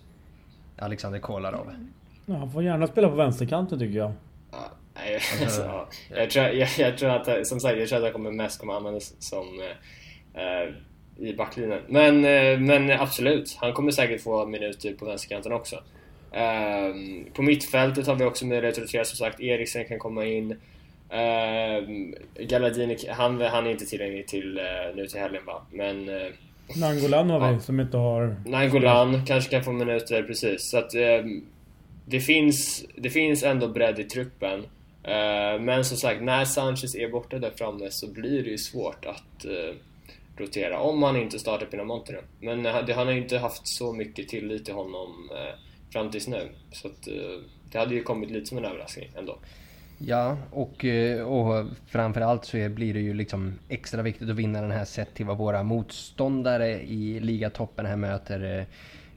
Alexander 0.77 1.19
Kolarov. 1.19 1.73
Ja, 2.25 2.35
han 2.35 2.51
får 2.51 2.63
gärna 2.63 2.87
spela 2.87 3.09
på 3.09 3.15
vänsterkanten 3.15 3.79
tycker 3.79 3.97
jag. 3.97 4.11
Ja, 5.31 5.35
nej, 5.35 5.43
alltså, 5.43 5.87
jag, 6.09 6.29
tror, 6.29 6.45
jag, 6.45 6.69
jag, 6.77 6.97
tror 6.97 7.09
att, 7.09 7.47
som 7.47 7.59
sagt, 7.59 7.79
jag 7.79 7.89
tror 7.89 7.97
att 7.97 8.03
han 8.03 8.13
kommer 8.13 8.31
mest 8.31 8.59
kommer 8.59 8.73
användas 8.73 9.13
som 9.19 9.61
eh, 10.33 10.73
i 11.27 11.33
backlinjen. 11.33 11.81
Men, 11.87 12.25
eh, 12.25 12.59
men 12.59 12.91
absolut, 12.91 13.57
han 13.61 13.73
kommer 13.73 13.91
säkert 13.91 14.21
få 14.21 14.45
minuter 14.45 14.93
på 14.93 15.05
vänsterkanten 15.05 15.51
också. 15.51 15.75
Eh, 16.31 16.95
på 17.33 17.41
mittfältet 17.41 18.07
har 18.07 18.15
vi 18.15 18.25
också 18.25 18.45
möjlighet 18.45 18.77
att 18.77 18.83
rotera, 18.83 19.03
som 19.05 19.17
sagt, 19.17 19.39
Eriksen 19.39 19.85
kan 19.85 19.99
komma 19.99 20.25
in. 20.25 20.55
Uh, 21.13 22.13
Galladini, 22.45 22.97
han, 23.09 23.41
han 23.41 23.67
är 23.67 23.71
inte 23.71 23.85
tillgänglig 23.85 24.27
till, 24.27 24.59
uh, 24.59 24.95
nu 24.95 25.07
till 25.07 25.19
helgen 25.19 25.45
va, 25.45 25.61
men... 25.71 26.09
Uh, 26.09 26.31
Nangolan 26.75 27.29
har 27.29 27.39
vi 27.39 27.53
ja. 27.53 27.59
som 27.59 27.79
inte 27.79 27.97
har... 27.97 28.35
Nangolan 28.45 29.25
kanske 29.25 29.51
kan 29.51 29.63
få 29.63 29.71
minuter, 29.71 30.23
precis. 30.23 30.69
Så 30.71 30.77
att 30.77 30.95
uh, 30.95 31.25
det, 32.05 32.19
finns, 32.19 32.85
det 32.95 33.09
finns 33.09 33.43
ändå 33.43 33.67
bredd 33.67 33.99
i 33.99 34.03
truppen. 34.03 34.65
Eh, 35.07 35.61
men 35.61 35.85
som 35.85 35.97
sagt, 35.97 36.21
när 36.21 36.45
Sanchez 36.45 36.95
är 36.95 37.09
borta 37.09 37.39
där 37.39 37.51
framme 37.57 37.91
så 37.91 38.07
blir 38.07 38.43
det 38.43 38.49
ju 38.49 38.57
svårt 38.57 39.05
att 39.05 39.45
eh, 39.45 39.75
rotera. 40.37 40.79
Om 40.79 41.03
han 41.03 41.15
inte 41.15 41.39
startar 41.39 41.65
Pinamonte 41.65 42.11
nu. 42.11 42.21
Men 42.39 42.65
eh, 42.65 42.95
han 42.95 43.07
har 43.07 43.13
ju 43.13 43.21
inte 43.21 43.37
haft 43.37 43.67
så 43.67 43.93
mycket 43.93 44.27
tillit 44.27 44.65
till 44.65 44.73
honom 44.73 45.29
fram 45.93 46.11
tills 46.11 46.27
nu. 46.27 46.49
Så 46.71 46.87
att, 46.87 47.07
det 47.71 47.77
hade 47.77 47.95
ju 47.95 48.03
kommit 48.03 48.31
lite 48.31 48.45
som 48.45 48.57
en 48.57 48.65
överraskning 48.65 49.09
ändå. 49.17 49.37
Ja, 49.97 50.37
och, 50.51 50.85
och 51.25 51.65
framförallt 51.87 52.45
så 52.45 52.69
blir 52.69 52.93
det 52.93 52.99
ju 52.99 53.13
liksom 53.13 53.59
extra 53.69 54.01
viktigt 54.01 54.29
att 54.29 54.35
vinna 54.35 54.61
den 54.61 54.71
här 54.71 54.85
sett 54.85 55.13
till 55.13 55.25
vad 55.25 55.37
våra 55.37 55.63
motståndare 55.63 56.81
i 56.81 57.19
ligatoppen 57.19 57.85
här 57.85 57.95
möter. 57.95 58.65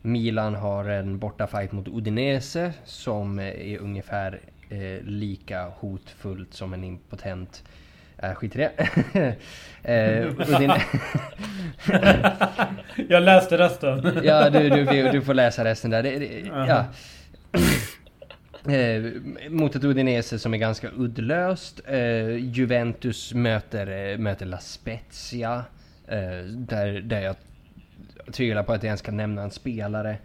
Milan 0.02 0.54
har 0.54 0.84
en 0.84 1.18
bortafight 1.18 1.72
mot 1.72 1.88
Udinese 1.88 2.72
som 2.84 3.38
är 3.38 3.78
ungefär 3.78 4.40
eh, 4.70 5.02
lika 5.02 5.68
hotfullt 5.68 6.54
som 6.54 6.74
en 6.74 6.84
impotent 6.84 7.62
Äh, 8.22 8.34
skit 8.34 8.56
i 8.56 8.58
det. 8.58 8.70
eh, 9.82 10.58
din... 10.58 10.72
jag 13.08 13.22
läste 13.22 13.58
resten. 13.58 14.20
ja, 14.24 14.50
du, 14.50 14.68
du, 14.68 15.10
du 15.10 15.22
får 15.22 15.34
läsa 15.34 15.64
resten 15.64 15.90
där. 15.90 16.02
Det, 16.02 16.18
det, 16.18 16.42
uh 16.42 16.52
-huh. 16.52 16.68
ja. 16.68 16.84
Eh, 18.72 19.02
mot 19.50 19.76
ett 19.76 19.84
Udinese 19.84 20.38
som 20.38 20.54
är 20.54 20.58
ganska 20.58 20.88
uddlöst. 20.90 21.80
Eh, 21.86 22.36
Juventus 22.36 23.34
möter, 23.34 24.12
eh, 24.12 24.18
möter 24.18 24.46
La 24.46 24.58
Spezia. 24.58 25.64
Eh, 26.08 26.44
där, 26.46 27.00
där 27.00 27.20
jag 27.20 27.36
tvivlar 28.32 28.62
på 28.62 28.72
att 28.72 28.82
jag 28.82 28.88
ens 28.88 29.02
kan 29.02 29.16
nämna 29.16 29.42
en 29.42 29.50
spelare. 29.50 30.16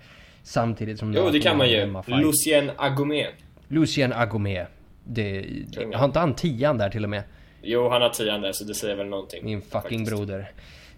Samtidigt 0.44 1.00
som... 1.00 1.14
Jo, 1.14 1.30
det 1.30 1.40
kan 1.40 1.58
man 1.58 1.70
ju. 1.70 1.94
Lucien 2.08 2.72
Agomé. 2.78 3.26
Lucien 3.68 4.14
Agomé. 4.14 4.66
Det, 5.04 5.46
har 5.94 6.06
inte 6.06 6.20
han 6.20 6.36
tian 6.36 6.78
där 6.78 6.90
till 6.90 7.04
och 7.04 7.10
med? 7.10 7.24
Jo, 7.62 7.90
han 7.90 8.02
har 8.02 8.10
tian 8.10 8.42
där 8.42 8.52
så 8.52 8.64
det 8.64 8.74
säger 8.74 8.96
väl 8.96 9.08
någonting. 9.08 9.46
Min 9.46 9.62
fucking 9.62 9.82
faktiskt. 9.82 10.12
broder. 10.12 10.52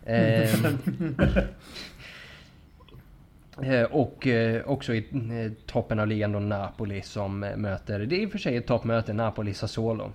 Eh, 3.64 3.84
och 3.84 4.28
eh, 4.28 4.62
också 4.66 4.94
i 4.94 4.98
eh, 4.98 5.52
toppen 5.66 6.00
av 6.00 6.08
ligan 6.08 6.32
då 6.32 6.40
Napoli 6.40 7.02
som 7.02 7.40
möter, 7.40 8.00
det 8.00 8.16
är 8.16 8.20
i 8.20 8.26
och 8.26 8.32
för 8.32 8.38
sig 8.38 8.58
ett 8.58 8.68
toppmöte, 8.68 9.14
Napoli-Sassuolo. 9.14 10.12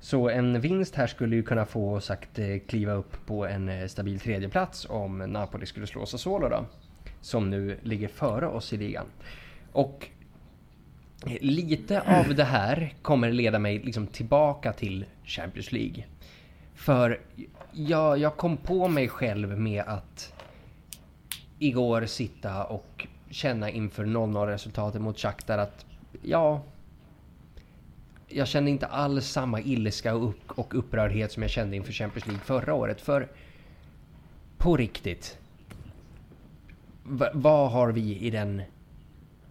Så 0.00 0.28
en 0.28 0.60
vinst 0.60 0.94
här 0.94 1.06
skulle 1.06 1.36
ju 1.36 1.42
kunna 1.42 1.66
få 1.66 1.94
oss 1.94 2.10
att 2.10 2.38
kliva 2.66 2.92
upp 2.92 3.26
på 3.26 3.46
en 3.46 3.88
stabil 3.88 4.20
tredjeplats 4.20 4.86
om 4.90 5.18
Napoli 5.18 5.66
skulle 5.66 5.86
slå 5.86 6.06
Sassuolo 6.06 6.48
då. 6.48 6.66
Som 7.20 7.50
nu 7.50 7.78
ligger 7.82 8.08
före 8.08 8.46
oss 8.46 8.72
i 8.72 8.76
ligan. 8.76 9.06
Och 9.72 10.08
lite 11.40 12.00
av 12.00 12.34
det 12.34 12.44
här 12.44 12.94
kommer 13.02 13.32
leda 13.32 13.58
mig 13.58 13.78
liksom 13.78 14.06
tillbaka 14.06 14.72
till 14.72 15.04
Champions 15.24 15.72
League. 15.72 16.04
För 16.74 17.20
jag, 17.72 18.18
jag 18.18 18.36
kom 18.36 18.56
på 18.56 18.88
mig 18.88 19.08
själv 19.08 19.58
med 19.58 19.84
att 19.86 20.32
igår 21.58 22.06
sitta 22.06 22.64
och 22.64 23.06
känna 23.30 23.70
inför 23.70 24.04
0-0 24.04 24.46
resultatet 24.46 25.00
mot 25.00 25.18
Shakhtar 25.18 25.58
att 25.58 25.86
ja, 26.22 26.62
jag 28.28 28.48
kände 28.48 28.70
inte 28.70 28.86
alls 28.86 29.26
samma 29.26 29.60
ilska 29.60 30.14
och, 30.14 30.28
upp, 30.28 30.50
och 30.58 30.78
upprördhet 30.78 31.32
som 31.32 31.42
jag 31.42 31.50
kände 31.50 31.76
inför 31.76 31.92
Champions 31.92 32.26
League 32.26 32.44
förra 32.44 32.74
året. 32.74 33.00
För 33.00 33.28
på 34.58 34.76
riktigt, 34.76 35.38
vad 37.32 37.70
har 37.70 37.92
vi 37.92 38.18
i 38.18 38.30
den, 38.30 38.62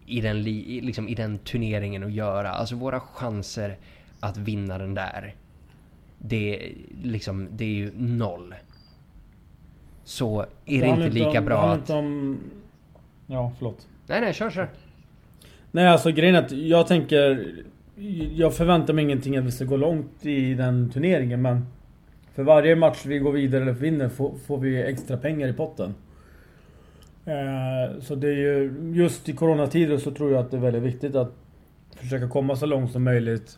i 0.06 0.22
den, 0.22 0.44
liksom 0.44 1.08
i 1.08 1.16
den 1.16 1.38
turneringen 1.38 2.04
att 2.04 2.12
göra? 2.12 2.50
Alltså 2.50 2.76
våra 2.76 3.00
chanser 3.00 3.78
att 4.20 4.38
vinna 4.38 4.78
den 4.78 4.94
där, 4.94 5.36
det, 6.18 6.72
liksom, 7.04 7.48
det 7.52 7.66
är 7.66 7.76
ju 7.76 7.92
noll 7.96 8.56
så 10.04 10.46
är 10.66 10.82
det, 10.82 10.88
inte 10.88 11.10
lika 11.10 11.40
om, 11.40 11.46
bra 11.46 11.72
att... 11.72 11.90
Om... 11.90 12.40
Ja, 13.28 13.52
förlåt. 13.58 13.88
Nej, 14.08 14.22
nej, 14.22 14.34
kör, 14.34 14.50
kör. 14.50 14.70
Nej, 15.72 15.88
alltså 15.88 16.12
grejen 16.12 16.36
är 16.36 16.40
att 16.40 16.52
jag 16.52 16.88
tänker... 16.88 17.54
Jag 18.36 18.56
förväntar 18.56 18.94
mig 18.94 19.04
ingenting 19.04 19.38
att 19.38 19.46
vi 19.46 19.52
ska 19.52 19.66
gå 19.66 19.78
långt 19.78 20.26
i 20.26 20.54
den 20.54 20.90
turneringen, 20.90 21.42
men... 21.42 21.66
För 22.36 22.44
varje 22.44 22.76
match 22.76 23.06
vi 23.06 23.20
går 23.20 23.32
vidare 23.32 23.62
eller 23.62 23.72
vinner 23.72 24.10
får, 24.10 24.36
får 24.48 24.58
vi 24.58 24.84
extra 24.84 25.18
pengar 25.18 25.48
i 25.48 25.54
potten. 25.54 25.94
Eh, 27.26 28.02
så 28.02 28.16
det 28.16 28.28
är 28.28 28.36
ju... 28.36 28.74
Just 28.94 29.30
i 29.30 29.34
coronatider 29.34 29.98
så 29.98 30.12
tror 30.12 30.32
jag 30.32 30.40
att 30.40 30.52
det 30.52 30.58
är 30.58 30.62
väldigt 30.62 30.84
viktigt 30.84 31.16
att 31.16 31.32
försöka 31.96 32.30
komma 32.30 32.56
så 32.56 32.66
långt 32.66 32.92
som 32.92 33.04
möjligt. 33.04 33.58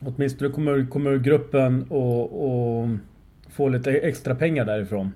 Åtminstone 0.00 0.50
kommer, 0.50 0.90
kommer 0.90 1.18
gruppen 1.18 1.86
och, 1.90 2.44
och 2.44 2.88
få 3.50 3.68
lite 3.68 3.92
extra 3.92 4.34
pengar 4.34 4.64
därifrån 4.64 5.12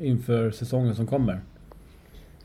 inför 0.00 0.50
säsongen 0.50 0.94
som 0.94 1.06
kommer. 1.06 1.40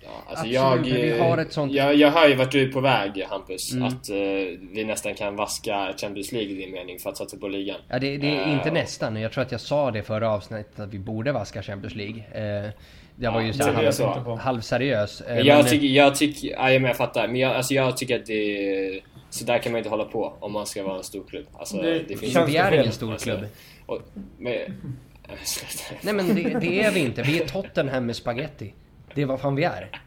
Ja, 0.02 0.24
alltså 0.26 0.46
jag, 0.46 0.78
vi 0.78 1.20
har 1.20 1.38
ett 1.38 1.54
sånt... 1.54 1.72
jag, 1.72 1.96
jag 1.96 2.12
hör 2.12 2.28
ju 2.28 2.36
vart 2.36 2.52
du 2.52 2.70
är 2.70 2.72
på 2.72 2.82
väg 2.82 3.26
Hampus. 3.30 3.74
Mm. 3.74 3.88
Att 3.88 4.10
uh, 4.10 4.16
vi 4.74 4.84
nästan 4.86 5.14
kan 5.14 5.36
vaska 5.36 5.94
Champions 5.98 6.32
League 6.32 6.52
i 6.52 6.56
din 6.56 6.72
mening 6.72 7.00
för 7.00 7.10
att 7.10 7.18
satsa 7.18 7.38
på 7.38 7.48
ligan. 7.48 7.78
Ja, 7.88 8.00
det, 8.00 8.18
det 8.18 8.38
är 8.38 8.48
uh, 8.48 8.54
inte 8.54 8.72
nästan. 8.72 9.22
Jag 9.22 9.32
tror 9.32 9.42
att 9.42 9.52
jag 9.52 9.62
sa 9.62 9.92
det 9.92 10.04
förra 10.04 10.30
avsnittet 10.30 10.80
att 10.80 10.94
vi 10.94 11.00
borde 11.00 11.32
vaska 11.32 11.62
Champions 11.62 11.96
League. 11.96 12.66
Uh, 12.66 12.72
jag 13.20 13.32
var 13.32 13.42
ju 13.42 13.54
så 13.54 13.72
halv, 13.72 13.92
så. 13.92 14.36
halvseriös. 14.42 15.24
Men 15.28 15.46
jag 15.46 15.70
tycker, 15.70 15.88
jag 15.88 16.16
tycker, 16.16 16.48
ja, 16.48 16.72
jag 16.72 16.98
fattar. 16.98 17.28
Men 17.28 17.36
jag, 17.36 17.56
alltså 17.56 17.74
jag 17.74 17.98
tycker 17.98 18.20
att 18.20 18.26
det 18.26 19.02
så 19.30 19.46
där 19.46 19.58
kan 19.58 19.72
man 19.72 19.80
inte 19.80 19.90
hålla 19.90 20.06
på 20.06 20.34
om 20.40 20.52
man 20.52 20.66
ska 20.66 20.84
vara 20.84 20.98
en 20.98 21.04
stor 21.04 21.24
klubb. 21.30 21.46
Alltså, 21.54 21.78
det, 21.78 22.00
det 22.00 22.18
finns 22.18 22.36
vi 22.48 22.58
är 22.58 22.72
ingen 22.72 22.92
stor 22.92 23.18
klubb. 23.18 23.40
Alltså, 23.40 23.52
och, 23.86 24.02
men, 24.38 24.56
Nej 26.02 26.14
men 26.14 26.36
det, 26.36 26.60
det, 26.60 26.82
är 26.82 26.92
vi 26.92 27.00
inte. 27.00 27.22
Vi 27.22 27.42
är 27.42 27.48
Tottenham 27.48 28.06
med 28.06 28.16
spaghetti. 28.16 28.74
Det 29.14 29.22
är 29.22 29.26
vad 29.26 29.42
fan 29.42 29.56
vi 29.56 29.64
är. 29.64 30.02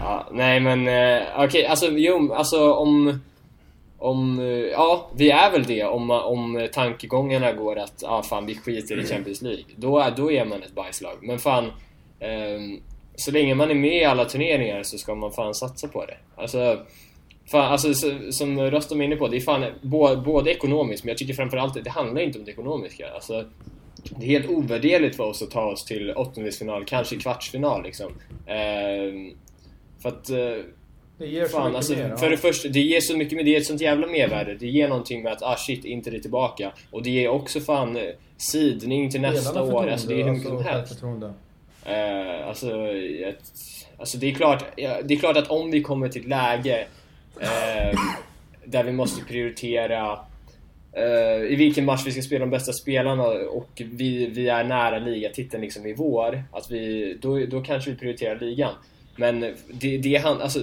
Ja, 0.00 0.28
nej 0.32 0.60
men 0.60 0.88
eh, 0.88 1.22
okej, 1.34 1.46
okay, 1.46 1.64
alltså 1.64 1.86
jo, 1.90 2.32
alltså 2.32 2.72
om... 2.72 3.22
Om, 4.02 4.38
eh, 4.38 4.46
ja, 4.46 5.10
vi 5.16 5.30
är 5.30 5.50
väl 5.50 5.64
det 5.64 5.84
om, 5.84 6.10
om 6.10 6.68
tankegångarna 6.72 7.52
går 7.52 7.78
att 7.78 8.04
ah, 8.04 8.22
fan 8.22 8.46
vi 8.46 8.54
skiter 8.54 9.00
i 9.00 9.06
Champions 9.06 9.42
League. 9.42 9.64
Då, 9.76 10.06
då 10.16 10.32
är 10.32 10.44
man 10.44 10.62
ett 10.62 10.74
bajslag. 10.74 11.16
Men 11.22 11.38
fan, 11.38 11.64
eh, 12.20 12.60
så 13.16 13.30
länge 13.30 13.54
man 13.54 13.70
är 13.70 13.74
med 13.74 13.96
i 13.96 14.04
alla 14.04 14.24
turneringar 14.24 14.82
så 14.82 14.98
ska 14.98 15.14
man 15.14 15.32
fan 15.32 15.54
satsa 15.54 15.88
på 15.88 16.04
det. 16.04 16.16
Alltså, 16.36 16.78
Fan, 17.50 17.72
alltså, 17.72 17.94
som 18.32 18.60
Rostom 18.60 19.00
är 19.00 19.04
inne 19.04 19.16
på, 19.16 19.28
det 19.28 19.36
är 19.36 19.40
fan 19.40 19.64
både, 20.24 20.50
ekonomiskt, 20.50 21.04
men 21.04 21.08
jag 21.08 21.18
tycker 21.18 21.34
framförallt 21.34 21.84
det 21.84 21.90
handlar 21.90 22.22
inte 22.22 22.38
om 22.38 22.44
det 22.44 22.50
ekonomiska. 22.50 23.10
Alltså, 23.14 23.44
det 24.02 24.26
är 24.26 24.28
helt 24.28 24.50
ovärderligt 24.50 25.16
för 25.16 25.24
oss 25.24 25.42
att 25.42 25.50
ta 25.50 25.64
oss 25.64 25.84
till 25.84 26.10
åttondelsfinal, 26.10 26.84
kanske 26.84 27.16
kvartsfinal 27.16 27.82
liksom. 27.82 28.12
Eh, 28.46 29.34
för 30.02 30.08
att... 30.08 30.30
Det 31.22 31.28
ger 31.28 31.46
fan, 31.46 31.50
så 31.50 31.68
mycket 31.68 31.76
alltså, 31.76 31.92
mer, 31.92 32.16
För 32.16 32.30
det 32.30 32.36
första, 32.36 32.68
det 32.68 32.80
ger 32.80 33.00
så 33.00 33.16
mycket 33.16 33.36
mer, 33.36 33.44
det 33.44 33.50
ger 33.50 33.60
ett 33.60 33.66
sånt 33.66 33.80
jävla 33.80 34.06
mervärde. 34.06 34.54
Det 34.54 34.66
ger 34.66 34.88
någonting 34.88 35.22
med 35.22 35.32
att 35.32 35.42
ah 35.42 35.56
shit, 35.56 35.84
inte 35.84 36.10
det 36.10 36.20
tillbaka. 36.20 36.72
Och 36.90 37.02
det 37.02 37.10
ger 37.10 37.28
också 37.28 37.60
fan 37.60 37.96
eh, 37.96 38.02
sidning 38.36 39.10
till 39.10 39.20
nästa 39.20 39.62
år. 39.62 39.88
Alltså 39.88 40.08
det 40.08 40.20
är 40.20 40.24
hur 40.24 40.32
mycket 40.32 40.48
som 40.48 40.56
alltså, 40.56 40.70
helst. 40.70 41.02
Eh, 41.84 42.48
alltså, 42.48 42.88
ett, 43.28 43.52
alltså 43.96 44.18
det 44.18 44.30
är 44.30 44.34
klart, 44.34 44.64
det 44.76 45.14
är 45.14 45.18
klart 45.18 45.36
att 45.36 45.50
om 45.50 45.70
vi 45.70 45.82
kommer 45.82 46.08
till 46.08 46.22
ett 46.22 46.28
läge 46.28 46.86
Eh, 47.40 47.98
där 48.64 48.84
vi 48.84 48.92
måste 48.92 49.24
prioritera 49.24 50.18
eh, 50.92 51.52
i 51.52 51.56
vilken 51.56 51.84
match 51.84 52.02
vi 52.06 52.12
ska 52.12 52.22
spela 52.22 52.40
de 52.40 52.50
bästa 52.50 52.72
spelarna 52.72 53.22
och 53.26 53.82
vi, 53.84 54.26
vi 54.26 54.48
är 54.48 54.64
nära 54.64 54.98
ligatiteln 54.98 55.62
liksom 55.62 55.86
i 55.86 55.94
vår. 55.94 56.44
Att 56.52 56.70
vi, 56.70 57.14
då, 57.20 57.46
då 57.46 57.60
kanske 57.60 57.90
vi 57.90 57.96
prioriterar 57.96 58.40
ligan. 58.40 58.74
Men 59.16 59.40
det, 59.70 59.98
det, 59.98 60.18
alltså, 60.18 60.60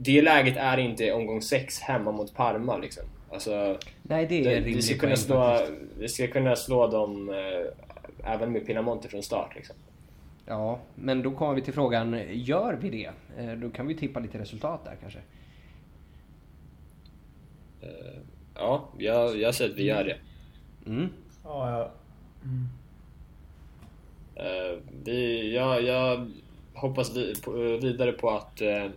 det 0.00 0.22
läget 0.22 0.56
är 0.56 0.78
inte 0.78 1.12
omgång 1.12 1.42
6 1.42 1.80
hemma 1.80 2.12
mot 2.12 2.34
Parma 2.34 2.76
liksom. 2.76 3.04
Alltså, 3.32 3.78
Nej, 4.02 4.26
det 4.26 4.38
är 4.38 4.44
det, 4.44 4.60
vi, 4.60 4.82
ska 4.82 4.98
kunna 4.98 5.16
slå, 5.16 5.60
vi 5.98 6.08
ska 6.08 6.26
kunna 6.26 6.56
slå 6.56 6.86
dem 6.86 7.28
eh, 7.28 8.32
även 8.32 8.52
med 8.52 8.66
Pinamonte 8.66 9.08
från 9.08 9.22
start. 9.22 9.54
Liksom. 9.56 9.76
Ja, 10.46 10.80
men 10.94 11.22
då 11.22 11.30
kommer 11.30 11.54
vi 11.54 11.62
till 11.62 11.74
frågan, 11.74 12.20
gör 12.30 12.78
vi 12.80 12.90
det? 12.90 13.10
Eh, 13.38 13.52
då 13.52 13.70
kan 13.70 13.86
vi 13.86 13.94
tippa 13.94 14.20
lite 14.20 14.38
resultat 14.38 14.84
där 14.84 14.96
kanske. 15.00 15.18
Uh, 17.82 18.20
ja, 18.54 18.88
jag, 18.98 19.36
jag 19.36 19.54
säger 19.54 19.70
att 19.70 19.78
vi 19.78 19.84
gör 19.84 20.04
det. 20.04 20.16
Mm. 20.90 21.08
Ja, 21.44 21.70
ja. 21.70 21.90
Mm. 22.44 22.68
Uh, 24.36 24.78
vi, 25.04 25.54
ja, 25.54 25.80
jag 25.80 26.30
hoppas 26.74 27.16
vi, 27.16 27.34
på, 27.34 27.52
vidare 27.82 28.12
på 28.12 28.30
att 28.30 28.62
um, 28.62 28.92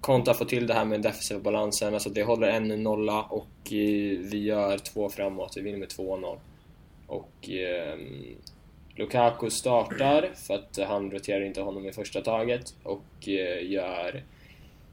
Konta 0.00 0.34
får 0.34 0.44
till 0.44 0.66
det 0.66 0.74
här 0.74 0.84
med 0.84 0.94
den 0.94 1.02
defensiva 1.02 1.40
balansen, 1.40 1.94
alltså 1.94 2.10
det 2.10 2.22
håller 2.22 2.48
en 2.48 2.68
nolla 2.82 3.22
och 3.22 3.48
vi 3.70 4.42
gör 4.44 4.78
två 4.78 5.08
framåt, 5.08 5.52
vi 5.56 5.60
vinner 5.60 5.78
med 5.78 5.88
2-0. 5.88 6.38
Och 7.06 7.48
um, 7.92 8.36
Lukaku 8.96 9.50
startar 9.50 10.30
för 10.34 10.54
att 10.54 10.78
han 10.88 11.10
roterar 11.10 11.44
inte 11.44 11.60
honom 11.60 11.86
i 11.86 11.92
första 11.92 12.20
taget 12.20 12.74
och 12.82 13.28
gör 13.62 14.22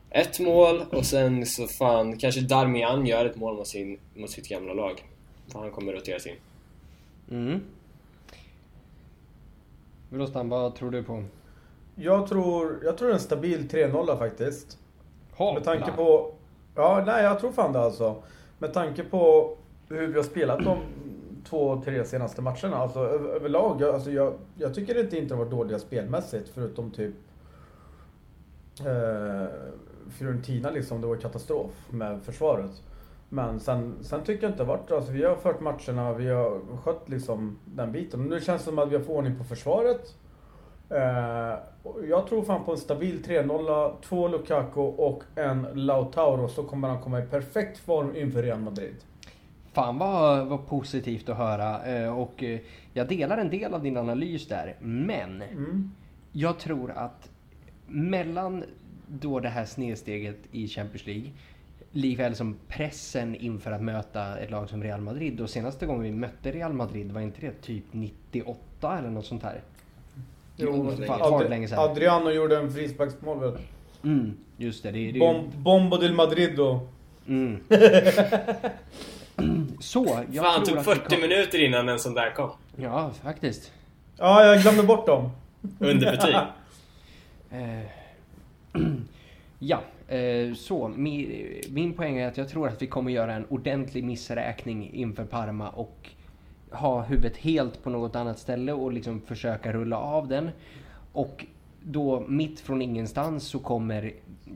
ett 0.09 0.39
mål 0.39 0.81
och 0.91 1.05
sen 1.05 1.45
så 1.45 1.67
fan, 1.67 2.17
kanske 2.17 2.41
Darmian 2.41 3.05
gör 3.05 3.25
ett 3.25 3.35
mål 3.35 3.55
mot, 3.55 3.67
sin, 3.67 3.99
mot 4.15 4.29
sitt 4.29 4.49
gamla 4.49 4.73
lag. 4.73 5.03
För 5.47 5.59
han 5.59 5.71
kommer 5.71 5.93
roteras 5.93 6.27
in. 6.27 6.35
Mm. 7.31 7.61
Rostan, 10.11 10.49
vad 10.49 10.75
tror 10.75 10.91
du 10.91 11.03
på? 11.03 11.23
Jag 11.95 12.27
tror, 12.27 12.79
jag 12.83 12.97
tror 12.97 13.11
en 13.11 13.19
stabil 13.19 13.69
3-0 13.69 14.17
faktiskt. 14.17 14.77
Hoppla. 15.31 15.53
Med 15.53 15.63
tanke 15.63 15.97
på... 15.97 16.33
Ja, 16.75 17.03
nej 17.05 17.23
jag 17.23 17.39
tror 17.39 17.51
fan 17.51 17.73
det 17.73 17.79
alltså. 17.79 18.23
Med 18.59 18.73
tanke 18.73 19.03
på 19.03 19.53
hur 19.89 20.07
vi 20.07 20.15
har 20.15 20.23
spelat 20.23 20.63
de 20.63 20.77
två, 21.49 21.81
tre 21.85 22.05
senaste 22.05 22.41
matcherna. 22.41 22.77
Alltså 22.77 22.99
överlag, 23.09 23.81
jag, 23.81 23.95
alltså, 23.95 24.11
jag, 24.11 24.33
jag 24.57 24.73
tycker 24.73 24.99
inte 24.99 25.17
inte 25.17 25.33
de 25.33 25.39
var 25.39 25.45
dåliga 25.45 25.79
spelmässigt 25.79 26.49
förutom 26.49 26.91
typ 26.91 27.15
eh, 28.79 29.47
Fiorentina 30.09 30.69
liksom, 30.69 31.01
det 31.01 31.07
var 31.07 31.15
katastrof 31.15 31.71
med 31.89 32.23
försvaret. 32.23 32.71
Men 33.29 33.59
sen, 33.59 33.95
sen 34.01 34.23
tycker 34.23 34.43
jag 34.43 34.51
inte 34.51 34.63
det 34.63 34.67
varit, 34.67 34.91
alltså 34.91 35.11
vi 35.11 35.23
har 35.23 35.35
fört 35.35 35.59
matcherna, 35.59 36.13
vi 36.13 36.29
har 36.29 36.59
skött 36.83 37.09
liksom 37.09 37.57
den 37.65 37.91
biten. 37.91 38.23
Nu 38.23 38.41
känns 38.41 38.61
det 38.61 38.69
som 38.69 38.79
att 38.79 38.89
vi 38.91 38.95
har 38.95 39.03
fått 39.03 39.15
ordning 39.15 39.37
på 39.37 39.43
försvaret. 39.43 40.15
Eh, 40.89 41.59
jag 42.09 42.27
tror 42.27 42.43
fan 42.43 42.63
på 42.63 42.71
en 42.71 42.77
stabil 42.77 43.23
3-0, 43.23 43.93
två 44.01 44.27
Lukaku 44.27 44.79
och 44.79 45.23
en 45.35 45.67
Lautaro 45.73 46.47
så 46.47 46.63
kommer 46.63 46.87
han 46.87 47.01
komma 47.01 47.19
i 47.19 47.25
perfekt 47.25 47.77
form 47.77 48.15
inför 48.15 48.43
Real 48.43 48.59
Madrid. 48.59 48.95
Fan 49.73 49.97
vad, 49.97 50.47
vad 50.47 50.67
positivt 50.67 51.29
att 51.29 51.37
höra 51.37 51.85
eh, 51.85 52.19
och 52.19 52.43
eh, 52.43 52.59
jag 52.93 53.07
delar 53.07 53.37
en 53.37 53.49
del 53.49 53.73
av 53.73 53.83
din 53.83 53.97
analys 53.97 54.47
där. 54.47 54.75
Men 54.79 55.41
mm. 55.41 55.91
jag 56.31 56.59
tror 56.59 56.91
att 56.91 57.29
mellan 57.87 58.63
då 59.07 59.39
det 59.39 59.49
här 59.49 59.65
snedsteget 59.65 60.37
i 60.51 60.67
Champions 60.67 61.05
League 61.05 61.31
likväl 61.91 62.35
som 62.35 62.55
pressen 62.67 63.35
inför 63.35 63.71
att 63.71 63.81
möta 63.81 64.37
ett 64.37 64.51
lag 64.51 64.69
som 64.69 64.83
Real 64.83 65.01
Madrid. 65.01 65.41
Och 65.41 65.49
senaste 65.49 65.85
gången 65.85 66.03
vi 66.03 66.11
mötte 66.11 66.51
Real 66.51 66.73
Madrid 66.73 67.11
var 67.11 67.21
inte 67.21 67.41
det 67.41 67.61
typ 67.61 67.83
98 67.91 68.97
eller 68.97 69.09
något 69.09 69.25
sånt 69.25 69.43
här? 69.43 69.61
Jo, 70.57 70.91
Ad 71.09 71.49
länge 71.49 71.67
sedan. 71.67 71.79
Adriano 71.79 72.31
gjorde 72.31 72.57
en 72.57 72.71
frisparksmål 72.71 73.39
väl? 73.39 73.57
Mm, 74.03 74.37
just 74.57 74.83
det. 74.83 74.91
det, 74.91 75.11
det 75.11 75.19
Bom, 75.19 75.51
Bombo 75.55 75.97
del 75.97 76.13
Madrid 76.13 76.55
då. 76.55 76.87
Mm. 77.27 77.59
Så, 79.79 80.19
jag 80.31 80.45
Fan, 80.45 80.63
tog 80.63 80.83
40 80.83 81.09
kom... 81.09 81.21
minuter 81.21 81.63
innan 81.63 81.89
en 81.89 81.99
sån 81.99 82.13
där 82.13 82.31
kom. 82.31 82.49
Ja, 82.75 83.11
faktiskt. 83.23 83.71
Ja, 84.17 84.45
jag 84.45 84.61
glömde 84.61 84.83
bort 84.83 85.05
dem. 85.05 85.29
Underbetyg. 85.79 86.35
Eh, 87.51 87.79
ja, 89.59 89.81
eh, 90.15 90.53
så 90.53 90.87
min, 90.87 91.47
min 91.69 91.93
poäng 91.93 92.17
är 92.17 92.27
att 92.27 92.37
jag 92.37 92.49
tror 92.49 92.67
att 92.67 92.81
vi 92.81 92.87
kommer 92.87 93.11
göra 93.11 93.33
en 93.33 93.45
ordentlig 93.49 94.03
missräkning 94.03 94.93
inför 94.93 95.25
Parma 95.25 95.69
och 95.69 96.09
ha 96.75 97.01
huvudet 97.01 97.37
helt 97.37 97.83
på 97.83 97.89
något 97.89 98.15
annat 98.15 98.39
ställe 98.39 98.73
och 98.73 98.91
liksom 98.91 99.21
försöka 99.21 99.73
rulla 99.73 99.97
av 99.97 100.27
den. 100.27 100.49
Och 101.13 101.45
då 101.83 102.25
mitt 102.27 102.59
från 102.59 102.81
ingenstans 102.81 103.47
så 103.47 103.59
kommer 103.59 104.13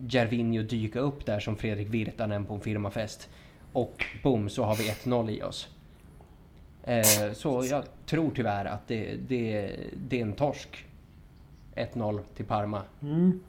Gervinho 0.07 0.63
dyka 0.63 0.99
upp 0.99 1.26
där 1.26 1.39
som 1.39 1.55
Fredrik 1.55 1.88
Virtanen 1.88 2.45
på 2.45 2.53
en 2.53 2.61
firmafest. 2.61 3.30
Och 3.74 4.05
boom 4.24 4.49
så 4.49 4.63
har 4.63 4.76
vi 4.76 4.84
1-0 4.84 5.30
i 5.30 5.43
oss. 5.43 5.67
Eh, 6.84 7.34
så 7.34 7.65
jag 7.70 7.84
tror 8.05 8.32
tyvärr 8.36 8.65
att 8.65 8.88
det, 8.88 9.15
det, 9.28 9.76
det 10.07 10.17
är 10.17 10.22
en 10.22 10.34
torsk. 10.34 10.86
1-0 11.76 12.20
till 12.36 12.45
Parma. 12.45 12.82
Mm. 13.01 13.39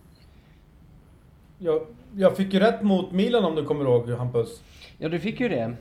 Jag, 1.59 1.87
jag 2.17 2.37
fick 2.37 2.55
ju 2.55 2.61
rätt 2.61 2.83
mot 2.83 3.13
Milan 3.13 3.45
om 3.45 3.55
du 3.55 3.65
kommer 3.65 3.85
ihåg 3.85 4.11
Hampus. 4.11 4.63
Ja 4.99 5.09
du 5.09 5.21
fick 5.21 5.41
ju 5.41 5.49
det. 5.49 5.77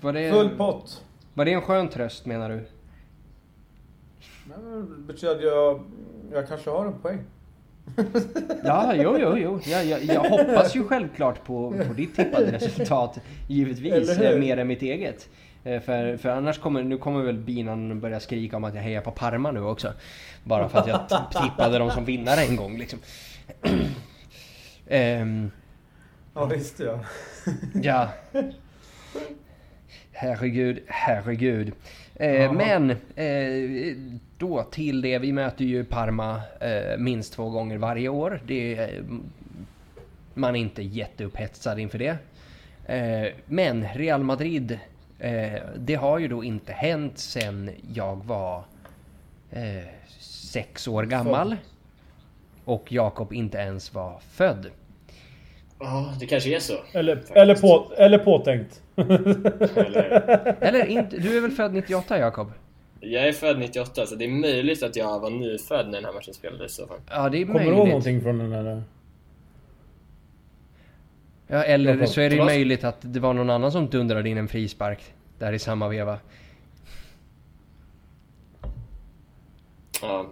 Det 0.00 0.30
Full 0.30 0.48
pott. 0.48 1.04
Var 1.36 1.44
det 1.44 1.52
en 1.52 1.62
skön 1.62 1.88
tröst 1.88 2.26
menar 2.26 2.48
du? 2.48 2.66
Det 4.44 5.02
betyder 5.06 5.34
att 5.34 5.42
jag, 5.42 5.84
jag 6.32 6.48
kanske 6.48 6.70
har 6.70 6.86
en 6.86 6.98
poäng. 6.98 7.24
Ja, 8.64 8.94
jo, 8.94 9.16
jo, 9.18 9.36
jo. 9.38 9.60
Jag, 9.64 9.84
jag, 9.84 10.02
jag, 10.04 10.20
hoppas 10.20 10.76
ju 10.76 10.84
självklart 10.84 11.44
på, 11.44 11.74
på 11.88 11.92
ditt 11.92 12.16
tippade 12.16 12.52
resultat. 12.52 13.18
Givetvis, 13.48 14.18
mer 14.18 14.56
än 14.56 14.66
mitt 14.66 14.82
eget. 14.82 15.28
Eh, 15.64 15.80
för, 15.80 16.16
för 16.16 16.28
annars 16.28 16.58
kommer, 16.58 16.82
nu 16.82 16.98
kommer 16.98 17.22
väl 17.22 17.38
binan 17.38 18.00
börja 18.00 18.20
skrika 18.20 18.56
om 18.56 18.64
att 18.64 18.74
jag 18.74 18.82
hejar 18.82 19.00
på 19.00 19.10
Parma 19.10 19.50
nu 19.50 19.60
också. 19.60 19.92
Bara 20.44 20.68
för 20.68 20.78
att 20.78 20.86
jag 20.86 21.00
tippade 21.42 21.78
dem 21.78 21.90
som 21.90 22.04
vinnare 22.04 22.40
en 22.40 22.56
gång 22.56 22.78
liksom. 22.78 22.98
um, 24.90 25.50
ja 26.34 26.44
visst 26.44 26.80
ja. 26.80 27.00
ja. 27.74 28.08
Herregud, 30.18 30.78
herregud. 30.86 31.72
Eh, 32.14 32.52
men 32.52 32.90
eh, 33.16 33.96
då 34.38 34.62
till 34.62 35.00
det, 35.00 35.18
vi 35.18 35.32
möter 35.32 35.64
ju 35.64 35.84
Parma 35.84 36.40
eh, 36.60 36.98
minst 36.98 37.32
två 37.32 37.50
gånger 37.50 37.78
varje 37.78 38.08
år. 38.08 38.40
Det, 38.46 38.90
man 40.34 40.56
är 40.56 40.60
inte 40.60 40.82
jätteupphetsad 40.82 41.78
inför 41.78 41.98
det. 41.98 42.16
Eh, 42.86 43.32
men 43.46 43.88
Real 43.94 44.22
Madrid, 44.22 44.78
eh, 45.18 45.60
det 45.76 45.94
har 45.94 46.18
ju 46.18 46.28
då 46.28 46.44
inte 46.44 46.72
hänt 46.72 47.18
sen 47.18 47.70
jag 47.94 48.24
var 48.24 48.64
eh, 49.50 49.84
sex 50.20 50.88
år 50.88 51.02
gammal. 51.02 51.56
Och 52.64 52.92
Jakob 52.92 53.32
inte 53.32 53.58
ens 53.58 53.94
var 53.94 54.20
född. 54.30 54.66
Ja, 55.78 56.14
det 56.20 56.26
kanske 56.26 56.56
är 56.56 56.60
så. 56.60 56.74
Eller, 56.92 57.22
eller, 57.34 57.54
på, 57.54 57.92
eller 57.96 58.18
påtänkt. 58.18 58.82
eller, 58.96 60.56
eller 60.60 60.86
inte, 60.86 61.16
du 61.16 61.36
är 61.36 61.40
väl 61.40 61.50
född 61.50 61.74
98 61.74 62.18
Jakob? 62.18 62.52
Jag 63.00 63.28
är 63.28 63.32
född 63.32 63.58
98 63.58 64.06
så 64.06 64.14
det 64.14 64.24
är 64.24 64.28
möjligt 64.28 64.82
att 64.82 64.96
jag 64.96 65.20
var 65.20 65.30
nyfödd 65.30 65.86
när 65.86 65.92
den 65.92 66.04
här 66.04 66.12
matchen 66.12 66.34
spelades 66.34 66.72
i 66.72 66.74
så 66.74 66.86
fall. 66.86 67.00
Ja, 67.10 67.28
det 67.28 67.38
är 67.38 67.46
Kommer 67.46 67.58
möjligt. 67.58 67.74
du 67.74 67.78
ihåg 67.78 67.88
någonting 67.88 68.20
från 68.20 68.38
den 68.38 68.52
här? 68.52 68.82
Ja, 71.46 71.62
eller 71.62 72.06
så 72.06 72.20
är 72.20 72.30
det 72.30 72.36
ju 72.36 72.44
möjligt 72.44 72.84
att 72.84 72.96
det 73.00 73.20
var 73.20 73.34
någon 73.34 73.50
annan 73.50 73.72
som 73.72 73.90
dundrade 73.90 74.28
in 74.28 74.38
en 74.38 74.48
frispark 74.48 75.14
där 75.38 75.52
i 75.52 75.58
samma 75.58 75.88
veva. 75.88 76.18
Ja. 80.02 80.26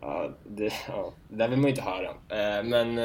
ja, 0.00 0.30
det, 0.44 0.72
ja, 0.88 1.12
det 1.28 1.36
där 1.36 1.48
vill 1.48 1.58
man 1.58 1.64
ju 1.64 1.70
inte 1.70 1.82
höra. 1.82 2.08
Eh, 2.08 2.64
men... 2.64 2.98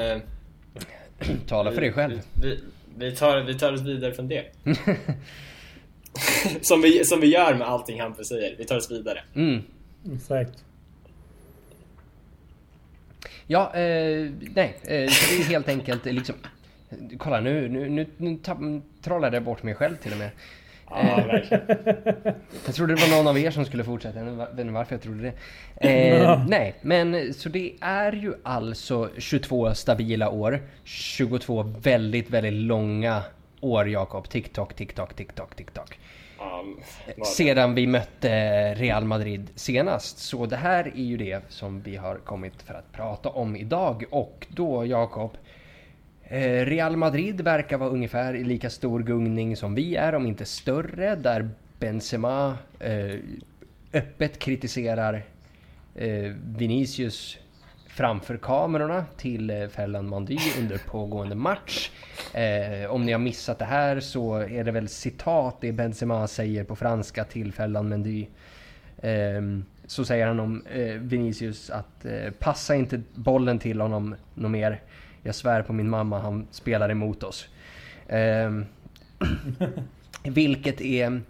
Tala 1.47 1.71
för 1.71 1.82
dig 1.82 1.93
själv. 1.93 2.21
Vi, 2.41 2.59
vi, 2.97 3.15
tar, 3.15 3.41
vi 3.41 3.59
tar 3.59 3.74
oss 3.74 3.82
vidare 3.82 4.13
från 4.13 4.28
det. 4.28 4.45
som, 6.61 6.82
vi, 6.82 7.05
som 7.05 7.21
vi 7.21 7.28
gör 7.28 7.53
med 7.53 7.67
allting 7.67 8.01
Hampus 8.01 8.28
säger. 8.28 8.55
Vi 8.57 8.65
tar 8.65 8.78
oss 8.78 8.91
vidare. 8.91 9.24
Mm. 9.36 9.61
Exakt. 10.15 10.63
Ja, 13.47 13.76
eh, 13.76 14.32
nej. 14.55 14.78
Eh, 14.84 14.88
det 14.88 15.39
är 15.39 15.43
helt 15.43 15.69
enkelt 15.69 16.05
liksom... 16.05 16.36
Kolla 17.17 17.39
nu, 17.39 17.69
nu, 17.69 17.89
nu, 17.89 18.07
nu 18.17 18.39
trollade 19.01 19.36
jag 19.36 19.43
bort 19.43 19.63
mig 19.63 19.76
själv 19.76 19.95
till 19.95 20.11
och 20.11 20.17
med. 20.17 20.30
Ja, 20.96 21.24
verkligen. 21.28 21.64
jag 22.66 22.76
trodde 22.76 22.96
det 22.96 23.02
var 23.02 23.18
någon 23.18 23.28
av 23.28 23.39
er 23.39 23.52
som 23.52 23.66
skulle 23.66 23.84
fortsätta. 23.84 24.20
Jag 24.20 24.26
vet 24.26 24.60
inte 24.60 24.74
varför 24.74 24.96
jag 24.96 25.02
trodde 25.02 25.24
det. 25.24 25.34
Eh, 25.89 26.46
nej, 26.48 26.76
men 26.82 27.34
så 27.34 27.50
det 27.50 27.74
är 27.82 28.12
ju 28.12 28.34
alltså 28.44 29.10
22 29.18 29.74
stabila 29.74 30.30
år. 30.30 30.62
22 30.84 31.64
väldigt, 31.64 32.30
väldigt 32.30 32.54
långa 32.54 33.22
år, 33.60 33.89
Jakob. 33.89 34.30
TikTok, 34.30 34.74
TikTok, 34.74 35.14
TikTok, 35.14 35.56
TikTok. 35.56 36.00
Um, 36.39 36.80
Sedan 37.26 37.76
vi 37.76 37.88
mötte 37.88 38.30
Real 38.74 39.06
Madrid 39.06 39.50
senast. 39.56 40.18
Så 40.18 40.46
det 40.46 40.56
här 40.56 40.88
är 40.96 41.04
ju 41.04 41.18
det 41.18 41.41
som 41.50 41.82
vi 41.82 41.96
har 41.96 42.16
kommit 42.16 42.62
för 42.62 42.74
att 42.74 42.91
prata 42.91 43.30
om 43.30 43.56
idag. 43.56 44.04
Och 44.10 44.48
då, 44.50 44.86
Jakob, 44.86 45.38
Eh, 46.28 46.65
Real 46.65 46.97
Madrid 46.97 47.41
verkar 47.41 47.78
vara 47.78 47.89
ungefär 47.89 48.34
i 48.36 48.43
lika 48.43 48.69
stor 48.69 49.03
gungning 49.03 49.57
som 49.57 49.76
vi 49.76 49.95
är, 49.95 50.15
om 50.15 50.28
inte 50.28 50.45
större, 50.45 51.15
där 51.15 51.49
Benzema 51.80 52.57
eh, 52.80 53.15
öppet 53.93 54.39
kritiserar 54.39 55.24
eh, 55.95 56.32
Vinicius 56.57 57.38
framför 57.88 58.38
kamerorna 58.38 59.05
till 59.17 59.49
eh, 59.49 59.67
Ferland 59.67 60.09
Mandy 60.09 60.38
under 60.59 60.78
pågående 60.78 61.36
match. 61.36 61.91
Eh, 62.34 62.91
om 62.91 63.05
ni 63.05 63.11
har 63.11 63.19
missat 63.19 63.59
det 63.59 63.65
här 63.65 63.99
så 63.99 64.36
är 64.36 64.63
det 64.63 64.71
väl 64.71 64.88
citat 64.89 65.57
det 65.61 65.71
Benzema 65.71 66.28
säger 66.28 66.63
på 66.63 66.76
franska 66.76 67.24
till 67.24 67.53
Ferland 67.53 67.89
Mendy. 67.89 68.28
Eh, 68.97 69.41
så 69.86 70.05
säger 70.05 70.28
han 70.28 70.39
om 70.39 70.65
eh, 70.65 70.93
Vinicius 70.93 71.69
att 71.69 72.05
eh, 72.05 72.32
passa 72.39 72.76
inte 72.76 73.01
bollen 73.15 73.59
till 73.59 73.82
honom 73.82 74.15
något 74.34 74.51
mer. 74.51 74.82
Jag 75.24 75.36
svär 75.36 75.61
på 75.61 75.74
min 75.74 75.89
mamma, 75.89 76.19
han 76.19 76.47
spelar 76.51 76.89
emot 76.89 77.24
oss. 77.24 77.47
Eh, 78.07 78.51
vilket 80.24 80.82
är... 80.82 81.21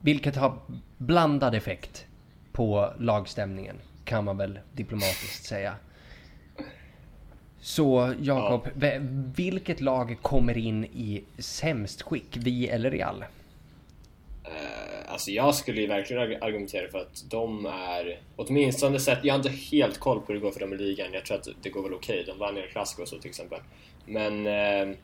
Vilket 0.00 0.36
har 0.36 0.58
blandad 0.96 1.54
effekt 1.54 2.06
på 2.52 2.92
lagstämningen, 2.98 3.76
kan 4.04 4.24
man 4.24 4.36
väl 4.36 4.58
diplomatiskt 4.72 5.44
säga. 5.44 5.74
Så 7.60 8.14
Jakob, 8.20 8.68
ja. 8.80 8.90
vilket 9.36 9.80
lag 9.80 10.18
kommer 10.22 10.58
in 10.58 10.84
i 10.84 11.24
sämst 11.38 12.02
skick? 12.02 12.36
Vi 12.36 12.68
eller 12.68 12.90
Real? 12.90 13.24
Eh, 14.48 15.12
alltså 15.12 15.30
jag 15.30 15.54
skulle 15.54 15.80
ju 15.80 15.86
verkligen 15.86 16.42
argumentera 16.42 16.90
för 16.90 16.98
att 16.98 17.30
de 17.30 17.66
är, 17.66 18.20
åtminstone 18.36 19.00
sett, 19.00 19.18
jag 19.22 19.34
har 19.34 19.38
inte 19.38 19.76
helt 19.76 19.98
koll 19.98 20.20
på 20.20 20.26
hur 20.26 20.34
det 20.34 20.40
går 20.40 20.50
för 20.50 20.60
dem 20.60 20.72
i 20.72 20.76
ligan. 20.76 21.12
Jag 21.12 21.24
tror 21.24 21.36
att 21.36 21.48
det 21.62 21.70
går 21.70 21.82
väl 21.82 21.94
okej. 21.94 22.20
Okay. 22.20 22.32
De 22.32 22.38
vann 22.38 22.56
ju 22.56 22.62
klassiker 22.62 23.02
och 23.02 23.08
så 23.08 23.18
till 23.18 23.28
exempel. 23.28 23.58
Men 24.06 24.46
eh, 24.46 24.96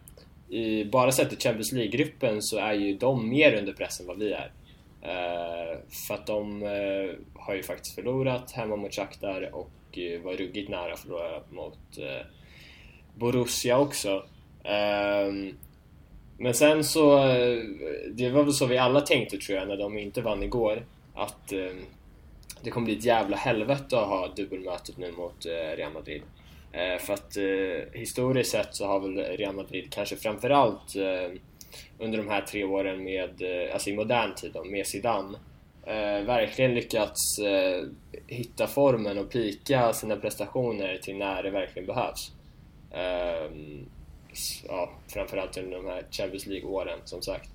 i, 0.49 0.85
bara 0.85 1.13
sett 1.13 1.33
i 1.33 1.37
Champions 1.37 1.73
League-gruppen 1.73 2.43
så 2.43 2.59
är 2.59 2.73
ju 2.73 2.97
de 2.97 3.29
mer 3.29 3.55
under 3.55 3.73
press 3.73 4.01
än 4.01 4.07
vad 4.07 4.19
vi 4.19 4.33
är. 4.33 4.53
Eh, 5.03 5.79
för 6.07 6.15
att 6.15 6.27
de 6.27 6.63
eh, 6.63 7.15
har 7.35 7.55
ju 7.55 7.63
faktiskt 7.63 7.95
förlorat 7.95 8.53
hemma 8.53 8.77
mot 8.77 8.95
Shakhtar 8.95 9.55
och 9.55 9.99
eh, 9.99 10.21
var 10.21 10.33
ruggigt 10.33 10.71
nära 10.71 10.93
att 10.93 11.01
förlora 11.01 11.41
mot 11.51 11.99
eh, 11.99 12.27
Borussia 13.15 13.79
också. 13.79 14.27
Ehm, 14.65 15.57
men 16.39 16.55
sen 16.55 16.85
så, 16.85 17.29
eh, 17.29 17.59
det 18.11 18.31
var 18.31 18.43
väl 18.43 18.53
så 18.53 18.67
vi 18.67 18.79
alla 18.79 19.01
tänkte 19.01 19.39
tror 19.39 19.59
jag 19.59 19.69
när 19.69 19.77
de 19.77 19.99
inte 19.99 20.21
vann 20.23 20.43
igår, 20.43 20.83
att 21.15 21.53
eh, 21.53 21.73
det 22.63 22.71
kommer 22.71 22.85
bli 22.85 22.97
ett 22.97 23.05
jävla 23.05 23.37
helvete 23.37 23.99
att 23.99 24.09
ha 24.09 24.29
dubbelmötet 24.37 24.97
nu 24.97 25.13
mot 25.13 25.47
eh, 25.47 25.77
Real 25.77 25.93
Madrid. 25.93 26.23
För 27.01 27.13
att 27.13 27.37
historiskt 27.93 28.51
sett 28.51 28.75
så 28.75 28.87
har 28.87 29.01
väl 29.01 29.37
Real 29.37 29.55
Madrid 29.55 29.93
kanske 29.93 30.17
framförallt 30.17 30.97
under 31.99 32.19
de 32.19 32.29
här 32.29 32.41
tre 32.41 32.65
åren 32.65 33.05
med, 33.05 33.43
eh, 33.43 33.73
alltså 33.73 33.91
i 33.91 33.97
modern 33.97 34.35
tid 34.35 34.51
då, 34.55 34.65
med 34.65 34.87
Zidane 34.87 35.39
eh, 35.87 36.25
verkligen 36.25 36.75
lyckats 36.75 37.39
eh, 37.39 37.85
hitta 38.27 38.67
formen 38.67 39.19
och 39.19 39.31
pika 39.31 39.93
sina 39.93 40.17
prestationer 40.17 40.99
till 41.03 41.17
när 41.17 41.43
det 41.43 41.51
verkligen 41.51 41.87
behövs. 41.87 42.33
Eh, 42.91 43.51
ja, 44.69 44.91
framförallt 45.09 45.57
under 45.57 45.77
de 45.77 45.87
här 45.87 46.07
Champions 46.11 46.47
League-åren 46.47 46.99
som 47.05 47.23
sagt. 47.23 47.51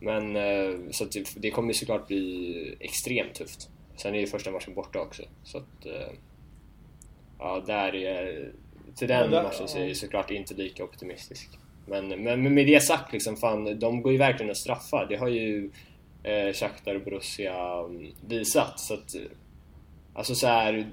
Men 0.00 0.36
eh, 0.36 0.90
så 0.90 1.04
det, 1.04 1.26
det 1.36 1.50
kommer 1.50 1.72
såklart 1.72 2.06
bli 2.06 2.76
extremt 2.80 3.34
tufft. 3.34 3.68
Sen 3.96 4.14
är 4.14 4.18
ju 4.18 4.26
första 4.26 4.50
matchen 4.50 4.74
borta 4.74 5.00
också. 5.00 5.22
Så 5.44 5.58
att, 5.58 5.86
eh, 5.86 6.12
ja, 7.38 7.64
där 7.66 7.94
är, 7.94 8.50
till 8.96 9.08
den 9.08 9.24
ja, 9.24 9.26
där, 9.26 9.42
matchen 9.42 9.68
så 9.68 9.78
är 9.78 9.86
jag 9.86 9.96
såklart 9.96 10.30
inte 10.30 10.54
lika 10.54 10.84
optimistisk. 10.84 11.48
Men, 11.86 12.08
men 12.08 12.54
med 12.54 12.66
det 12.66 12.82
sagt, 12.82 13.12
liksom, 13.12 13.36
fan, 13.36 13.78
de 13.78 14.02
går 14.02 14.12
ju 14.12 14.18
verkligen 14.18 14.50
att 14.50 14.56
straffa. 14.56 15.06
Det 15.06 15.16
har 15.16 15.28
ju 15.28 15.70
eh, 16.22 16.52
Shakhtar 16.52 16.94
och 16.94 17.02
Borussia 17.02 17.78
mm, 17.78 18.12
visat. 18.28 18.80
Så 18.80 18.94
att, 18.94 19.14
alltså 20.14 20.34
så 20.34 20.46
här, 20.46 20.86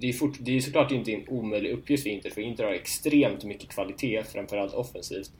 det 0.00 0.08
är, 0.08 0.12
fort, 0.12 0.36
det 0.40 0.56
är 0.56 0.60
såklart 0.60 0.90
inte 0.90 1.12
en 1.12 1.28
omöjlig 1.28 1.70
uppgift 1.70 2.02
för 2.02 2.10
Inter, 2.10 2.30
för 2.30 2.40
Inter 2.40 2.64
har 2.64 2.72
extremt 2.72 3.44
mycket 3.44 3.68
kvalitet, 3.68 4.22
framförallt 4.22 4.74
offensivt. 4.74 5.30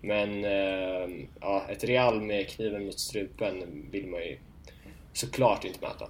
Men 0.00 0.44
eh, 0.44 1.26
ja, 1.40 1.66
ett 1.68 1.84
Real 1.84 2.20
med 2.20 2.48
kniven 2.48 2.84
mot 2.84 2.98
strupen 2.98 3.86
vill 3.90 4.06
man 4.06 4.20
ju 4.20 4.36
såklart 5.12 5.64
inte 5.64 5.80
möta. 5.80 6.08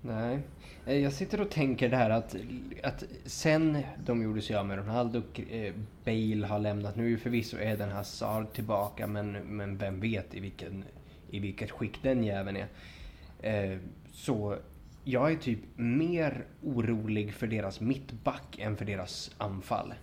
Nej. 0.00 0.38
Eh, 0.86 0.96
jag 0.96 1.12
sitter 1.12 1.40
och 1.40 1.50
tänker 1.50 1.88
det 1.88 1.96
här 1.96 2.10
att, 2.10 2.36
att 2.82 3.04
sen 3.24 3.78
de 4.04 4.22
gjorde 4.22 4.42
sig 4.42 4.56
av 4.56 4.66
med 4.66 4.78
Ronaldo, 4.78 5.22
eh, 5.50 5.74
Bale 6.04 6.46
har 6.46 6.58
lämnat. 6.58 6.96
Nu 6.96 7.04
är 7.04 7.08
ju 7.08 7.18
förvisso 7.18 7.58
Eden 7.58 7.90
Hazard 7.90 8.52
tillbaka 8.52 9.06
men, 9.06 9.32
men 9.32 9.78
vem 9.78 10.00
vet 10.00 10.34
i, 10.34 10.40
vilken, 10.40 10.84
i 11.30 11.38
vilket 11.38 11.70
skick 11.70 12.02
den 12.02 12.24
jäveln 12.24 12.56
är. 12.56 12.68
Eh, 13.42 13.78
så 14.12 14.56
jag 15.04 15.32
är 15.32 15.36
typ 15.36 15.58
mer 15.76 16.44
orolig 16.62 17.34
för 17.34 17.46
deras 17.46 17.80
mittback 17.80 18.58
än 18.58 18.76
för 18.76 18.84
deras 18.84 19.30
anfall. 19.38 19.94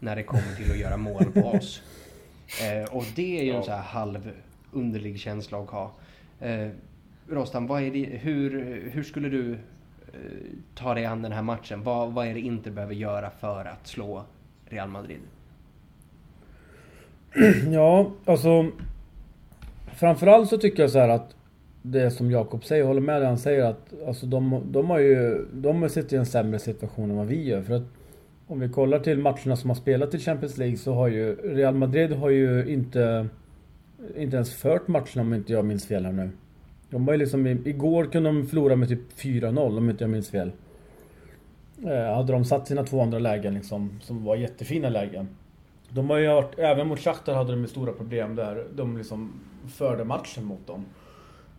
När 0.00 0.16
det 0.16 0.22
kommer 0.22 0.56
till 0.56 0.70
att 0.70 0.78
göra 0.78 0.96
mål 0.96 1.24
på 1.24 1.40
oss. 1.40 1.82
och 2.90 3.04
det 3.16 3.40
är 3.40 3.44
ju 3.44 3.50
en 3.50 3.62
så 3.62 3.70
här 3.70 3.82
halv 3.82 4.32
underlig 4.72 5.20
känsla 5.20 5.58
att 5.58 5.70
ha. 5.70 5.92
Rostam, 7.28 7.66
vad 7.66 7.82
är 7.82 7.90
det, 7.90 8.04
hur, 8.04 8.90
hur 8.92 9.02
skulle 9.02 9.28
du 9.28 9.58
Eh, 10.14 10.20
ta 10.74 10.94
dig 10.94 11.04
an 11.04 11.22
den 11.22 11.32
här 11.32 11.42
matchen? 11.42 11.82
Vad, 11.82 12.12
vad 12.12 12.26
är 12.26 12.34
det 12.34 12.40
Inter 12.40 12.70
behöver 12.70 12.94
göra 12.94 13.30
för 13.30 13.64
att 13.64 13.86
slå 13.86 14.24
Real 14.66 14.88
Madrid? 14.88 15.20
Ja, 17.72 18.10
alltså... 18.24 18.70
Framförallt 19.94 20.48
så 20.48 20.58
tycker 20.58 20.82
jag 20.82 20.90
så 20.90 20.98
här 20.98 21.08
att 21.08 21.36
det 21.86 22.10
som 22.10 22.30
Jakob 22.30 22.64
säger, 22.64 22.82
jag 22.82 22.86
håller 22.86 23.00
med 23.00 23.22
det 23.22 23.26
han 23.26 23.38
säger 23.38 23.64
att 23.64 23.94
alltså 24.06 24.26
de, 24.26 24.62
de 24.70 24.90
har 24.90 24.98
ju... 24.98 25.46
De 25.52 25.88
sitter 25.88 26.16
i 26.16 26.18
en 26.18 26.26
sämre 26.26 26.58
situation 26.58 27.10
än 27.10 27.16
vad 27.16 27.26
vi 27.26 27.44
gör. 27.44 27.62
För 27.62 27.74
att 27.74 27.82
om 28.46 28.60
vi 28.60 28.68
kollar 28.68 28.98
till 28.98 29.18
matcherna 29.18 29.56
som 29.56 29.70
har 29.70 29.74
spelat 29.74 30.14
i 30.14 30.18
Champions 30.18 30.58
League 30.58 30.76
så 30.76 30.94
har 30.94 31.08
ju 31.08 31.34
Real 31.34 31.74
Madrid 31.74 32.12
har 32.12 32.30
ju 32.30 32.72
inte... 32.72 33.28
Inte 34.16 34.36
ens 34.36 34.54
fört 34.54 34.88
matcherna 34.88 35.20
om 35.20 35.34
inte 35.34 35.52
jag 35.52 35.64
minns 35.64 35.86
fel 35.86 36.04
här 36.04 36.12
nu. 36.12 36.30
De 36.90 37.06
var 37.06 37.14
ju 37.14 37.18
liksom, 37.18 37.46
igår 37.46 38.04
kunde 38.04 38.28
de 38.28 38.46
förlora 38.46 38.76
med 38.76 38.88
typ 38.88 39.18
4-0 39.18 39.78
om 39.78 39.90
inte 39.90 40.04
jag 40.04 40.10
minns 40.10 40.30
fel. 40.30 40.52
Eh, 41.86 42.14
hade 42.14 42.32
de 42.32 42.44
satt 42.44 42.68
sina 42.68 42.84
två 42.84 43.00
andra 43.00 43.18
lägen 43.18 43.54
liksom, 43.54 44.00
som 44.02 44.24
var 44.24 44.36
jättefina 44.36 44.88
lägen. 44.88 45.28
De 45.88 46.10
har 46.10 46.18
ju 46.18 46.28
hört, 46.28 46.58
även 46.58 46.88
mot 46.88 47.00
Shakhtar 47.00 47.34
hade 47.34 47.52
de 47.52 47.60
ju 47.60 47.66
stora 47.66 47.92
problem 47.92 48.36
där 48.36 48.66
de 48.74 48.98
liksom 48.98 49.32
förde 49.68 50.04
matchen 50.04 50.44
mot 50.44 50.66
dem. 50.66 50.84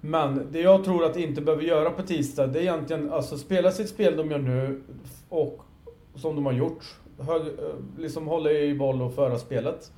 Men 0.08 0.48
det 0.52 0.60
jag 0.60 0.84
tror 0.84 1.06
att 1.06 1.18
inte 1.18 1.42
behöver 1.42 1.64
göra 1.64 1.92
på 1.92 2.02
tisdag, 2.02 2.48
det 2.48 2.60
är 2.60 2.62
egentligen 2.62 3.14
alltså 3.14 3.38
spela 3.38 3.72
sitt 3.72 3.90
spel 3.90 4.18
de 4.18 4.32
gör 4.32 4.40
nu 4.40 4.82
och 5.30 5.62
som 6.16 6.36
de 6.36 6.46
har 6.46 6.54
gjort. 6.54 6.96
Hög, 7.20 7.42
eh, 7.42 7.48
liksom 7.98 8.28
hålla 8.28 8.52
i 8.52 8.76
boll 8.76 9.02
och 9.02 9.14
föra 9.14 9.38
spelet. 9.38 9.92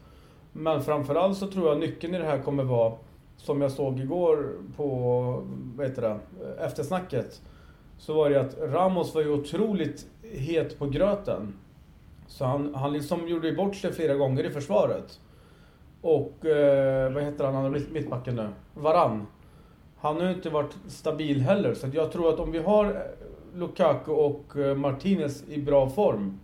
Men 0.53 0.83
framförallt 0.83 1.37
så 1.37 1.47
tror 1.47 1.69
jag 1.69 1.79
nyckeln 1.79 2.15
i 2.15 2.17
det 2.17 2.23
här 2.23 2.41
kommer 2.41 2.63
vara 2.63 2.93
som 3.37 3.61
jag 3.61 3.71
såg 3.71 3.99
igår 3.99 4.53
på, 4.75 4.87
vad 5.75 5.87
heter 5.87 6.01
det, 6.01 6.09
eh, 6.09 6.65
eftersnacket. 6.65 7.41
Så 7.97 8.13
var 8.13 8.29
det 8.29 8.41
att 8.41 8.57
Ramos 8.59 9.15
var 9.15 9.21
ju 9.21 9.31
otroligt 9.31 10.07
het 10.21 10.79
på 10.79 10.85
gröten. 10.85 11.53
Så 12.27 12.45
han, 12.45 12.75
han 12.75 12.93
liksom 12.93 13.27
gjorde 13.27 13.51
bort 13.51 13.75
sig 13.75 13.93
flera 13.93 14.13
gånger 14.13 14.43
i 14.43 14.49
försvaret. 14.49 15.19
Och 16.01 16.45
eh, 16.45 17.13
vad 17.13 17.23
heter 17.23 17.45
han, 17.45 17.55
han 17.55 17.85
mittbacken 17.91 18.35
nu? 18.35 18.49
Varann. 18.73 19.25
Han 19.99 20.15
har 20.15 20.23
ju 20.23 20.33
inte 20.33 20.49
varit 20.49 20.75
stabil 20.87 21.41
heller. 21.41 21.73
Så 21.73 21.87
jag 21.93 22.11
tror 22.11 22.33
att 22.33 22.39
om 22.39 22.51
vi 22.51 22.59
har 22.59 22.85
eh, 22.85 23.59
Lukaku 23.59 24.11
och 24.11 24.57
eh, 24.57 24.75
Martinez 24.75 25.43
i 25.49 25.61
bra 25.61 25.89
form. 25.89 26.39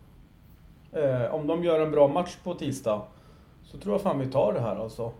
Eh, 0.91 1.35
om 1.35 1.47
de 1.47 1.63
gör 1.63 1.79
en 1.79 1.91
bra 1.91 2.07
match 2.07 2.37
på 2.43 2.53
tisdag. 2.53 3.01
Så 3.63 3.77
tror 3.77 3.93
jag 3.93 4.01
fan 4.01 4.19
vi 4.19 4.25
tar 4.25 4.53
det 4.53 4.59
här 4.59 4.75
alltså. 4.75 5.11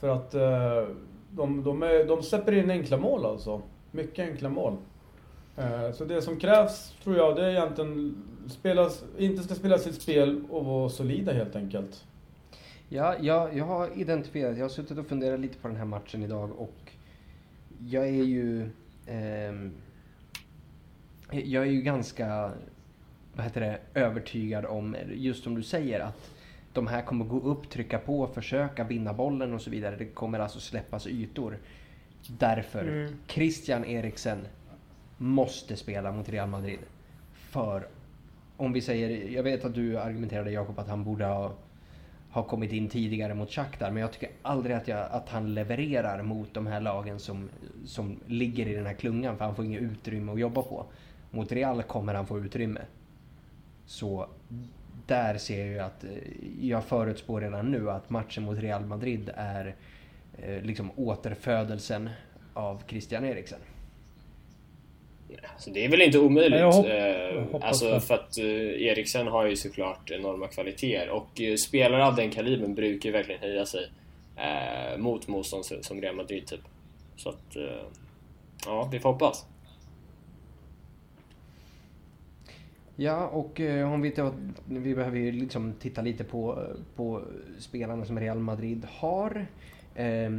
För 0.00 0.08
att 0.08 0.34
eh, 0.34 0.94
de, 1.30 1.64
de, 1.64 1.82
är, 1.82 2.04
de 2.04 2.22
släpper 2.22 2.52
in 2.52 2.70
enkla 2.70 2.96
mål 2.96 3.26
alltså. 3.26 3.62
Mycket 3.90 4.28
enkla 4.28 4.48
mål. 4.48 4.76
Eh, 5.56 5.92
så 5.92 6.04
det 6.04 6.22
som 6.22 6.36
krävs, 6.36 6.94
tror 7.04 7.16
jag, 7.16 7.36
det 7.36 7.46
är 7.46 7.50
egentligen 7.50 8.22
spelas, 8.48 9.04
inte 9.18 9.42
ska 9.42 9.54
spela 9.54 9.78
sitt 9.78 10.02
spel 10.02 10.44
och 10.50 10.64
vara 10.64 10.88
solida 10.88 11.32
helt 11.32 11.56
enkelt. 11.56 12.04
Ja, 12.88 13.14
jag, 13.20 13.56
jag 13.56 13.64
har 13.64 13.88
identifierat, 13.98 14.56
jag 14.56 14.64
har 14.64 14.68
suttit 14.68 14.98
och 14.98 15.06
funderat 15.06 15.40
lite 15.40 15.58
på 15.58 15.68
den 15.68 15.76
här 15.76 15.84
matchen 15.84 16.22
idag 16.22 16.50
och 16.58 16.81
jag 17.88 18.06
är 18.06 18.24
ju... 18.24 18.62
Eh, 19.06 19.70
jag 21.44 21.66
är 21.66 21.70
ju 21.70 21.82
ganska, 21.82 22.50
vad 23.34 23.44
heter 23.44 23.60
det, 23.60 23.78
övertygad 23.94 24.64
om, 24.64 24.96
just 25.12 25.44
som 25.44 25.54
du 25.54 25.62
säger, 25.62 26.00
att 26.00 26.30
de 26.72 26.86
här 26.86 27.02
kommer 27.02 27.24
gå 27.24 27.40
upp, 27.40 27.70
trycka 27.70 27.98
på, 27.98 28.26
försöka 28.26 28.84
vinna 28.84 29.12
bollen 29.12 29.52
och 29.54 29.60
så 29.60 29.70
vidare. 29.70 29.96
Det 29.96 30.04
kommer 30.04 30.38
alltså 30.38 30.60
släppas 30.60 31.06
ytor. 31.06 31.58
Därför, 32.38 32.82
mm. 32.82 33.14
Christian 33.26 33.84
Eriksen 33.84 34.38
måste 35.18 35.76
spela 35.76 36.12
mot 36.12 36.28
Real 36.28 36.48
Madrid. 36.48 36.78
För 37.32 37.86
om 38.56 38.72
vi 38.72 38.80
säger, 38.80 39.30
jag 39.30 39.42
vet 39.42 39.64
att 39.64 39.74
du 39.74 39.98
argumenterade 39.98 40.50
Jakob 40.50 40.78
att 40.78 40.88
han 40.88 41.04
borde 41.04 41.24
ha, 41.24 41.52
har 42.32 42.42
kommit 42.42 42.72
in 42.72 42.88
tidigare 42.88 43.34
mot 43.34 43.50
Shakhtar. 43.50 43.90
Men 43.90 44.00
jag 44.00 44.12
tycker 44.12 44.30
aldrig 44.42 44.76
att, 44.76 44.88
jag, 44.88 45.08
att 45.10 45.28
han 45.28 45.54
levererar 45.54 46.22
mot 46.22 46.54
de 46.54 46.66
här 46.66 46.80
lagen 46.80 47.18
som, 47.18 47.48
som 47.84 48.20
ligger 48.26 48.66
i 48.66 48.74
den 48.74 48.86
här 48.86 48.94
klungan. 48.94 49.38
För 49.38 49.44
han 49.44 49.54
får 49.54 49.64
inget 49.64 49.82
utrymme 49.82 50.32
att 50.32 50.40
jobba 50.40 50.62
på. 50.62 50.86
Mot 51.30 51.52
Real 51.52 51.82
kommer 51.82 52.14
han 52.14 52.26
få 52.26 52.38
utrymme. 52.38 52.80
Så 53.86 54.26
där 55.06 55.38
ser 55.38 55.58
jag 55.58 55.68
ju 55.68 55.78
att 55.78 56.04
eh, 56.04 56.10
jag 56.60 56.84
förutspår 56.84 57.40
redan 57.40 57.70
nu 57.70 57.90
att 57.90 58.10
matchen 58.10 58.42
mot 58.42 58.58
Real 58.58 58.84
Madrid 58.84 59.30
är 59.34 59.74
eh, 60.38 60.62
liksom 60.62 60.90
återfödelsen 60.96 62.10
av 62.54 62.82
Christian 62.86 63.24
Eriksen. 63.24 63.58
Så 65.58 65.70
det 65.70 65.84
är 65.84 65.88
väl 65.88 66.02
inte 66.02 66.18
omöjligt. 66.18 66.60
Jag 66.60 66.72
hopp 66.72 66.86
jag 66.86 67.62
alltså 67.62 68.00
för 68.00 68.14
att 68.14 68.38
Eriksen 68.38 69.26
har 69.26 69.46
ju 69.46 69.56
såklart 69.56 70.10
enorma 70.10 70.48
kvaliteter 70.48 71.10
och 71.10 71.40
spelare 71.66 72.06
av 72.06 72.16
den 72.16 72.30
kalibern 72.30 72.74
brukar 72.74 73.08
ju 73.08 73.12
verkligen 73.12 73.40
höja 73.40 73.66
sig 73.66 73.90
eh, 74.36 74.98
mot 74.98 75.28
motstånd 75.28 75.64
som 75.64 76.00
Real 76.00 76.16
Madrid 76.16 76.46
typ. 76.46 76.60
Så 77.16 77.28
att, 77.28 77.56
ja, 78.66 78.88
vi 78.92 79.00
får 79.00 79.12
hoppas. 79.12 79.46
Ja, 82.96 83.26
och 83.26 83.60
eh, 83.60 83.92
om 83.92 84.00
vi 84.00 84.10
tar, 84.10 84.32
vi 84.68 84.94
behöver 84.94 85.18
ju 85.18 85.32
liksom 85.32 85.72
titta 85.80 86.02
lite 86.02 86.24
på, 86.24 86.66
på 86.96 87.22
spelarna 87.58 88.04
som 88.04 88.20
Real 88.20 88.38
Madrid 88.38 88.86
har. 88.90 89.46
Eh, 89.94 90.30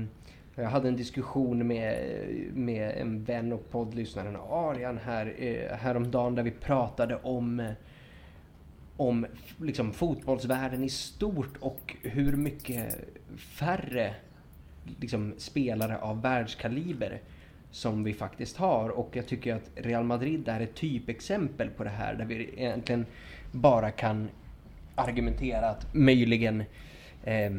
jag 0.55 0.69
hade 0.69 0.87
en 0.87 0.95
diskussion 0.95 1.67
med, 1.67 2.17
med 2.53 2.97
en 2.97 3.23
vän 3.23 3.53
och 3.53 3.71
poddlyssnaren 3.71 4.35
Arian 4.35 4.97
här, 4.97 5.33
eh, 5.37 5.77
häromdagen 5.77 6.35
där 6.35 6.43
vi 6.43 6.51
pratade 6.51 7.15
om 7.15 7.59
eh, 7.59 7.71
om 8.97 9.25
liksom, 9.61 9.93
fotbollsvärlden 9.93 10.83
i 10.83 10.89
stort 10.89 11.57
och 11.59 11.95
hur 12.01 12.35
mycket 12.35 12.95
färre 13.37 14.15
liksom, 14.99 15.33
spelare 15.37 15.97
av 15.97 16.21
världskaliber 16.21 17.21
som 17.71 18.03
vi 18.03 18.13
faktiskt 18.13 18.57
har. 18.57 18.89
Och 18.89 19.09
jag 19.15 19.27
tycker 19.27 19.55
att 19.55 19.71
Real 19.75 20.03
Madrid 20.03 20.47
är 20.47 20.59
ett 20.59 20.75
typexempel 20.75 21.69
på 21.69 21.83
det 21.83 21.89
här 21.89 22.15
där 22.15 22.25
vi 22.25 22.53
egentligen 22.57 23.05
bara 23.51 23.91
kan 23.91 24.29
argumentera 24.95 25.69
att 25.69 25.93
möjligen 25.93 26.63
eh, 27.23 27.51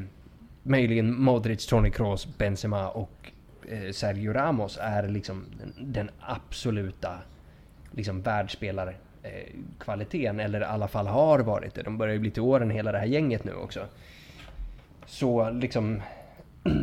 möjligen 0.64 1.22
Modric, 1.22 1.66
Toni 1.66 1.90
Kroos, 1.90 2.38
Benzema 2.38 2.88
och 2.88 3.32
eh, 3.68 3.90
Sergio 3.90 4.32
Ramos 4.32 4.78
är 4.82 5.08
liksom 5.08 5.44
den, 5.58 5.72
den 5.92 6.10
absoluta 6.20 7.18
liksom 7.90 8.22
världsspelarkvaliteten. 8.22 10.40
Eh, 10.40 10.44
eller 10.44 10.60
i 10.60 10.64
alla 10.64 10.88
fall 10.88 11.06
har 11.06 11.38
varit 11.38 11.74
det. 11.74 11.82
De 11.82 11.98
börjar 11.98 12.14
ju 12.14 12.20
bli 12.20 12.30
till 12.30 12.42
åren 12.42 12.70
hela 12.70 12.92
det 12.92 12.98
här 12.98 13.06
gänget 13.06 13.44
nu 13.44 13.54
också. 13.54 13.86
Så 15.06 15.50
liksom 15.50 16.02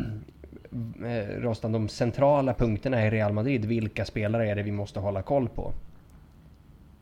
eh, 1.04 1.40
Rostan, 1.40 1.72
de 1.72 1.88
centrala 1.88 2.54
punkterna 2.54 3.06
i 3.06 3.10
Real 3.10 3.32
Madrid, 3.32 3.64
vilka 3.64 4.04
spelare 4.04 4.50
är 4.50 4.56
det 4.56 4.62
vi 4.62 4.72
måste 4.72 5.00
hålla 5.00 5.22
koll 5.22 5.48
på? 5.48 5.72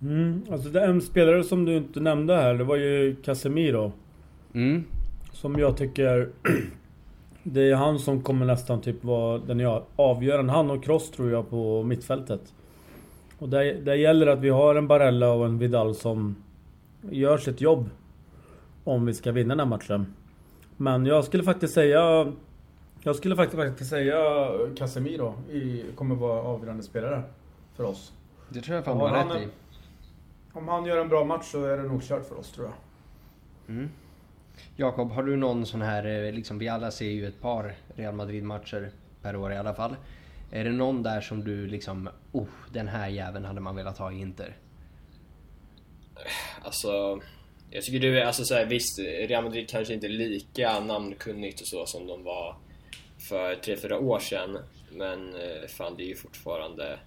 Mm, 0.02 0.42
alltså 0.50 0.78
en 0.78 1.00
spelare 1.00 1.44
som 1.44 1.64
du 1.64 1.76
inte 1.76 2.00
nämnde 2.00 2.36
här, 2.36 2.54
det 2.54 2.64
var 2.64 2.76
ju 2.76 3.16
Casemiro. 3.24 3.92
Mm. 4.54 4.84
Som 5.32 5.58
jag 5.58 5.76
tycker... 5.76 6.28
Det 7.42 7.70
är 7.70 7.74
han 7.74 7.98
som 7.98 8.22
kommer 8.22 8.46
nästan 8.46 8.80
typ 8.80 9.04
vara 9.04 9.38
den 9.38 9.80
avgörande. 9.96 10.52
Han 10.52 10.70
och 10.70 10.84
Kroos 10.84 11.10
tror 11.10 11.30
jag 11.30 11.50
på 11.50 11.82
mittfältet. 11.82 12.54
Och 13.38 13.48
det, 13.48 13.72
det 13.72 13.96
gäller 13.96 14.26
att 14.26 14.38
vi 14.38 14.48
har 14.48 14.74
en 14.74 14.88
Barella 14.88 15.32
och 15.32 15.46
en 15.46 15.58
Vidal 15.58 15.94
som 15.94 16.36
gör 17.10 17.38
sitt 17.38 17.60
jobb. 17.60 17.90
Om 18.84 19.06
vi 19.06 19.14
ska 19.14 19.32
vinna 19.32 19.48
den 19.48 19.60
här 19.60 19.66
matchen. 19.66 20.14
Men 20.76 21.06
jag 21.06 21.24
skulle 21.24 21.42
faktiskt 21.42 21.74
säga... 21.74 22.32
Jag 23.02 23.16
skulle 23.16 23.36
faktiskt, 23.36 23.62
faktiskt 23.62 23.90
säga 23.90 24.48
Casemiro 24.76 25.34
i, 25.50 25.84
kommer 25.94 26.14
vara 26.14 26.42
avgörande 26.42 26.82
spelare 26.82 27.22
för 27.76 27.84
oss. 27.84 28.12
Det 28.48 28.60
tror 28.60 28.76
jag 28.76 28.84
fan 28.84 28.98
du 28.98 29.04
har 29.04 29.24
rätt 29.24 29.42
i. 29.42 29.48
Om 30.52 30.68
han 30.68 30.84
gör 30.86 30.96
en 30.96 31.08
bra 31.08 31.24
match 31.24 31.44
så 31.44 31.64
är 31.64 31.76
det 31.76 31.82
nog 31.82 32.02
kört 32.02 32.28
för 32.28 32.38
oss 32.38 32.52
tror 32.52 32.66
jag. 32.66 32.74
Mm. 33.76 33.88
Jakob, 34.76 35.12
har 35.12 35.22
du 35.22 35.36
någon 35.36 35.66
sån 35.66 35.82
här, 35.82 36.26
eh, 36.26 36.32
liksom 36.32 36.58
vi 36.58 36.68
alla 36.68 36.90
ser 36.90 37.10
ju 37.10 37.26
ett 37.26 37.40
par 37.40 37.74
Real 37.96 38.14
Madrid-matcher 38.14 38.90
per 39.22 39.36
år 39.36 39.52
i 39.52 39.56
alla 39.56 39.74
fall. 39.74 39.96
Är 40.50 40.64
det 40.64 40.70
någon 40.70 41.02
där 41.02 41.20
som 41.20 41.44
du 41.44 41.66
liksom, 41.66 42.08
oh, 42.32 42.48
den 42.72 42.88
här 42.88 43.08
jäveln 43.08 43.44
hade 43.44 43.60
man 43.60 43.76
velat 43.76 43.98
ha 43.98 44.12
i 44.12 44.20
Inter? 44.20 44.56
Alltså, 46.62 47.20
jag 47.70 47.84
tycker 47.84 48.00
du 48.00 48.20
är, 48.20 48.24
alltså 48.24 48.44
så 48.44 48.54
här, 48.54 48.66
visst, 48.66 48.98
Real 48.98 49.44
Madrid 49.44 49.68
kanske 49.68 49.94
inte 49.94 50.06
är 50.06 50.10
lika 50.10 50.80
namnkunnigt 50.80 51.60
och 51.60 51.66
så 51.66 51.86
som 51.86 52.06
de 52.06 52.24
var 52.24 52.56
för 53.28 53.54
3-4 53.54 53.92
år 53.92 54.18
sedan. 54.18 54.58
Men 54.92 55.34
eh, 55.34 55.68
fan, 55.68 55.94
det 55.96 56.02
är 56.02 56.08
ju 56.08 56.16
fortfarande 56.16 56.98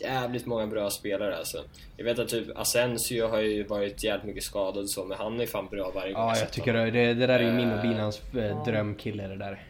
jävligt 0.00 0.46
många 0.46 0.66
bra 0.66 0.90
spelare 0.90 1.36
alltså. 1.36 1.64
Jag 1.96 2.04
vet 2.04 2.18
att 2.18 2.28
typ 2.28 2.58
Asensio 2.58 3.28
har 3.28 3.40
ju 3.40 3.62
varit 3.64 4.04
jävligt 4.04 4.26
mycket 4.26 4.42
skadad 4.42 4.82
och 4.82 4.90
så, 4.90 5.04
men 5.04 5.18
han 5.18 5.40
är 5.40 5.46
fan 5.46 5.66
bra 5.70 5.90
varje 5.94 6.12
gång 6.12 6.22
Ja, 6.22 6.36
jag 6.38 6.52
tycker 6.52 6.72
det, 6.72 6.90
det, 6.90 7.14
det 7.14 7.26
där 7.26 7.38
är 7.38 7.44
ju 7.44 7.52
min 7.52 7.72
och 7.72 7.76
eh, 7.76 7.82
Binans 7.82 8.20
äh, 8.34 8.64
drömkille 8.64 9.28
det 9.28 9.36
där. 9.36 9.62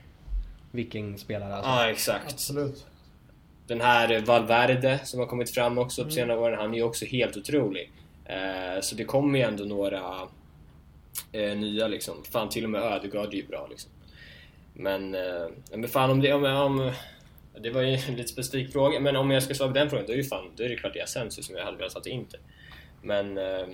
Vilken 0.70 1.18
spelare 1.18 1.54
alltså. 1.54 1.70
Ja, 1.70 1.90
exakt. 1.90 2.32
Absolut. 2.32 2.86
Den 3.66 3.80
här 3.80 4.20
Valverde 4.20 5.00
som 5.04 5.20
har 5.20 5.26
kommit 5.26 5.54
fram 5.54 5.78
också 5.78 6.02
på 6.02 6.08
mm. 6.08 6.14
senare 6.14 6.38
åren, 6.38 6.58
han 6.58 6.74
är 6.74 6.78
ju 6.78 6.82
också 6.82 7.04
helt 7.04 7.36
otrolig. 7.36 7.92
Eh, 8.24 8.80
så 8.80 8.94
det 8.94 9.04
kommer 9.04 9.38
ju 9.38 9.44
ändå 9.44 9.64
några 9.64 10.02
eh, 11.32 11.56
nya 11.56 11.88
liksom. 11.88 12.24
Fan, 12.30 12.48
till 12.48 12.64
och 12.64 12.70
med 12.70 12.82
Ödegaard 12.82 13.32
är 13.32 13.36
ju 13.36 13.46
bra 13.46 13.66
liksom. 13.70 13.90
Men, 14.74 15.14
eh, 15.14 15.46
men 15.70 15.88
fan 15.88 16.10
om 16.10 16.20
det... 16.20 16.32
Om, 16.32 16.44
om, 16.44 16.92
det 17.62 17.70
var 17.70 17.82
ju 17.82 17.94
en 17.94 18.16
lite 18.16 18.28
specifik 18.28 18.72
fråga, 18.72 19.00
men 19.00 19.16
om 19.16 19.30
jag 19.30 19.42
ska 19.42 19.54
svara 19.54 19.68
på 19.68 19.74
den 19.74 19.90
frågan 19.90 20.06
då 20.06 20.12
är, 20.12 20.16
ju 20.16 20.24
fan, 20.24 20.50
då 20.56 20.64
är 20.64 20.68
det 20.68 20.76
klart 20.76 20.92
det 20.92 20.98
är 20.98 21.04
Asensio 21.04 21.42
som 21.42 21.56
jag 21.56 21.64
hade 21.64 21.76
velat 21.76 21.94
ha 21.94 22.00
till 22.00 22.12
Inter. 22.12 22.40
Men... 23.02 23.38
Eh, 23.38 23.66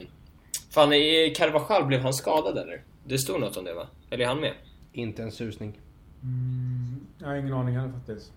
fan, 0.71 0.93
i 0.93 1.35
Carvajal, 1.37 1.87
blev 1.87 2.01
han 2.01 2.15
skadad 2.15 2.59
eller? 2.59 2.83
Det 3.05 3.19
stod 3.19 3.41
något 3.41 3.57
om 3.57 3.65
det 3.65 3.75
va? 3.75 3.87
Eller 4.11 4.25
är 4.25 4.29
han 4.29 4.41
med? 4.41 4.53
Inte 4.93 5.23
en 5.23 5.33
susning. 5.33 5.79
Mm, 6.23 7.07
jag 7.19 7.27
har 7.27 7.35
ingen 7.35 7.53
aning 7.53 7.77
heller 7.77 7.93
faktiskt. 7.93 8.33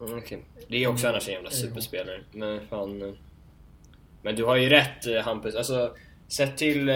Mm, 0.00 0.18
okay. 0.18 0.38
Det 0.68 0.84
är 0.84 0.88
också 0.88 1.08
annars 1.08 1.28
en 1.28 1.34
jävla 1.34 1.50
superspelare, 1.50 2.20
men 2.32 2.60
fan... 2.66 3.02
Eh, 3.02 3.14
men 4.22 4.36
du 4.36 4.44
har 4.44 4.56
ju 4.56 4.68
rätt 4.68 5.06
eh, 5.06 5.22
Hampus, 5.22 5.54
alltså 5.54 5.94
sett 6.28 6.56
till... 6.56 6.88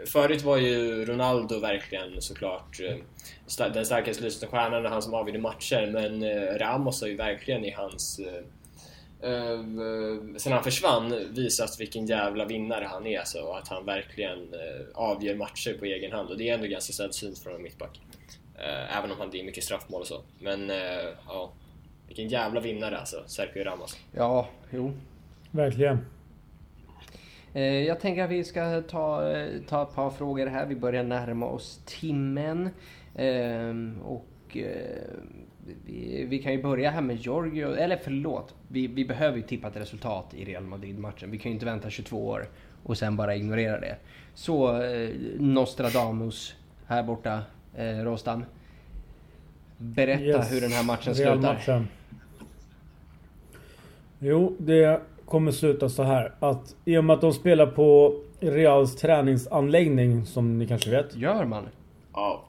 Eh, 0.00 0.06
förut 0.06 0.42
var 0.42 0.56
ju 0.56 1.04
Ronaldo 1.04 1.60
verkligen 1.60 2.22
såklart 2.22 2.80
den 3.58 3.86
starkaste 3.86 4.22
lysande 4.22 4.56
stjärnan 4.56 4.86
och 4.86 4.92
han 4.92 5.02
som 5.02 5.14
avgjorde 5.14 5.38
matcher 5.38 5.90
men 5.92 6.24
Ramos 6.58 7.00
har 7.00 7.08
ju 7.08 7.16
verkligen 7.16 7.64
i 7.64 7.70
hans... 7.70 8.20
sen 10.36 10.52
han 10.52 10.64
försvann 10.64 11.14
visat 11.30 11.80
vilken 11.80 12.06
jävla 12.06 12.44
vinnare 12.44 12.84
han 12.84 13.06
är 13.06 13.18
alltså, 13.18 13.38
och 13.38 13.58
att 13.58 13.68
han 13.68 13.86
verkligen 13.86 14.54
avgör 14.94 15.34
matcher 15.34 15.76
på 15.78 15.84
egen 15.84 16.12
hand 16.12 16.30
och 16.30 16.38
det 16.38 16.48
är 16.48 16.54
ändå 16.54 16.66
ganska 16.66 16.92
sällsynt 16.92 17.38
från 17.38 17.54
en 17.54 17.62
mittback. 17.62 18.00
Även 18.98 19.10
om 19.10 19.16
han 19.18 19.30
det 19.30 19.40
är 19.40 19.44
mycket 19.44 19.64
straffmål 19.64 20.00
och 20.00 20.06
så. 20.06 20.22
Men 20.40 20.72
ja, 21.26 21.52
vilken 22.06 22.28
jävla 22.28 22.60
vinnare 22.60 22.98
alltså, 22.98 23.22
Sergio 23.26 23.64
Ramos. 23.64 23.96
Ja, 24.12 24.48
jo. 24.70 24.92
Verkligen. 25.50 25.98
Eh, 27.56 27.62
jag 27.62 28.00
tänker 28.00 28.24
att 28.24 28.30
vi 28.30 28.44
ska 28.44 28.82
ta, 28.82 29.32
eh, 29.32 29.48
ta 29.68 29.82
ett 29.82 29.94
par 29.94 30.10
frågor 30.10 30.46
här. 30.46 30.66
Vi 30.66 30.74
börjar 30.74 31.02
närma 31.02 31.46
oss 31.46 31.80
timmen. 31.84 32.70
Ehm, 33.14 33.98
och 34.04 34.56
eh, 34.56 34.64
vi, 35.86 36.26
vi, 36.28 36.38
kan 36.38 36.52
ju 36.52 36.62
börja 36.62 36.90
här 36.90 37.00
med 37.00 37.16
Giorgio, 37.16 37.74
eller 37.74 37.98
förlåt. 38.04 38.54
Vi, 38.68 38.86
vi 38.86 39.04
behöver 39.04 39.36
ju 39.36 39.42
tippa 39.42 39.68
ett 39.68 39.76
resultat 39.76 40.34
i 40.34 40.44
Real 40.44 40.64
Madrid-matchen. 40.64 41.30
Vi 41.30 41.38
kan 41.38 41.50
ju 41.50 41.54
inte 41.54 41.66
vänta 41.66 41.90
22 41.90 42.26
år 42.26 42.48
och 42.82 42.98
sen 42.98 43.16
bara 43.16 43.36
ignorera 43.36 43.80
det. 43.80 43.96
Så 44.34 44.82
Nostradamus 45.38 46.54
här 46.86 47.02
borta, 47.02 47.42
Rostam. 48.02 48.44
Berätta 49.78 50.22
yes. 50.22 50.52
hur 50.52 50.60
den 50.60 50.72
här 50.72 50.84
matchen 50.84 51.14
slutar. 51.14 51.86
Jo, 54.18 54.56
det 54.58 55.00
kommer 55.26 55.52
sluta 55.52 55.88
så 55.88 56.02
här 56.02 56.34
att 56.40 56.76
i 56.84 56.96
och 56.96 57.04
med 57.04 57.14
att 57.14 57.20
de 57.20 57.32
spelar 57.32 57.66
på 57.66 58.14
Reals 58.40 58.96
träningsanläggning 58.96 60.26
som 60.26 60.58
ni 60.58 60.66
kanske 60.66 60.90
vet. 60.90 61.16
Gör 61.16 61.44
man? 61.44 61.68
Ja. 62.12 62.44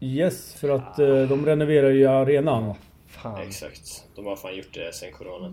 Yes, 0.00 0.54
för 0.54 0.68
att 0.68 0.98
ah. 0.98 1.26
de 1.26 1.46
renoverar 1.46 1.90
ju 1.90 2.06
arenan. 2.06 2.74
Fan. 3.06 3.42
Exakt. 3.42 4.04
De 4.14 4.26
har 4.26 4.36
fan 4.36 4.56
gjort 4.56 4.74
det 4.74 4.94
sen 4.94 5.12
corona. 5.12 5.52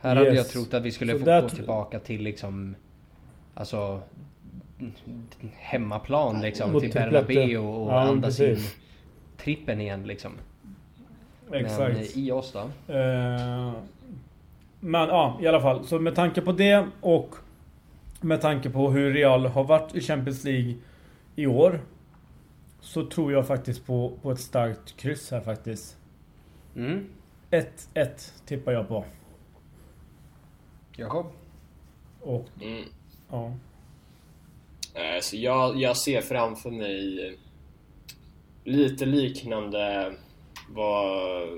Här 0.00 0.16
yes. 0.16 0.26
hade 0.26 0.36
jag 0.36 0.48
trott 0.48 0.74
att 0.74 0.82
vi 0.82 0.92
skulle 0.92 1.12
så 1.12 1.18
få 1.18 1.40
gå 1.40 1.48
tillbaka 1.48 1.98
till 1.98 2.22
liksom... 2.22 2.74
Alltså... 3.54 4.00
Hemmaplan 5.56 6.40
liksom. 6.40 6.72
Mot 6.72 6.82
till 6.82 6.92
Bernabéu 6.92 7.58
och 7.58 7.92
ja, 7.92 8.00
andas 8.00 8.40
in 8.40 8.58
trippen 9.36 9.80
igen 9.80 10.06
liksom. 10.06 10.32
Exakt. 11.52 11.94
Men 11.94 12.04
i 12.14 12.30
oss 12.30 12.52
då? 12.52 12.94
Uh, 12.94 13.72
men 14.80 15.08
ja, 15.08 15.38
i 15.42 15.46
alla 15.46 15.60
fall. 15.60 15.84
Så 15.84 15.98
med 15.98 16.14
tanke 16.14 16.40
på 16.40 16.52
det 16.52 16.86
och 17.00 17.34
med 18.20 18.40
tanke 18.40 18.70
på 18.70 18.90
hur 18.90 19.12
Real 19.12 19.46
har 19.46 19.64
varit 19.64 19.94
i 19.94 20.00
Champions 20.00 20.44
League 20.44 20.74
i 21.36 21.46
år. 21.46 21.80
Så 22.80 23.06
tror 23.06 23.32
jag 23.32 23.46
faktiskt 23.46 23.86
på, 23.86 24.12
på 24.22 24.30
ett 24.30 24.40
starkt 24.40 24.96
kryss 24.96 25.30
här 25.30 25.40
faktiskt. 25.40 25.96
1-1 26.74 27.02
mm. 27.50 28.08
tippar 28.46 28.72
jag 28.72 28.88
på. 28.88 29.04
Jakob? 30.96 31.26
Och... 32.20 32.48
Mm. 32.60 32.84
Ja. 33.30 33.52
Eh, 34.94 35.20
så 35.20 35.36
jag, 35.36 35.76
jag 35.76 35.96
ser 35.96 36.20
framför 36.20 36.70
mig 36.70 37.38
lite 38.64 39.06
liknande 39.06 40.12
vad, 40.68 41.48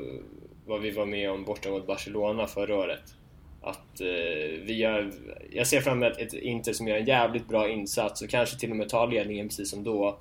vad 0.66 0.80
vi 0.80 0.90
var 0.90 1.06
med 1.06 1.30
om 1.30 1.44
borta 1.44 1.70
mot 1.70 1.86
Barcelona 1.86 2.46
förra 2.46 2.76
året. 2.76 3.14
Att 3.62 4.00
eh, 4.00 4.60
vi 4.62 4.76
gör, 4.76 5.12
jag 5.50 5.66
ser 5.66 5.80
fram 5.80 6.02
emot 6.02 6.18
ett 6.18 6.32
Inter 6.32 6.72
som 6.72 6.88
gör 6.88 6.96
en 6.96 7.06
jävligt 7.06 7.48
bra 7.48 7.68
insats 7.68 8.22
och 8.22 8.30
kanske 8.30 8.58
till 8.58 8.70
och 8.70 8.76
med 8.76 8.88
tar 8.88 9.06
ledningen 9.06 9.48
precis 9.48 9.70
som 9.70 9.84
då. 9.84 10.18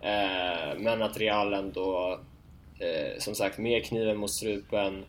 Eh, 0.00 0.78
men 0.78 1.02
att 1.02 1.18
Real 1.18 1.54
ändå, 1.54 2.20
eh, 2.78 3.18
som 3.18 3.34
sagt, 3.34 3.58
med 3.58 3.84
kniven 3.84 4.16
mot 4.16 4.30
strupen 4.30 5.04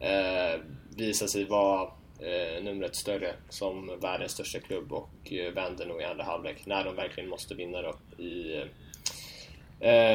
eh, 0.00 0.60
visar 0.96 1.26
sig 1.26 1.44
vara 1.44 1.90
eh, 2.20 2.64
numret 2.64 2.96
större 2.96 3.34
som 3.48 3.98
världens 4.00 4.32
största 4.32 4.58
klubb 4.58 4.92
och 4.92 5.32
eh, 5.32 5.52
vänder 5.52 5.86
nog 5.86 6.00
i 6.00 6.04
andra 6.04 6.24
halvlek 6.24 6.66
när 6.66 6.84
de 6.84 6.96
verkligen 6.96 7.30
måste 7.30 7.54
vinna 7.54 7.82
då 7.82 8.22
i 8.24 8.58
Eh, 8.58 8.66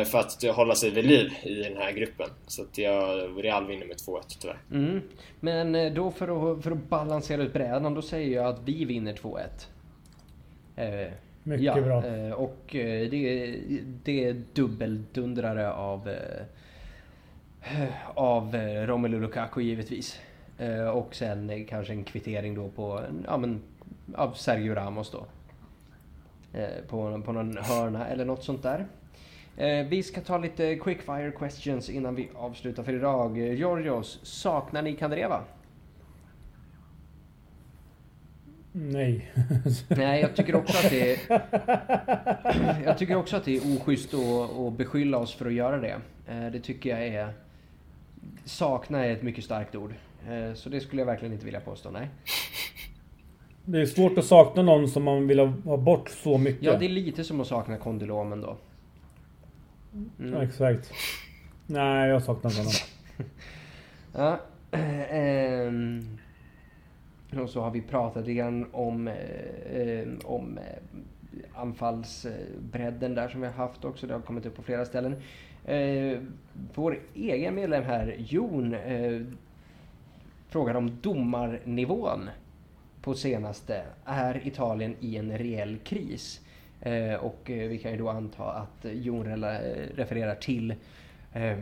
för 0.05 0.19
att 0.19 0.55
hålla 0.55 0.75
sig 0.75 0.89
vid 0.89 1.05
liv 1.05 1.33
i 1.43 1.55
den 1.55 1.77
här 1.77 1.91
gruppen. 1.91 2.29
Så 2.47 2.61
att 2.61 2.77
jag, 2.77 3.29
Real 3.43 3.67
vinner 3.67 3.85
med 3.85 3.95
2-1 3.97 4.21
tyvärr. 4.39 4.57
Mm. 4.71 5.01
Men 5.39 5.75
eh, 5.75 5.93
då 5.93 6.11
för 6.11 6.53
att, 6.53 6.63
för 6.63 6.71
att 6.71 6.89
balansera 6.89 7.41
ut 7.43 7.53
brädan, 7.53 7.93
då 7.93 8.01
säger 8.01 8.35
jag 8.35 8.45
att 8.45 8.59
vi 8.65 8.85
vinner 8.85 9.13
2-1. 9.13 9.39
Eh, 10.75 11.11
Mycket 11.43 11.65
ja, 11.65 11.81
bra. 11.81 12.05
eh, 12.05 12.31
och 12.31 12.75
eh, 12.75 13.09
det, 13.09 13.55
det 14.03 14.25
är 14.25 14.41
dubbeldundrare 14.53 15.71
av 15.73 16.09
eh, 16.09 16.45
av 18.15 18.55
eh, 18.55 18.87
Romelu 18.87 19.19
Lukaku 19.19 19.61
givetvis. 19.61 20.19
Eh, 20.57 20.87
och 20.87 21.15
sen 21.15 21.49
eh, 21.49 21.65
kanske 21.69 21.93
en 21.93 22.03
kvittering 22.03 22.55
då 22.55 22.69
på, 22.69 23.01
ja 23.25 23.37
men, 23.37 23.61
av 24.15 24.31
Sergio 24.33 24.73
Ramos 24.75 25.11
då. 25.11 25.25
Eh, 26.59 26.83
på, 26.89 27.21
på 27.25 27.31
någon 27.31 27.57
hörna 27.57 28.07
eller 28.07 28.25
något 28.25 28.43
sånt 28.43 28.63
där. 28.63 28.85
Eh, 29.57 29.85
vi 29.87 30.03
ska 30.03 30.21
ta 30.21 30.37
lite 30.37 30.75
quickfire 30.75 31.31
questions 31.31 31.89
innan 31.89 32.15
vi 32.15 32.29
avslutar 32.35 32.83
för 32.83 32.93
idag. 32.93 33.37
Eh, 33.37 33.53
Georgios, 33.53 34.19
saknar 34.23 34.81
ni 34.81 34.93
Kandreva? 34.93 35.43
Nej. 38.71 39.31
Nej, 39.89 40.21
jag 40.21 40.35
tycker 40.35 40.55
också 40.55 40.77
att 40.77 40.89
det 40.91 41.11
är... 41.31 41.41
Jag 42.85 42.97
tycker 42.97 43.15
också 43.15 43.35
att 43.37 43.45
det 43.45 43.57
är 43.57 43.77
oschysst 43.77 44.13
att, 44.13 44.57
att 44.59 44.73
beskylla 44.77 45.17
oss 45.17 45.33
för 45.33 45.45
att 45.45 45.53
göra 45.53 45.77
det. 45.77 45.97
Eh, 46.27 46.51
Det 46.51 46.59
tycker 46.59 46.89
jag 46.89 47.07
är... 47.07 47.33
Sakna 48.45 49.05
är 49.05 49.11
ett 49.11 49.23
mycket 49.23 49.43
starkt 49.43 49.75
ord. 49.75 49.93
Eh, 50.29 50.53
Så 50.53 50.69
det 50.69 50.79
skulle 50.79 51.01
jag 51.01 51.05
verkligen 51.05 51.33
inte 51.33 51.45
vilja 51.45 51.59
påstå, 51.59 51.89
nej. 51.91 52.07
Det 53.65 53.81
är 53.81 53.85
svårt 53.85 54.17
att 54.17 54.25
sakna 54.25 54.61
någon 54.61 54.87
som 54.89 55.03
man 55.03 55.27
vill 55.27 55.39
ha 55.39 55.47
ha 55.47 55.77
bort 55.77 56.09
så 56.09 56.37
mycket. 56.37 56.63
Ja, 56.63 56.77
det 56.77 56.85
är 56.85 56.89
lite 56.89 57.23
som 57.23 57.41
att 57.41 57.47
sakna 57.47 57.77
kondylomen 57.77 58.41
då. 58.41 58.57
Mm. 60.19 60.41
Exakt. 60.41 60.91
Nej, 61.67 62.09
jag 62.09 62.23
saknar 62.23 62.51
honom. 62.57 62.73
Ja. 64.15 64.39
ehm, 65.09 66.17
och 67.41 67.49
så 67.49 67.61
har 67.61 67.71
vi 67.71 67.81
pratat 67.81 68.21
lite 68.21 68.33
grann 68.33 68.65
om, 68.71 69.07
eh, 69.07 70.07
om 70.23 70.57
eh, 70.57 70.63
anfallsbredden 71.55 73.15
där 73.15 73.27
som 73.27 73.41
vi 73.41 73.47
har 73.47 73.53
haft 73.53 73.85
också. 73.85 74.07
Det 74.07 74.13
har 74.13 74.21
kommit 74.21 74.45
upp 74.45 74.55
på 74.55 74.61
flera 74.61 74.85
ställen. 74.85 75.15
Eh, 75.65 76.19
vår 76.75 76.99
egen 77.13 77.55
medlem 77.55 77.83
här, 77.83 78.15
Jon, 78.19 78.73
eh, 78.73 79.21
frågar 80.49 80.75
om 80.75 80.97
domarnivån 81.01 82.29
på 83.01 83.13
senaste. 83.13 83.83
Är 84.05 84.47
Italien 84.47 84.95
i 84.99 85.17
en 85.17 85.37
reell 85.37 85.77
kris? 85.77 86.41
Eh, 86.85 87.15
och 87.15 87.49
eh, 87.49 87.69
vi 87.69 87.77
kan 87.77 87.91
ju 87.91 87.97
då 87.97 88.09
anta 88.09 88.43
att 88.43 88.85
Jon 88.93 89.23
refererar 89.95 90.35
till 90.35 90.75
eh, 91.33 91.57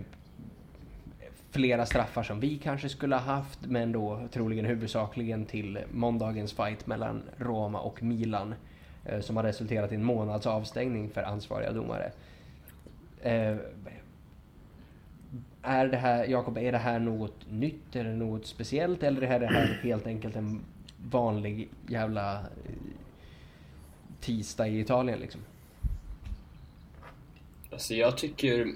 flera 1.52 1.86
straffar 1.86 2.24
som 2.24 2.40
vi 2.40 2.58
kanske 2.58 2.90
skulle 2.90 3.16
ha 3.16 3.22
haft 3.22 3.66
men 3.66 3.92
då 3.92 4.28
troligen 4.32 4.66
huvudsakligen 4.66 5.46
till 5.46 5.80
måndagens 5.92 6.54
fight 6.54 6.88
mellan 6.88 7.24
Roma 7.38 7.80
och 7.80 8.04
Milan 8.04 8.56
eh, 9.06 9.20
som 9.20 9.38
har 9.38 9.44
resulterat 9.44 9.92
i 9.92 9.96
en 9.96 10.04
månads 10.04 10.48
avstängning 10.48 11.10
för 11.10 11.24
ansvariga 11.24 11.72
domare. 11.72 12.12
Eh, 13.22 13.56
är 15.62 15.88
det 15.88 15.98
här, 15.98 16.26
Jakob, 16.26 16.58
är 16.58 16.72
det 16.72 16.78
här 16.78 17.00
något 17.00 17.52
nytt 17.52 17.96
eller 17.96 18.14
något 18.14 18.46
speciellt 18.46 19.04
eller 19.04 19.22
är 19.22 19.40
det 19.40 19.48
här 19.48 19.80
helt 19.84 20.08
enkelt 20.08 20.36
en 20.36 20.62
vanlig 21.12 21.70
jävla 21.88 22.40
tisdag 24.22 24.68
i 24.68 24.80
Italien 24.80 25.20
liksom? 25.20 25.42
Alltså 27.72 27.94
jag 27.94 28.18
tycker... 28.18 28.68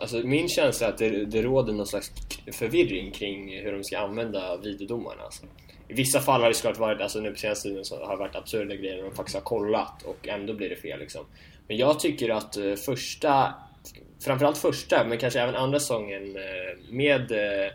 Alltså 0.00 0.16
min 0.16 0.48
känsla 0.48 0.86
är 0.86 0.90
att 0.92 0.98
det, 0.98 1.24
det 1.24 1.42
råder 1.42 1.72
någon 1.72 1.86
slags 1.86 2.12
förvirring 2.52 3.10
kring 3.10 3.62
hur 3.62 3.72
de 3.72 3.84
ska 3.84 3.98
använda 3.98 4.56
videodomarna. 4.56 5.22
Alltså. 5.22 5.46
I 5.88 5.94
vissa 5.94 6.20
fall 6.20 6.40
har 6.40 6.48
det 6.48 6.54
såklart 6.54 6.78
varit, 6.78 7.00
alltså 7.00 7.20
nu 7.20 7.30
på 7.30 7.38
senaste 7.38 7.68
tiden 7.68 7.84
så 7.84 8.04
har 8.04 8.12
det 8.12 8.18
varit 8.18 8.36
absurda 8.36 8.74
grejer 8.74 8.96
när 8.96 9.04
de 9.04 9.14
faktiskt 9.14 9.36
har 9.36 9.42
kollat 9.42 10.02
och 10.02 10.28
ändå 10.28 10.54
blir 10.54 10.68
det 10.68 10.76
fel 10.76 11.00
liksom. 11.00 11.24
Men 11.68 11.76
jag 11.76 12.00
tycker 12.00 12.28
att 12.28 12.56
eh, 12.56 12.74
första, 12.74 13.54
framförallt 14.24 14.58
första, 14.58 15.04
men 15.04 15.18
kanske 15.18 15.40
även 15.40 15.54
andra 15.54 15.80
säsongen 15.80 16.36
eh, 16.36 16.92
med 16.92 17.32
eh, 17.32 17.72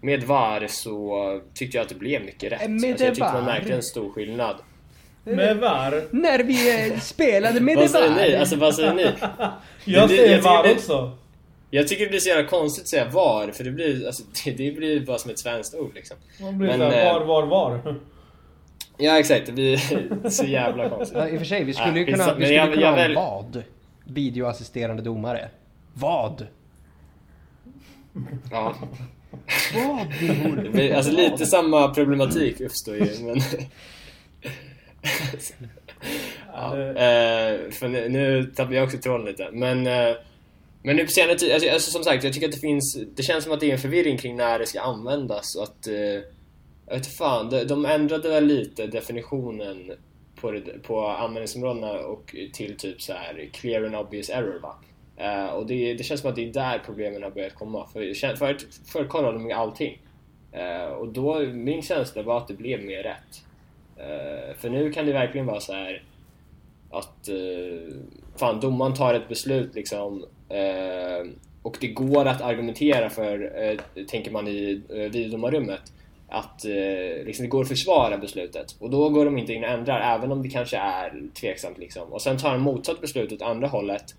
med 0.00 0.24
VAR 0.24 0.66
så 0.68 1.40
tyckte 1.54 1.76
jag 1.76 1.82
att 1.82 1.88
det 1.88 1.94
blev 1.94 2.24
mycket 2.24 2.52
rätt. 2.52 2.70
Med 2.70 2.90
alltså, 2.90 3.04
jag 3.04 3.14
tyckte 3.14 3.20
VAR? 3.20 3.32
man 3.32 3.44
märkte 3.44 3.74
en 3.74 3.82
stor 3.82 4.10
skillnad. 4.10 4.56
Med 5.24 5.56
VAR? 5.56 6.02
När 6.10 6.38
vi 6.42 6.90
eh, 6.92 6.98
spelade 7.00 7.60
med 7.60 7.76
Vad 7.76 7.84
det 7.84 7.88
säger 7.88 8.08
var. 8.08 8.16
ni? 8.16 8.36
Alltså 8.36 8.56
vad 8.56 8.74
säger 8.74 8.94
ni? 8.94 9.02
Jag 9.84 10.08
det- 10.08 10.16
säger 10.16 10.36
jag 10.36 10.42
VAR 10.42 10.62
det- 10.62 10.72
också. 10.72 11.16
Jag 11.70 11.88
tycker 11.88 12.04
det 12.04 12.10
blir 12.10 12.20
så 12.20 12.28
jävla 12.28 12.48
konstigt 12.48 12.82
att 12.82 12.88
säga 12.88 13.08
VAR, 13.10 13.50
för 13.52 13.64
det 13.64 13.70
blir, 13.70 14.06
alltså, 14.06 14.22
det, 14.44 14.50
det 14.56 14.70
blir 14.76 15.00
bara 15.06 15.18
som 15.18 15.30
ett 15.30 15.38
svenskt 15.38 15.74
ord 15.74 15.94
liksom. 15.94 16.16
Man 16.40 16.58
blir 16.58 16.68
Men, 16.68 16.78
såhär, 16.78 17.06
eh, 17.06 17.12
var, 17.18 17.26
var, 17.26 17.46
var. 17.46 17.96
Ja 18.98 19.18
exakt, 19.18 19.46
det 19.46 19.52
blir 19.52 19.76
så 20.30 20.44
jävla 20.44 20.88
konstigt. 20.88 21.18
Ja, 21.18 21.28
I 21.28 21.34
och 21.34 21.38
för 21.38 21.46
sig, 21.46 21.64
vi 21.64 21.74
skulle 21.74 22.00
ju 22.00 22.06
Ja, 22.06 22.12
kunna, 22.12 22.24
vi 22.34 22.44
skulle 22.44 22.54
jag- 22.54 22.68
kunna 22.70 22.82
jag 22.82 22.88
ha 22.90 22.96
väl- 22.96 23.14
vad? 23.14 23.62
Videoassisterande 24.04 25.02
domare. 25.02 25.48
Vad? 25.94 26.46
Ja. 28.50 28.74
Vad 29.74 30.92
alltså 30.96 31.12
lite 31.12 31.46
samma 31.46 31.94
problematik 31.94 32.60
uppstår 32.60 32.96
ju, 32.96 33.06
men... 33.20 33.40
ja, 36.52 36.78
eh, 36.78 37.70
för 37.70 37.88
nu, 37.88 38.08
nu 38.08 38.44
tappar 38.44 38.72
jag 38.72 38.84
också 38.84 38.98
tråden 38.98 39.26
lite, 39.26 39.48
men... 39.52 39.86
Eh, 39.86 40.16
men 40.84 40.96
nu 40.96 41.04
på 41.04 41.10
senare 41.10 41.38
tid, 41.38 41.52
alltså, 41.52 41.70
alltså 41.70 41.90
som 41.90 42.04
sagt, 42.04 42.24
jag 42.24 42.32
tycker 42.32 42.48
att 42.48 42.54
det 42.54 42.60
finns... 42.60 42.98
Det 43.16 43.22
känns 43.22 43.44
som 43.44 43.52
att 43.52 43.60
det 43.60 43.68
är 43.68 43.72
en 43.72 43.78
förvirring 43.78 44.18
kring 44.18 44.36
när 44.36 44.58
det 44.58 44.66
ska 44.66 44.80
användas 44.80 45.56
och 45.56 45.62
att... 45.62 45.86
Eh, 45.86 46.22
jag 46.86 46.96
vet 46.96 47.16
fan, 47.16 47.50
de, 47.50 47.64
de 47.64 47.86
ändrade 47.86 48.28
väl 48.28 48.46
lite 48.46 48.86
definitionen 48.86 49.92
på, 50.40 50.50
det, 50.50 50.60
på 50.82 51.06
användningsområdena 51.06 51.92
och 51.92 52.36
till 52.52 52.76
typ 52.76 53.02
så 53.02 53.12
här 53.12 53.48
clear 53.52 53.84
and 53.84 53.96
obvious 53.96 54.30
error 54.30 54.60
va? 54.62 54.74
Eh, 55.16 55.46
och 55.46 55.66
det, 55.66 55.94
det 55.94 56.04
känns 56.04 56.20
som 56.20 56.30
att 56.30 56.36
det 56.36 56.48
är 56.48 56.52
där 56.52 56.82
problemen 56.86 57.22
har 57.22 57.30
börjat 57.30 57.54
komma. 57.54 57.86
För 57.92 58.36
förut, 58.36 58.66
förut 58.92 59.08
kollade 59.08 59.38
de 59.38 59.52
allting. 59.52 60.02
Eh, 60.52 60.84
och 60.84 61.08
då, 61.08 61.40
min 61.40 61.82
känsla 61.82 62.22
var 62.22 62.38
att 62.38 62.48
det 62.48 62.54
blev 62.54 62.84
mer 62.84 63.02
rätt. 63.02 63.44
Eh, 64.02 64.54
för 64.56 64.70
nu 64.70 64.92
kan 64.92 65.06
det 65.06 65.12
verkligen 65.12 65.46
vara 65.46 65.60
så 65.60 65.72
här 65.72 66.02
att 66.90 67.28
eh, 67.28 67.94
fan, 68.36 68.60
domaren 68.60 68.94
tar 68.94 69.14
ett 69.14 69.28
beslut 69.28 69.74
liksom 69.74 70.24
eh, 70.48 71.26
och 71.62 71.76
det 71.80 71.88
går 71.88 72.26
att 72.26 72.42
argumentera 72.42 73.10
för, 73.10 73.62
eh, 73.62 74.04
tänker 74.04 74.30
man 74.30 74.48
i 74.48 74.82
eh, 74.88 74.96
videodomarrummet, 74.96 75.80
att 76.28 76.64
liksom, 77.24 77.44
det 77.44 77.48
går 77.48 77.62
att 77.62 77.68
försvara 77.68 78.18
beslutet. 78.18 78.76
Och 78.78 78.90
då 78.90 79.08
går 79.08 79.24
de 79.24 79.38
inte 79.38 79.52
in 79.52 79.64
och 79.64 79.70
ändrar, 79.70 80.16
även 80.16 80.32
om 80.32 80.42
det 80.42 80.48
kanske 80.48 80.76
är 80.76 81.22
tveksamt. 81.40 81.78
Liksom. 81.78 82.12
Och 82.12 82.22
sen 82.22 82.38
tar 82.38 82.52
de 82.52 82.62
motsatt 82.62 83.00
beslut 83.00 83.32
åt 83.32 83.42
andra 83.42 83.66
hållet. 83.68 84.14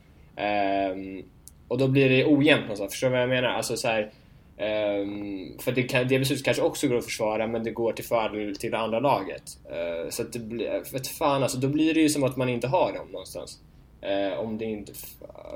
Och 1.67 1.77
då 1.77 1.87
blir 1.87 2.09
det 2.09 2.25
ojämnt 2.25 2.61
någonstans, 2.61 2.91
förstår 2.91 3.07
du 3.07 3.11
vad 3.11 3.21
jag 3.21 3.29
menar? 3.29 3.49
Alltså 3.49 3.77
så 3.77 3.87
här, 3.87 4.11
ehm, 4.57 5.57
för 5.59 5.71
det, 5.71 5.83
kan, 5.83 6.07
det 6.07 6.19
beslutet 6.19 6.45
kanske 6.45 6.63
också 6.63 6.87
går 6.87 6.97
att 6.97 7.05
försvara 7.05 7.47
men 7.47 7.63
det 7.63 7.71
går 7.71 7.93
till 7.93 8.05
fördel 8.05 8.55
till 8.55 8.71
det 8.71 8.77
andra 8.77 8.99
laget. 8.99 9.43
Eh, 9.71 10.09
så 10.09 10.21
att 10.21 10.33
det 10.33 10.39
blir, 10.39 10.93
vet 10.93 11.07
fan 11.07 11.43
alltså, 11.43 11.57
då 11.57 11.67
blir 11.67 11.93
det 11.93 11.99
ju 11.99 12.09
som 12.09 12.23
att 12.23 12.37
man 12.37 12.49
inte 12.49 12.67
har 12.67 12.93
dem 12.93 13.07
någonstans. 13.11 13.59
Eh, 14.01 14.39
om 14.39 14.57
det 14.57 14.65
inte... 14.65 14.93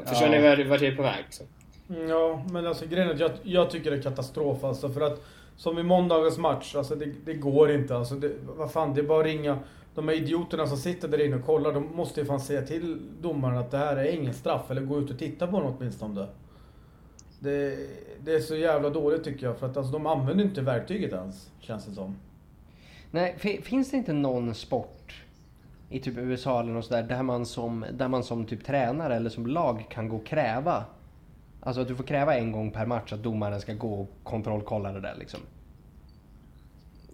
Förstår 0.06 0.28
Ja. 0.28 0.30
ni 0.30 0.42
vart, 0.42 0.68
vart 0.68 0.82
jag 0.82 0.92
är 0.94 0.96
på 0.96 1.02
väg? 1.04 1.24
Liksom? 1.26 1.46
Mm, 1.90 2.10
Ja, 2.10 2.46
men 2.52 2.68
alltså 2.68 2.86
grejen 2.86 3.10
är 3.10 3.14
att 3.14 3.20
jag, 3.20 3.32
jag 3.44 3.70
tycker 3.72 3.92
det 3.92 3.98
är 3.98 4.02
katastrof 4.02 4.64
alltså 4.64 4.90
för 4.90 5.02
att 5.02 5.24
som 5.58 5.78
i 5.80 5.84
måndagens 5.84 6.38
match, 6.38 6.76
alltså 6.76 6.96
det, 6.96 7.06
det 7.26 7.34
går 7.34 7.72
inte 7.72 7.96
alltså. 7.96 8.16
Det, 8.16 8.32
vad 8.58 8.72
fan, 8.72 8.94
det 8.94 9.02
är 9.02 9.04
bara 9.04 9.20
att 9.20 9.26
ringa. 9.26 9.60
De 9.96 10.08
här 10.08 10.16
idioterna 10.16 10.68
som 10.68 10.78
sitter 10.78 11.08
där 11.08 11.26
inne 11.26 11.36
och 11.36 11.46
kollar, 11.46 11.74
de 11.74 11.96
måste 11.96 12.20
ju 12.20 12.26
fan 12.26 12.40
säga 12.40 12.62
till 12.62 12.98
domaren 13.22 13.58
att 13.58 13.72
det 13.72 13.78
här 13.78 13.96
är 13.98 14.12
ingen 14.12 14.34
straff 14.34 14.72
eller 14.72 14.82
gå 14.82 15.00
ut 15.00 15.10
och 15.10 15.20
titta 15.20 15.48
på 15.48 15.60
den 15.60 15.74
åtminstone. 15.78 16.28
Det, 17.40 17.78
det 18.24 18.36
är 18.36 18.40
så 18.40 18.56
jävla 18.56 18.90
dåligt 18.90 19.24
tycker 19.24 19.46
jag 19.46 19.60
för 19.60 19.66
att 19.70 19.78
alltså, 19.78 19.94
de 19.94 20.06
använder 20.06 20.44
inte 20.46 20.62
verktyget 20.62 21.14
ens, 21.14 21.52
känns 21.60 21.86
det 21.86 21.92
som. 21.96 22.16
Nej, 23.12 23.36
fi- 23.38 23.62
finns 23.62 23.92
det 23.92 23.98
inte 23.98 24.14
någon 24.14 24.56
sport 24.56 25.24
i 25.90 26.00
typ 26.00 26.18
USA 26.18 26.60
eller 26.60 26.72
något 26.74 26.86
sådär 26.86 27.04
där 27.04 27.24
man 27.24 27.46
som, 27.46 27.86
där 27.94 28.08
man 28.08 28.24
som 28.24 28.46
typ 28.46 28.66
tränare 28.66 29.16
eller 29.16 29.30
som 29.30 29.48
lag 29.48 29.86
kan 29.90 30.10
gå 30.10 30.16
och 30.16 30.26
kräva 30.26 30.86
Alltså 31.62 31.82
att 31.82 31.88
du 31.88 31.96
får 31.96 32.04
kräva 32.04 32.36
en 32.36 32.52
gång 32.52 32.72
per 32.72 32.86
match 32.86 33.14
att 33.14 33.24
domaren 33.24 33.62
ska 33.62 33.74
gå 33.74 33.94
och 33.94 34.10
kontrollkolla 34.24 34.92
det 34.92 35.02
där 35.02 35.16
liksom. 35.20 35.40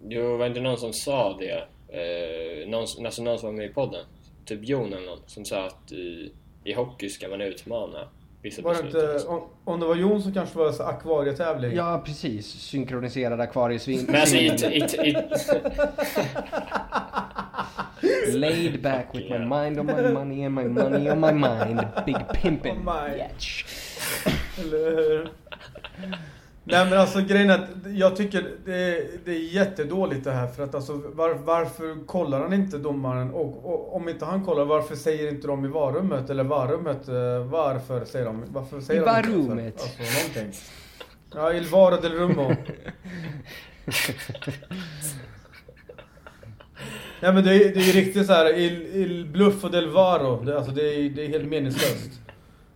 Jo, 0.08 0.30
var 0.36 0.38
det 0.38 0.46
inte 0.46 0.60
någon 0.60 0.76
som 0.78 0.92
sa 0.92 1.36
det? 1.38 1.64
Eh, 1.88 2.68
någon, 2.68 2.86
alltså 3.06 3.22
någon 3.22 3.38
som 3.38 3.46
var 3.48 3.56
med 3.56 3.66
i 3.66 3.72
podden? 3.72 4.04
Typ 4.44 4.68
Jon 4.68 4.92
eller 4.92 5.06
någon 5.06 5.18
som 5.26 5.44
sa 5.44 5.66
att 5.66 5.92
i, 5.92 6.32
i 6.64 6.72
hockey 6.72 7.08
ska 7.08 7.28
man 7.28 7.40
utmana 7.40 8.08
vissa 8.44 8.62
Var 8.62 8.74
det 8.74 8.82
beslut. 8.82 9.02
inte, 9.14 9.26
om, 9.28 9.42
om 9.64 9.80
det 9.80 9.86
var 9.86 9.94
Jon 9.94 10.22
så 10.22 10.32
kanske 10.32 10.58
det 10.58 10.64
var 10.64 10.72
så 10.72 10.82
akvarietävling. 10.82 11.76
Ja 11.76 12.02
precis, 12.06 12.46
synkroniserad 12.46 13.40
akvariesvin. 13.40 14.04
Men 14.06 14.16
alltså 14.20 14.36
i, 14.36 14.46
i, 14.46 15.08
i, 15.08 15.16
Laid 18.32 18.82
back 18.82 19.06
with 19.14 19.30
my 19.30 19.38
mind 19.38 19.80
on 19.80 19.86
my 19.86 20.12
money 20.12 20.44
and 20.44 20.54
my 20.54 20.64
money 20.64 21.10
on 21.10 21.20
my 21.20 21.32
mind. 21.32 21.80
Big 22.06 22.16
pimpin' 22.42 22.70
On 22.78 22.84
my-. 22.84 23.28
Eller 24.58 24.90
hur? 24.96 25.28
Nej 26.66 26.90
men 26.90 26.98
alltså 26.98 27.20
grejen 27.20 27.50
är 27.50 27.54
att 27.58 27.68
jag 27.94 28.16
tycker 28.16 28.50
det 28.64 28.74
är, 28.74 29.08
det 29.24 29.30
är 29.30 29.38
jättedåligt 29.54 30.24
det 30.24 30.32
här 30.32 30.46
för 30.46 30.64
att 30.64 30.74
alltså 30.74 30.92
var, 31.04 31.34
varför 31.34 32.06
kollar 32.06 32.40
han 32.40 32.52
inte 32.52 32.78
domaren 32.78 33.30
och, 33.30 33.64
och, 33.72 33.96
om 33.96 34.08
inte 34.08 34.24
han 34.24 34.44
kollar 34.44 34.64
varför 34.64 34.96
säger 34.96 35.28
inte 35.28 35.46
de 35.46 35.64
i 35.64 35.68
varummet 35.68 36.30
eller 36.30 36.44
varummet 36.44 37.08
eh, 37.08 37.44
varför 37.50 38.04
säger 38.04 38.24
de 38.26 38.44
varför 38.48 38.80
säger 38.80 39.00
I 39.02 39.04
varummet. 39.04 39.80
Alltså 39.82 40.02
någonting. 40.18 40.60
Ja, 41.34 41.52
il 41.52 41.64
varo 41.66 41.96
del 42.00 42.12
rummo. 42.12 42.48
Nej 47.20 47.32
men 47.32 47.44
det 47.44 47.54
är, 47.54 47.58
det 47.74 47.80
är 47.80 47.84
ju 47.84 47.92
riktigt 47.92 48.26
så 48.26 48.32
här 48.32 48.58
il, 48.58 48.86
il 48.94 49.26
bluff 49.26 49.64
och 49.64 49.70
del 49.70 49.88
varo. 49.88 50.44
Det, 50.44 50.56
alltså 50.56 50.72
det 50.72 50.82
är, 50.94 51.10
det 51.10 51.24
är 51.24 51.28
helt 51.28 51.48
meningslöst. 51.48 52.10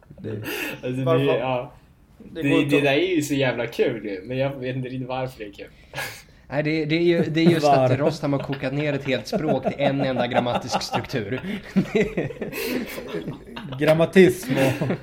Det, 0.09 0.31
Alltså, 0.31 1.03
Varför- 1.05 1.25
det, 1.25 1.39
ja. 1.39 1.73
Det 2.19 2.43
det, 2.43 2.65
det, 2.65 2.81
där 2.81 2.93
är 2.93 3.17
ju 3.17 3.23
så 3.23 3.35
jävla 3.35 3.67
kul 3.67 4.05
ju, 4.05 4.23
men 4.25 4.39
jag 4.39 4.51
vet 4.51 4.77
inte 4.77 4.89
riktigt 4.89 5.09
varför 5.09 5.39
det 5.39 5.45
är 5.45 5.53
kul. 5.53 5.67
Nej, 6.51 6.63
det, 6.63 6.85
det, 6.85 6.97
är 6.97 7.03
ju, 7.03 7.23
det 7.23 7.41
är 7.41 7.51
just 7.51 7.67
Var. 7.67 7.85
att 7.85 7.99
Rostam 7.99 8.33
har 8.33 8.41
kokat 8.41 8.73
ner 8.73 8.93
ett 8.93 9.05
helt 9.05 9.27
språk 9.27 9.63
till 9.63 9.75
en 9.79 10.01
enda 10.01 10.27
grammatisk 10.27 10.83
struktur. 10.83 11.41
Grammatism 13.79 14.53
och... 14.53 14.89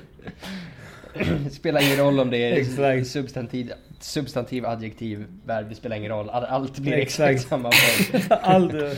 Det 1.44 1.50
spelar 1.50 1.82
ingen 1.82 1.98
roll 1.98 2.20
om 2.20 2.30
det 2.30 2.38
är 2.38 3.04
substantiv, 3.04 3.72
substantiv, 4.04 4.66
adjektiv, 4.66 5.26
verb, 5.46 5.70
det 5.70 5.76
spelar 5.76 5.96
ingen 5.96 6.12
roll. 6.12 6.30
All- 6.30 6.46
Allt 6.46 6.80
blir 6.80 6.94
Exakt. 6.94 7.32
exakt 7.32 7.50
samma 7.50 7.72
form. 7.72 8.38
Aldrig. 8.44 8.92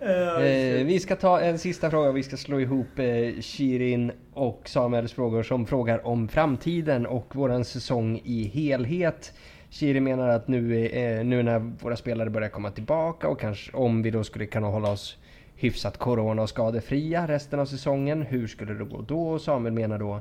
Eh, 0.00 0.84
vi 0.86 1.00
ska 1.00 1.16
ta 1.16 1.40
en 1.40 1.58
sista 1.58 1.90
fråga. 1.90 2.12
Vi 2.12 2.22
ska 2.22 2.36
slå 2.36 2.60
ihop 2.60 2.98
eh, 2.98 3.40
Shirin 3.40 4.12
och 4.32 4.62
Samuels 4.68 5.12
frågor 5.12 5.42
som 5.42 5.66
frågar 5.66 6.06
om 6.06 6.28
framtiden 6.28 7.06
och 7.06 7.36
våran 7.36 7.64
säsong 7.64 8.20
i 8.24 8.44
helhet. 8.54 9.32
Shirin 9.70 10.04
menar 10.04 10.28
att 10.28 10.48
nu, 10.48 10.86
eh, 10.86 11.24
nu 11.24 11.42
när 11.42 11.58
våra 11.58 11.96
spelare 11.96 12.30
börjar 12.30 12.48
komma 12.48 12.70
tillbaka 12.70 13.28
och 13.28 13.40
kanske 13.40 13.76
om 13.76 14.02
vi 14.02 14.10
då 14.10 14.24
skulle 14.24 14.46
kunna 14.46 14.66
hålla 14.66 14.90
oss 14.90 15.16
hyfsat 15.56 15.98
corona 15.98 16.42
och 16.42 16.48
skadefria 16.48 17.28
resten 17.28 17.60
av 17.60 17.66
säsongen. 17.66 18.22
Hur 18.22 18.46
skulle 18.46 18.74
det 18.74 18.84
gå 18.84 19.00
då? 19.00 19.38
Samuel 19.38 19.74
menar 19.74 19.98
då 19.98 20.20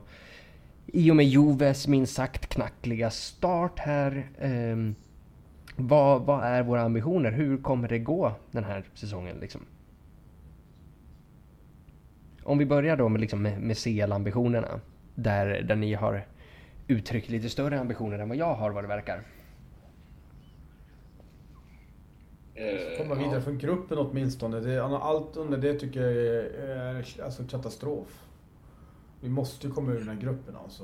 i 0.87 1.11
och 1.11 1.15
med 1.15 1.25
Joves 1.25 1.87
minst 1.87 2.15
sagt 2.15 2.47
knackliga 2.49 3.09
start 3.09 3.79
här. 3.79 4.29
ehm, 4.39 4.95
vad, 5.75 6.21
vad 6.21 6.43
är 6.43 6.63
våra 6.63 6.81
ambitioner? 6.81 7.31
Hur 7.31 7.57
kommer 7.57 7.87
det 7.87 7.99
gå 7.99 8.31
den 8.51 8.63
här 8.63 8.83
säsongen 8.93 9.37
liksom? 9.41 9.61
Om 12.43 12.57
vi 12.57 12.65
börjar 12.65 12.97
då 12.97 13.09
med, 13.09 13.21
liksom 13.21 13.41
med, 13.41 13.61
med 13.61 13.77
CL-ambitionerna. 13.77 14.79
Där, 15.15 15.61
där 15.61 15.75
ni 15.75 15.93
har 15.93 16.25
uttryckt 16.87 17.29
lite 17.29 17.49
större 17.49 17.79
ambitioner 17.79 18.19
än 18.19 18.29
vad 18.29 18.37
jag 18.37 18.55
har 18.55 18.71
vad 18.71 18.83
det 18.83 18.87
verkar. 18.87 19.23
Eh, 22.55 22.97
Komma 22.97 23.15
vidare 23.15 23.41
från 23.41 23.57
gruppen 23.57 23.97
åtminstone. 23.97 24.59
Det, 24.59 24.83
allt 24.83 25.37
under 25.37 25.57
det 25.57 25.73
tycker 25.79 26.01
jag 26.01 26.11
är, 26.11 26.69
är 26.69 27.23
alltså 27.23 27.43
katastrof. 27.43 28.26
Vi 29.21 29.29
måste 29.29 29.67
komma 29.67 29.91
ur 29.91 29.99
den 29.99 30.07
här 30.09 30.15
gruppen 30.15 30.55
alltså. 30.63 30.83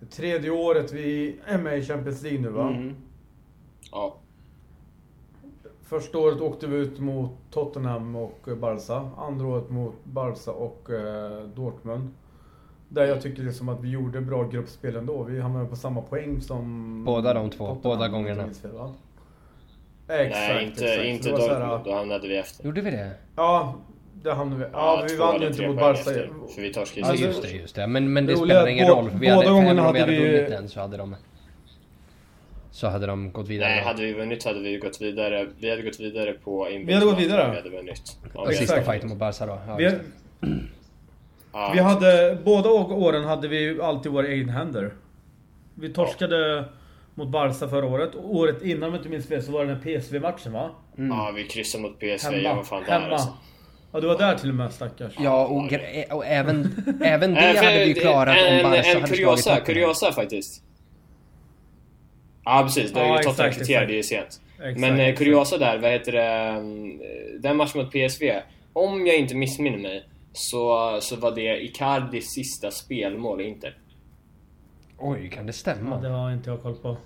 Det 0.00 0.06
tredje 0.06 0.50
året 0.50 0.92
vi 0.92 1.36
är 1.46 1.58
med 1.58 1.78
i 1.78 1.82
Champions 1.82 2.22
League 2.22 2.40
nu 2.40 2.48
va? 2.48 2.68
Mm. 2.68 2.94
Ja. 3.92 4.16
Första 5.82 6.18
året 6.18 6.40
åkte 6.40 6.66
vi 6.66 6.76
ut 6.76 6.98
mot 7.00 7.30
Tottenham 7.50 8.16
och 8.16 8.48
Barca. 8.60 9.10
Andra 9.18 9.46
året 9.46 9.70
mot 9.70 9.94
Barca 10.04 10.50
och 10.50 10.90
eh, 10.90 11.42
Dortmund. 11.42 12.10
Där 12.88 13.04
jag 13.04 13.22
tycker 13.22 13.42
det 13.42 13.48
är 13.48 13.52
som 13.52 13.68
att 13.68 13.80
vi 13.80 13.90
gjorde 13.90 14.20
bra 14.20 14.48
gruppspel 14.48 14.96
ändå. 14.96 15.22
Vi 15.22 15.40
hamnade 15.40 15.66
på 15.66 15.76
samma 15.76 16.02
poäng 16.02 16.40
som... 16.40 17.04
Båda 17.04 17.34
de 17.34 17.50
två, 17.50 17.66
Tottenham, 17.66 17.80
båda 17.82 18.08
gångerna. 18.08 18.42
fel? 18.42 18.70
Exakt, 20.08 20.38
Nej, 20.54 20.64
inte, 20.66 20.84
exakt. 20.84 21.06
inte 21.06 21.30
Dortmund. 21.30 21.84
Då 21.84 21.94
hamnade 21.94 22.28
vi 22.28 22.36
efter. 22.36 22.64
Gjorde 22.64 22.80
vi 22.80 22.90
det? 22.90 23.14
Ja, 23.36 23.74
där 24.22 24.34
hamnade 24.34 24.64
vi. 24.64 24.70
Ja, 24.72 25.04
vi 25.08 25.16
vann 25.16 25.40
ju 25.40 25.46
inte 25.46 25.66
mot 25.68 25.76
Barca. 25.76 25.98
efter, 26.00 26.30
För 26.54 26.62
vi 26.62 26.72
torskade 26.72 27.00
Ja 27.00 27.10
Alltså, 27.10 27.26
just 27.26 27.42
det, 27.42 27.50
just 27.50 27.74
det. 27.74 27.86
Men, 27.86 28.12
men 28.12 28.26
det 28.26 28.32
roliga 28.32 28.44
spelar 28.46 28.66
ingen 28.66 28.88
roll. 28.88 29.10
För 29.10 29.18
vi 29.18 29.26
båda 29.26 29.34
hade, 29.34 29.46
för 29.46 29.52
gångerna 29.52 29.70
även 29.70 29.86
om 29.86 29.94
vi 29.94 30.00
hade 30.00 30.12
vi- 30.12 30.18
vunnit 30.32 30.48
den 30.50 30.68
så 30.68 30.80
hade 30.80 30.96
de... 30.96 31.16
Så 32.70 32.88
hade 32.88 33.06
de 33.06 33.32
gått 33.32 33.48
vidare. 33.48 33.68
Nej, 33.70 33.84
hade 33.84 34.02
vi 34.02 34.12
vunnit 34.12 34.44
hade 34.44 34.60
vi 34.60 34.76
gått 34.76 35.00
vidare. 35.00 35.48
Vi 35.58 35.70
hade 35.70 35.82
gått 35.82 36.00
vidare 36.00 36.32
på 36.32 36.68
Vi 36.86 36.94
hade 36.94 37.06
gått 37.06 37.18
vidare? 37.20 37.50
Vi 37.50 37.56
hade 37.56 37.70
vunnit. 37.70 38.18
Ja, 38.34 38.46
sista 38.52 38.82
fighten 38.82 39.08
mot 39.08 39.18
Barca 39.18 39.46
då. 39.46 39.58
Ja, 39.66 39.76
Vi, 39.76 39.84
det. 39.84 40.00
Ja, 41.52 41.70
vi 41.74 41.80
hade, 41.80 42.38
båda 42.44 42.68
åren 42.70 43.24
hade 43.24 43.48
vi 43.48 43.60
ju 43.60 43.82
alltid 43.82 44.12
våra 44.12 44.28
egna 44.28 44.52
händer. 44.52 44.94
Vi 45.74 45.92
torskade 45.92 46.64
mot 47.14 47.28
Barca 47.28 47.68
förra 47.68 47.86
året. 47.86 48.14
Och 48.14 48.34
året 48.36 48.62
innan 48.62 48.82
om 48.88 48.94
jag 48.94 49.00
inte 49.00 49.08
minns 49.08 49.26
fel 49.28 49.42
så 49.42 49.52
var 49.52 49.64
det 49.64 49.66
den 49.72 49.80
här 49.82 50.00
PSV-matchen 50.00 50.52
va? 50.52 50.70
Ja, 50.96 51.32
vi 51.36 51.44
kryssade 51.44 51.82
mot 51.82 51.98
PSV. 51.98 52.30
Hemma. 52.30 52.48
Jag 52.48 52.56
var 52.56 52.62
fan 52.62 52.82
där 52.86 52.92
Hemma. 53.00 53.12
alltså. 53.12 53.28
Ja, 53.92 54.00
du 54.00 54.06
var 54.06 54.18
där 54.18 54.38
till 54.38 54.48
och 54.48 54.54
med 54.54 54.72
stackars. 54.72 55.12
Ja, 55.18 55.46
och, 55.46 55.56
och 56.16 56.26
även, 56.26 56.84
även 57.04 57.34
det 57.34 57.40
för- 57.40 57.64
hade 57.64 57.84
vi 57.84 57.94
klarat 57.94 58.36
en, 58.38 58.56
om 58.56 58.62
Barca 58.62 58.76
En 58.82 58.82
hade 58.82 58.82
slagit 58.84 59.08
kuriosa, 59.10 59.42
Tottenham. 59.42 59.64
kuriosa 59.66 60.12
faktiskt. 60.12 60.62
Ja 62.44 62.62
precis, 62.66 62.92
det 62.92 63.00
är 63.00 63.06
Ja, 63.06 63.16
ju 63.18 63.22
Tottenham 63.22 63.52
kvitterade 63.52 63.92
ju 63.92 64.02
sent. 64.02 64.40
Exakt, 64.58 64.78
Men 64.80 64.92
eh, 65.00 65.06
exakt. 65.06 65.18
kuriosa 65.18 65.58
där, 65.58 65.78
vad 65.78 65.90
heter 65.90 66.12
det? 66.12 66.22
mm, 66.24 67.00
Den 67.40 67.56
matchen 67.56 67.82
mot 67.82 67.92
PSV. 67.92 68.40
Om 68.72 69.06
jag 69.06 69.16
inte 69.18 69.34
missminner 69.34 69.78
mig 69.78 70.04
så, 70.32 70.98
så 71.00 71.16
var 71.16 71.30
det 71.34 71.64
Icardis 71.64 72.34
sista 72.34 72.70
spelmål 72.70 73.40
i 73.40 73.44
Inter. 73.44 73.76
Oj, 74.98 75.28
kan 75.34 75.46
det 75.46 75.48
Ja, 75.48 75.52
stämma? 75.52 76.00
det 76.00 76.08
har 76.08 76.32
inte 76.32 76.50
jag 76.50 76.62
koll 76.62 76.74
på. 76.74 76.88
har 76.88 76.96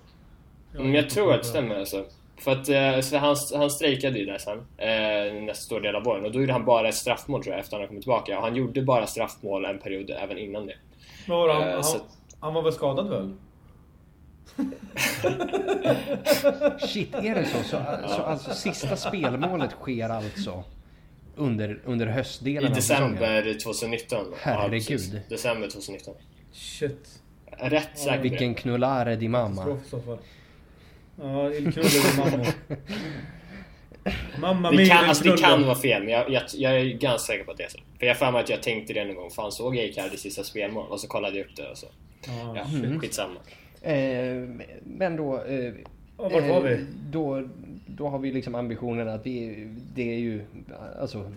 Mm, 0.80 0.94
jag 0.94 1.10
tror 1.10 1.34
att 1.34 1.42
det 1.42 1.48
stämmer 1.48 1.74
alltså. 1.78 2.04
För 2.44 2.50
att 2.52 2.68
eh, 2.68 3.00
så 3.00 3.16
han, 3.16 3.36
han 3.54 3.70
strejkade 3.70 4.18
ju 4.18 4.24
där 4.26 4.38
sen, 4.38 4.58
eh, 4.76 5.42
nästa 5.46 5.64
stor 5.64 5.80
del 5.80 5.94
av 5.96 6.04
våren. 6.04 6.24
Och 6.24 6.32
då 6.32 6.40
gjorde 6.40 6.52
han 6.52 6.64
bara 6.64 6.88
ett 6.88 6.94
straffmål 6.94 7.42
tror 7.42 7.54
jag, 7.54 7.60
efter 7.60 7.78
han 7.78 7.86
kommit 7.88 8.02
tillbaka. 8.02 8.36
Och 8.38 8.44
han 8.44 8.56
gjorde 8.56 8.82
bara 8.82 9.06
straffmål 9.06 9.64
en 9.64 9.78
period 9.78 10.10
även 10.10 10.38
innan 10.38 10.66
det. 10.66 10.74
Vad 11.28 11.38
var? 11.48 11.54
Han, 11.54 11.62
Eh, 11.68 11.74
han, 11.74 11.84
så- 11.84 11.98
han 12.40 12.54
var 12.54 12.62
väl 12.62 12.72
skadad 12.72 13.08
väl? 13.08 13.32
Shit, 16.88 17.14
är 17.14 17.34
det 17.34 17.44
så? 17.44 17.58
Så, 17.64 17.76
så 18.08 18.22
alltså 18.22 18.54
sista 18.54 18.96
spelmålet 18.96 19.70
sker 19.70 20.08
alltså 20.08 20.64
under, 21.36 21.80
under 21.84 22.06
I 22.06 22.10
höstdelen 22.10 22.74
säsongen? 22.74 23.12
december 23.12 23.58
2019. 23.62 24.18
Ja, 24.30 24.36
Herregud. 24.40 24.86
precis. 24.88 25.10
december 25.28 25.68
2019. 25.68 26.14
Shit. 26.52 27.20
Rätt 27.58 27.88
säker 27.98 28.10
på 28.16 28.22
det. 28.22 28.28
Vilken 28.28 28.54
knullare 28.54 29.16
di 29.16 29.28
mamma. 29.28 29.64
Katastrof 29.64 29.86
i 29.86 29.88
så 29.90 30.00
fall. 30.00 30.18
Ja, 31.20 31.52
il 31.54 31.72
knulle 31.72 31.88
mamma. 32.18 32.44
Mamma 34.40 34.70
Det 34.70 34.76
mia, 34.76 34.86
kan, 34.86 35.04
alltså, 35.08 35.24
det 35.24 35.36
kan 35.38 35.62
vara 35.62 35.74
fel, 35.74 36.02
men 36.02 36.12
jag, 36.12 36.30
jag, 36.30 36.42
jag 36.54 36.80
är 36.80 36.84
ganska 36.84 37.18
säker 37.18 37.44
på 37.44 37.50
att 37.50 37.56
det 37.56 37.64
är 37.64 37.68
så. 37.68 37.78
För 37.98 38.06
jag 38.06 38.14
har 38.14 38.32
för 38.32 38.38
att 38.40 38.48
jag 38.48 38.62
tänkte 38.62 38.92
det 38.92 39.04
någon 39.04 39.14
gång. 39.16 39.30
Fan, 39.30 39.52
såg 39.52 39.76
jag 39.76 39.84
Icardis 39.84 40.20
sista 40.20 40.44
spelmål? 40.44 40.86
Och 40.90 41.00
så 41.00 41.08
kollade 41.08 41.38
jag 41.38 41.44
upp 41.46 41.56
det 41.56 41.68
och 41.70 41.78
så. 41.78 41.86
Ja, 42.26 42.54
Ja, 42.56 42.64
shit. 42.64 43.00
skitsamma. 43.00 43.40
Eh, 43.82 44.48
men 44.84 45.16
då... 45.16 45.44
Eh, 45.44 45.72
Ja, 46.18 46.28
vart 46.28 46.48
var 46.48 46.60
vi? 46.60 46.72
eh, 46.72 46.78
Då, 47.10 47.48
då 47.86 48.08
har 48.08 48.18
vi 48.18 48.32
liksom 48.32 48.54
ambitionen 48.54 49.08
att 49.08 49.26
vi, 49.26 49.66
det 49.94 50.14
är 50.14 50.18
ju... 50.18 50.44
Alltså, 51.00 51.32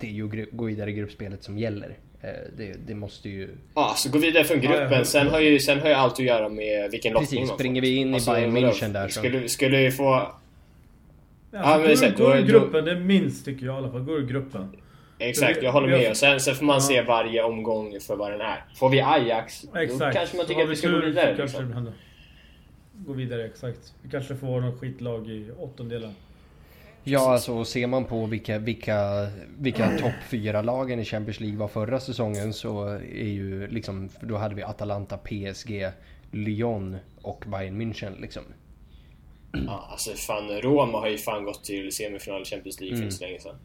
det 0.00 0.06
är 0.06 0.10
ju 0.10 0.26
gru- 0.28 0.48
gå 0.52 0.64
vidare 0.64 0.90
i 0.90 0.92
gruppspelet 0.94 1.42
som 1.44 1.58
gäller. 1.58 1.96
Eh, 2.22 2.28
det, 2.56 2.72
det 2.86 2.94
måste 2.94 3.28
ju... 3.28 3.48
Ja, 3.74 3.94
så 3.96 4.10
gå 4.10 4.18
vidare 4.18 4.44
från 4.44 4.60
gruppen. 4.60 4.92
ja. 4.92 5.04
Sen 5.04 5.28
har 5.28 5.40
ju, 5.40 5.58
sen 5.58 5.80
har 5.80 5.88
ju 5.88 5.94
allt 5.94 6.12
att 6.12 6.18
göra 6.18 6.48
med 6.48 6.90
vilken 6.90 7.12
lottning 7.12 7.26
Precis, 7.28 7.48
man 7.48 7.58
springer 7.58 7.80
får. 7.82 7.86
vi 7.86 7.94
in 7.96 8.14
i 8.14 8.20
Bayern? 8.26 8.56
München 8.56 8.92
där 8.92 9.08
så- 9.08 9.18
Skulle, 9.20 9.48
skulle 9.48 9.78
vi 9.78 9.90
få... 9.90 10.14
Alltså, 10.14 10.36
Ja, 11.52 11.78
men 11.78 11.86
går, 12.12 12.24
går 12.24 12.30
då- 12.32 12.36
ur 12.36 12.42
då- 12.42 12.46
gruppen, 12.60 12.84
det 12.84 12.90
är 12.90 12.96
minst 13.00 13.44
tycker 13.44 13.66
jag 13.66 13.74
i 13.74 13.78
alla 13.78 13.90
fall. 13.90 14.00
Går 14.02 14.18
ur 14.18 14.26
gruppen. 14.26 14.68
Exakt, 15.18 15.58
vi- 15.58 15.64
jag 15.64 15.72
håller 15.72 15.88
har- 15.88 15.98
med. 15.98 16.10
Och 16.10 16.16
sen, 16.16 16.40
sen 16.40 16.54
får 16.54 16.64
man 16.64 16.76
Ja. 16.76 16.80
se 16.80 17.02
varje 17.02 17.42
omgång 17.42 18.00
för 18.00 18.16
vad 18.16 18.32
den 18.32 18.40
är. 18.40 18.64
Får 18.76 18.88
vi 18.90 19.00
Ajax, 19.00 19.62
då 19.72 19.78
Exakt. 19.78 20.16
kanske 20.16 20.36
man 20.36 20.46
tycker 20.46 20.62
att 20.62 20.70
vi 20.70 20.76
ska 20.76 20.88
gå 20.88 20.98
vidare. 20.98 21.34
kanske 21.36 21.62
Liksom. 21.62 21.92
Gå 22.92 23.12
vidare, 23.12 23.44
exakt. 23.44 23.94
Vi 24.02 24.10
kanske 24.10 24.36
får 24.36 24.60
någon 24.60 24.78
skitlag 24.78 25.28
i 25.28 25.50
åttondelen. 25.58 26.12
Ja, 27.04 27.32
alltså 27.32 27.64
ser 27.64 27.86
man 27.86 28.04
på 28.04 28.26
vilka, 28.26 28.58
vilka, 28.58 29.28
vilka 29.58 29.88
topp 30.00 30.12
fyra 30.30 30.62
lagen 30.62 31.00
i 31.00 31.04
Champions 31.04 31.40
League 31.40 31.58
var 31.58 31.68
förra 31.68 32.00
säsongen 32.00 32.52
så 32.52 32.86
är 32.88 33.28
ju 33.28 33.68
liksom, 33.68 34.08
för 34.08 34.26
då 34.26 34.36
hade 34.36 34.54
vi 34.54 34.62
Atalanta, 34.62 35.16
PSG, 35.18 35.88
Lyon 36.30 36.96
och 37.22 37.44
Bayern 37.46 37.80
München 37.82 38.20
liksom. 38.20 38.42
Ja, 39.52 39.88
alltså 39.90 40.10
fan, 40.10 40.48
Roma 40.60 40.98
har 40.98 41.08
ju 41.08 41.18
fan 41.18 41.44
gått 41.44 41.64
till 41.64 41.92
semifinal 41.92 42.42
i 42.42 42.44
Champions 42.44 42.80
League 42.80 42.96
för 42.96 43.02
Mm. 43.02 43.06
inte 43.06 43.16
så 43.16 43.24
länge 43.24 43.38
sedan. 43.38 43.56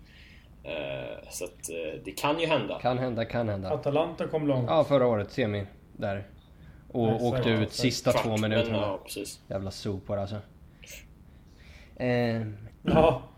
Eh, 0.64 1.30
så 1.30 1.44
att 1.46 1.70
eh, 1.70 2.02
det 2.06 2.12
kan 2.12 2.40
ju 2.40 2.48
hända. 2.48 2.80
Kan 2.82 2.98
hända, 2.98 3.26
kan 3.26 3.50
hända. 3.50 3.70
Atalanta 3.74 4.28
kom 4.28 4.48
långt. 4.48 4.66
Ja, 4.70 4.84
förra 4.84 5.08
året, 5.08 5.32
semi, 5.32 5.66
där. 5.98 6.28
Och 6.92 7.08
Exakt, 7.08 7.24
åkte 7.24 7.50
ut 7.50 7.72
sista 7.74 8.12
Kvart, 8.12 8.24
två 8.24 8.38
men, 8.38 8.42
minuterna. 8.50 8.78
Ja, 8.78 9.00
precis. 9.06 9.40
Jävla 9.48 9.72
sopor 9.72 10.18
alltså. 10.18 10.36
Eh, 11.98 12.42
Ja. 12.86 13.22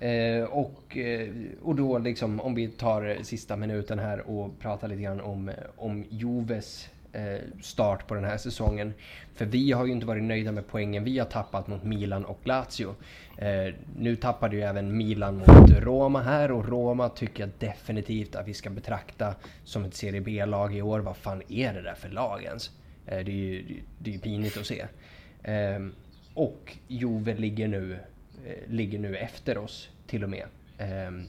Eh, 0.00 0.44
och, 0.44 0.96
eh, 0.96 1.28
och 1.62 1.74
då 1.74 1.98
liksom 1.98 2.40
om 2.40 2.54
vi 2.54 2.68
tar 2.68 3.18
sista 3.22 3.56
minuten 3.56 3.98
här 3.98 4.30
och 4.30 4.58
pratar 4.58 4.88
lite 4.88 5.02
grann 5.02 5.20
om, 5.20 5.50
om 5.76 6.04
Joves 6.10 6.88
eh, 7.12 7.38
start 7.62 8.06
på 8.06 8.14
den 8.14 8.24
här 8.24 8.36
säsongen. 8.36 8.94
För 9.34 9.46
vi 9.46 9.72
har 9.72 9.86
ju 9.86 9.92
inte 9.92 10.06
varit 10.06 10.22
nöjda 10.22 10.52
med 10.52 10.66
poängen 10.66 11.04
vi 11.04 11.18
har 11.18 11.26
tappat 11.26 11.68
mot 11.68 11.84
Milan 11.84 12.24
och 12.24 12.40
Lazio. 12.44 12.94
Eh, 13.38 13.74
nu 13.98 14.16
tappade 14.16 14.56
ju 14.56 14.62
även 14.62 14.96
Milan 14.96 15.36
mot 15.36 15.70
Roma 15.70 16.22
här 16.22 16.50
och 16.50 16.68
Roma 16.68 17.08
tycker 17.08 17.42
jag 17.42 17.50
definitivt 17.58 18.36
att 18.36 18.48
vi 18.48 18.54
ska 18.54 18.70
betrakta 18.70 19.34
som 19.64 19.84
ett 19.84 19.94
Serie 19.94 20.20
B-lag 20.20 20.76
i 20.76 20.82
år. 20.82 21.00
Vad 21.00 21.16
fan 21.16 21.42
är 21.48 21.74
det 21.74 21.82
där 21.82 21.94
för 21.94 22.08
lag 22.08 22.42
ens? 22.42 22.70
Eh, 23.06 23.24
det 23.24 23.30
är 23.30 23.34
ju 23.34 23.80
det 23.98 24.14
är 24.14 24.18
pinigt 24.18 24.56
att 24.56 24.66
se. 24.66 24.84
Eh, 25.42 25.86
och 26.34 26.76
Juve 26.88 27.34
ligger 27.34 27.68
nu, 27.68 27.98
ligger 28.68 28.98
nu 28.98 29.16
efter 29.16 29.58
oss 29.58 29.88
till 30.06 30.24
och 30.24 30.30
med. 30.30 30.44
Ehm, 30.78 31.28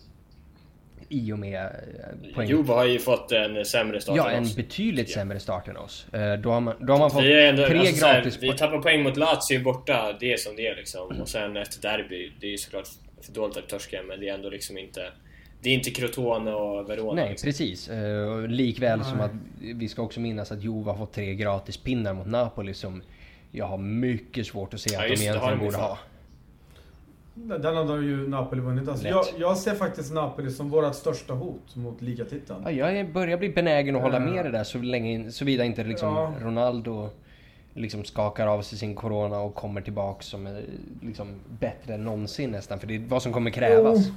I 1.10 1.32
och 1.32 1.40
med 1.40 1.62
eh, 1.62 2.34
poäng. 2.36 2.50
Juve 2.50 2.74
har 2.74 2.86
ju 2.86 3.00
fått 3.00 3.32
en 3.32 3.66
sämre 3.66 4.02
start 4.02 4.18
Ja, 4.18 4.32
än 4.32 4.44
oss. 4.44 4.50
en 4.50 4.64
betydligt 4.64 5.10
sämre 5.10 5.40
start 5.40 5.68
än 5.68 5.78
oss. 5.78 6.14
Eh, 6.14 6.34
då 6.34 6.52
har 6.52 6.62
man, 6.62 6.76
då 6.80 6.94
har 6.94 7.00
man 7.00 7.12
fått 7.12 7.24
ändå, 7.24 7.66
tre 7.66 7.80
alltså, 7.80 8.06
gratis 8.06 8.36
här, 8.36 8.42
Vi 8.42 8.58
tappar 8.58 8.82
poäng 8.82 9.04
mot 9.04 9.18
Lazio 9.18 9.64
borta, 9.64 10.18
det 10.20 10.34
är 10.34 10.38
som 10.38 10.56
det 10.56 10.68
är 10.68 10.76
liksom. 10.76 11.22
Och 11.22 11.30
sen 11.30 11.58
ett 11.58 11.82
derby, 11.82 12.32
det 12.40 12.48
är 12.48 12.52
ju 12.52 12.58
såklart 12.58 12.88
för 13.22 13.32
dåligt 13.32 13.58
att 13.58 13.70
torska 13.70 14.02
men 14.08 14.20
det 14.20 14.30
är 14.30 14.34
ändå 14.34 14.50
liksom 14.50 14.78
inte... 14.78 15.12
Det 15.62 15.70
är 15.70 15.74
inte 15.74 15.92
Crotone 15.92 16.52
och 16.52 16.90
Verona. 16.90 17.14
Nej, 17.14 17.30
liksom. 17.30 17.48
precis. 17.48 17.90
Uh, 17.90 18.48
likväl 18.48 19.00
Nej. 19.00 19.08
som 19.10 19.20
att 19.22 19.32
vi 19.60 19.88
ska 19.88 20.02
också 20.02 20.20
minnas 20.20 20.52
att 20.52 20.64
Juve 20.64 20.92
har 20.92 20.98
fått 20.98 21.14
tre 21.14 21.36
gratis 21.36 21.78
pinnar 21.78 22.14
mot 22.14 22.28
Napoli 22.28 22.74
som 22.74 23.02
jag 23.52 23.66
har 23.66 23.78
mycket 23.78 24.48
svårt 24.48 24.74
att 24.74 24.80
se 24.80 24.94
ja, 24.94 25.00
att 25.02 25.08
de 25.08 25.24
egentligen 25.24 25.60
borde 25.60 25.78
ha. 25.78 25.98
Den 27.48 27.76
hade 27.76 28.04
ju 28.04 28.28
Napoli 28.28 28.62
vunnit. 28.62 28.90
Alltså 28.90 29.08
jag, 29.08 29.26
jag, 29.38 29.58
ser 29.58 29.76
faktiskt 29.76 30.14
Napoli 30.14 30.52
som 30.52 30.70
vårt 30.70 30.96
största 30.96 31.34
hot 31.34 31.76
mot 31.76 32.02
ligatiteln. 32.02 32.64
Ja, 32.64 32.72
jag 32.72 33.14
börjar 33.14 33.38
bli 33.38 33.50
benägen 33.50 33.96
att 33.96 34.02
hålla 34.02 34.20
uh, 34.20 34.34
med 34.34 34.46
det 34.46 34.52
där 34.52 34.64
så 34.64 34.78
länge, 34.78 35.32
såvida 35.32 35.66
inte 35.66 35.84
liksom 35.84 36.16
ja. 36.16 36.34
Ronaldo 36.42 37.10
liksom 37.74 38.04
skakar 38.04 38.48
av 38.48 38.62
sig 38.62 38.78
sin 38.78 38.96
corona 38.96 39.40
och 39.40 39.56
kommer 39.56 39.82
tillbaka 39.82 40.22
som 40.22 40.48
är 40.48 40.64
liksom 41.02 41.36
bättre 41.60 41.94
än 41.94 42.04
någonsin 42.04 42.52
nästan. 42.52 42.80
För 42.80 42.88
det 42.88 42.96
är 42.96 43.00
vad 43.08 43.24
som 43.24 43.34
kommer 43.34 43.52
krävas. 43.52 44.08
Oh. 44.08 44.14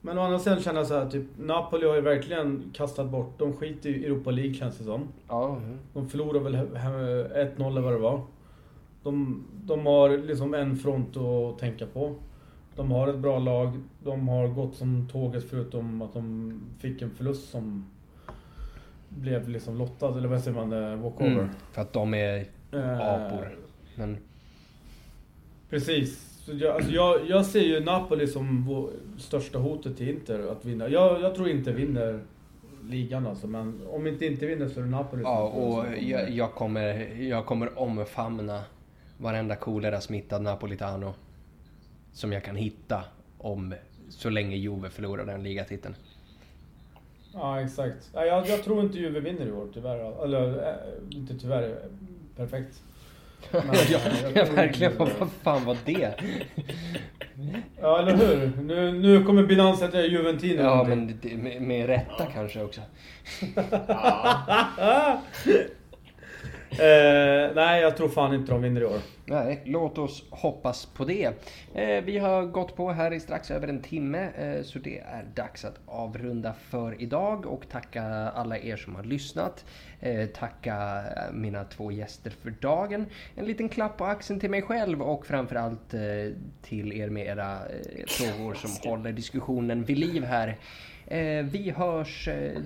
Men 0.00 0.18
å 0.18 0.22
andra 0.22 0.38
sidan 0.38 0.60
känner 0.60 0.80
jag 0.80 0.86
så 0.86 0.98
här, 0.98 1.10
typ 1.10 1.24
Napoli 1.38 1.86
har 1.86 1.94
ju 1.94 2.00
verkligen 2.00 2.72
kastat 2.74 3.10
bort. 3.10 3.38
De 3.38 3.52
skiter 3.52 3.90
i 3.90 4.04
Europa 4.04 4.30
League 4.30 4.54
känns 4.54 4.78
det 4.78 4.84
som. 4.84 5.08
Ja. 5.28 5.60
De 5.92 6.08
förlorade 6.08 6.40
väl 6.40 6.56
1-0 6.56 7.66
eller 7.66 7.80
vad 7.80 7.92
det 7.92 7.98
var. 7.98 8.22
De, 9.02 9.44
de 9.64 9.86
har 9.86 10.18
liksom 10.18 10.54
en 10.54 10.76
front 10.76 11.16
att 11.16 11.58
tänka 11.58 11.86
på. 11.86 12.14
De 12.76 12.90
har 12.90 13.08
ett 13.08 13.18
bra 13.18 13.38
lag. 13.38 13.72
De 14.04 14.28
har 14.28 14.48
gått 14.48 14.74
som 14.74 15.08
tåget 15.12 15.50
förutom 15.50 16.02
att 16.02 16.12
de 16.12 16.52
fick 16.78 17.02
en 17.02 17.10
förlust 17.10 17.50
som 17.50 17.84
blev 19.08 19.48
liksom 19.48 19.78
lottad, 19.78 20.18
eller 20.18 20.28
vad 20.28 20.40
säger 20.40 20.66
man? 20.66 20.72
Eh, 20.72 20.98
walkover. 20.98 21.30
Mm, 21.30 21.48
för 21.72 21.82
att 21.82 21.92
de 21.92 22.14
är 22.14 22.46
eh, 22.72 23.00
apor. 23.00 23.58
Men... 23.94 24.16
Precis. 25.70 26.28
Så 26.48 26.52
jag, 26.54 26.74
alltså 26.76 26.92
jag, 26.92 27.20
jag 27.28 27.46
ser 27.46 27.62
ju 27.62 27.80
Napoli 27.80 28.26
som 28.26 28.64
vår 28.64 28.90
största 29.18 29.58
hotet 29.58 29.96
till 29.96 30.08
Inter 30.08 30.52
att 30.52 30.64
vinna. 30.64 30.88
Jag, 30.88 31.20
jag 31.20 31.34
tror 31.34 31.48
inte 31.48 31.72
vinner 31.72 32.20
ligan 32.82 33.26
alltså, 33.26 33.46
men 33.46 33.80
om 33.90 34.06
inte 34.06 34.26
inte 34.26 34.46
vinner 34.46 34.68
så 34.68 34.80
är 34.80 34.84
det 34.84 34.90
Napoli 34.90 35.22
Ja, 35.22 35.42
och 35.42 35.84
jag, 36.00 36.30
jag, 36.30 36.54
kommer, 36.54 36.84
jag 37.22 37.46
kommer 37.46 37.78
omfamna 37.78 38.62
varenda 39.18 39.56
kolera 39.56 40.00
smittad 40.00 40.42
Napolitano 40.42 41.14
som 42.12 42.32
jag 42.32 42.44
kan 42.44 42.56
hitta 42.56 43.04
om 43.38 43.74
så 44.08 44.30
länge 44.30 44.56
Juve 44.56 44.90
förlorar 44.90 45.26
den 45.26 45.42
ligatiteln. 45.42 45.94
Ja, 47.32 47.60
exakt. 47.60 48.10
Jag, 48.12 48.48
jag 48.48 48.64
tror 48.64 48.80
inte 48.80 48.98
Juve 48.98 49.20
vinner 49.20 49.46
i 49.46 49.52
år 49.52 49.68
tyvärr. 49.74 50.24
Eller, 50.24 50.68
äh, 50.68 50.74
inte 51.10 51.38
tyvärr. 51.38 51.78
Perfekt. 52.36 52.82
Men, 53.50 53.62
ja, 53.90 53.98
jag, 54.34 54.46
verkligen. 54.46 54.98
Vad 54.98 55.30
fan 55.42 55.64
var 55.64 55.76
det? 55.84 56.14
ja, 57.80 57.98
eller 57.98 58.16
hur? 58.16 58.62
Nu, 58.62 58.92
nu 58.92 59.24
kommer 59.24 59.42
Binance 59.42 59.84
heta 59.84 60.02
Juventino. 60.02 60.62
Ja, 60.62 60.84
men 60.88 61.18
med, 61.22 61.62
med 61.62 61.86
rätta 61.86 62.26
kanske 62.26 62.62
också. 62.62 62.80
eh, 66.70 67.54
nej, 67.54 67.82
jag 67.82 67.96
tror 67.96 68.08
fan 68.08 68.34
inte 68.34 68.52
de 68.52 68.62
vinner 68.62 68.80
i 68.80 68.84
år. 68.84 68.98
Nej, 69.24 69.62
låt 69.64 69.98
oss 69.98 70.24
hoppas 70.30 70.86
på 70.86 71.04
det. 71.04 71.24
Eh, 71.74 72.04
vi 72.04 72.18
har 72.18 72.42
gått 72.42 72.76
på 72.76 72.92
här 72.92 73.12
i 73.12 73.20
strax 73.20 73.50
över 73.50 73.68
en 73.68 73.82
timme, 73.82 74.28
eh, 74.38 74.62
så 74.62 74.78
det 74.78 74.98
är 74.98 75.24
dags 75.34 75.64
att 75.64 75.80
avrunda 75.86 76.54
för 76.70 77.02
idag 77.02 77.46
och 77.46 77.68
tacka 77.68 78.02
alla 78.34 78.58
er 78.58 78.76
som 78.76 78.94
har 78.94 79.02
lyssnat. 79.02 79.64
Eh, 80.00 80.26
tacka 80.26 81.02
mina 81.32 81.64
två 81.64 81.92
gäster 81.92 82.30
för 82.30 82.50
dagen. 82.50 83.06
En 83.34 83.44
liten 83.44 83.68
klapp 83.68 83.96
på 83.96 84.04
axeln 84.04 84.40
till 84.40 84.50
mig 84.50 84.62
själv 84.62 85.02
och 85.02 85.26
framförallt 85.26 85.94
eh, 85.94 86.00
till 86.62 86.92
er 86.92 87.08
med 87.10 87.26
era 87.26 87.52
eh, 87.54 88.06
frågor 88.06 88.54
som 88.54 88.90
håller 88.90 89.12
diskussionen 89.12 89.84
vid 89.84 89.98
liv 89.98 90.24
här. 90.24 90.58
Eh, 91.10 91.44
vi 91.44 91.70
hörs 91.70 92.28
eh, 92.28 92.62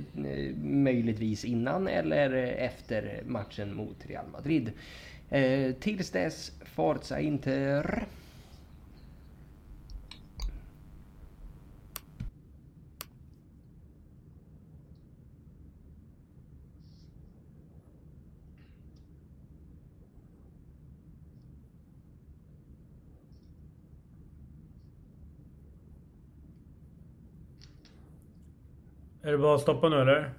möjligtvis 0.63 1.45
innan 1.45 1.89
eller 1.89 2.33
efter 2.43 3.23
matchen 3.27 3.75
mot 3.75 4.07
Real 4.07 4.27
Madrid. 4.33 4.73
Eh, 5.31 5.73
tills 5.73 6.11
dess, 6.11 6.53
Forza 6.65 7.21
Inter! 7.21 8.07
Är 29.23 29.33
det 29.33 29.39
bara 29.39 29.55
att 29.55 29.61
stoppa 29.61 29.89
nu 29.89 30.01
eller? 30.01 30.31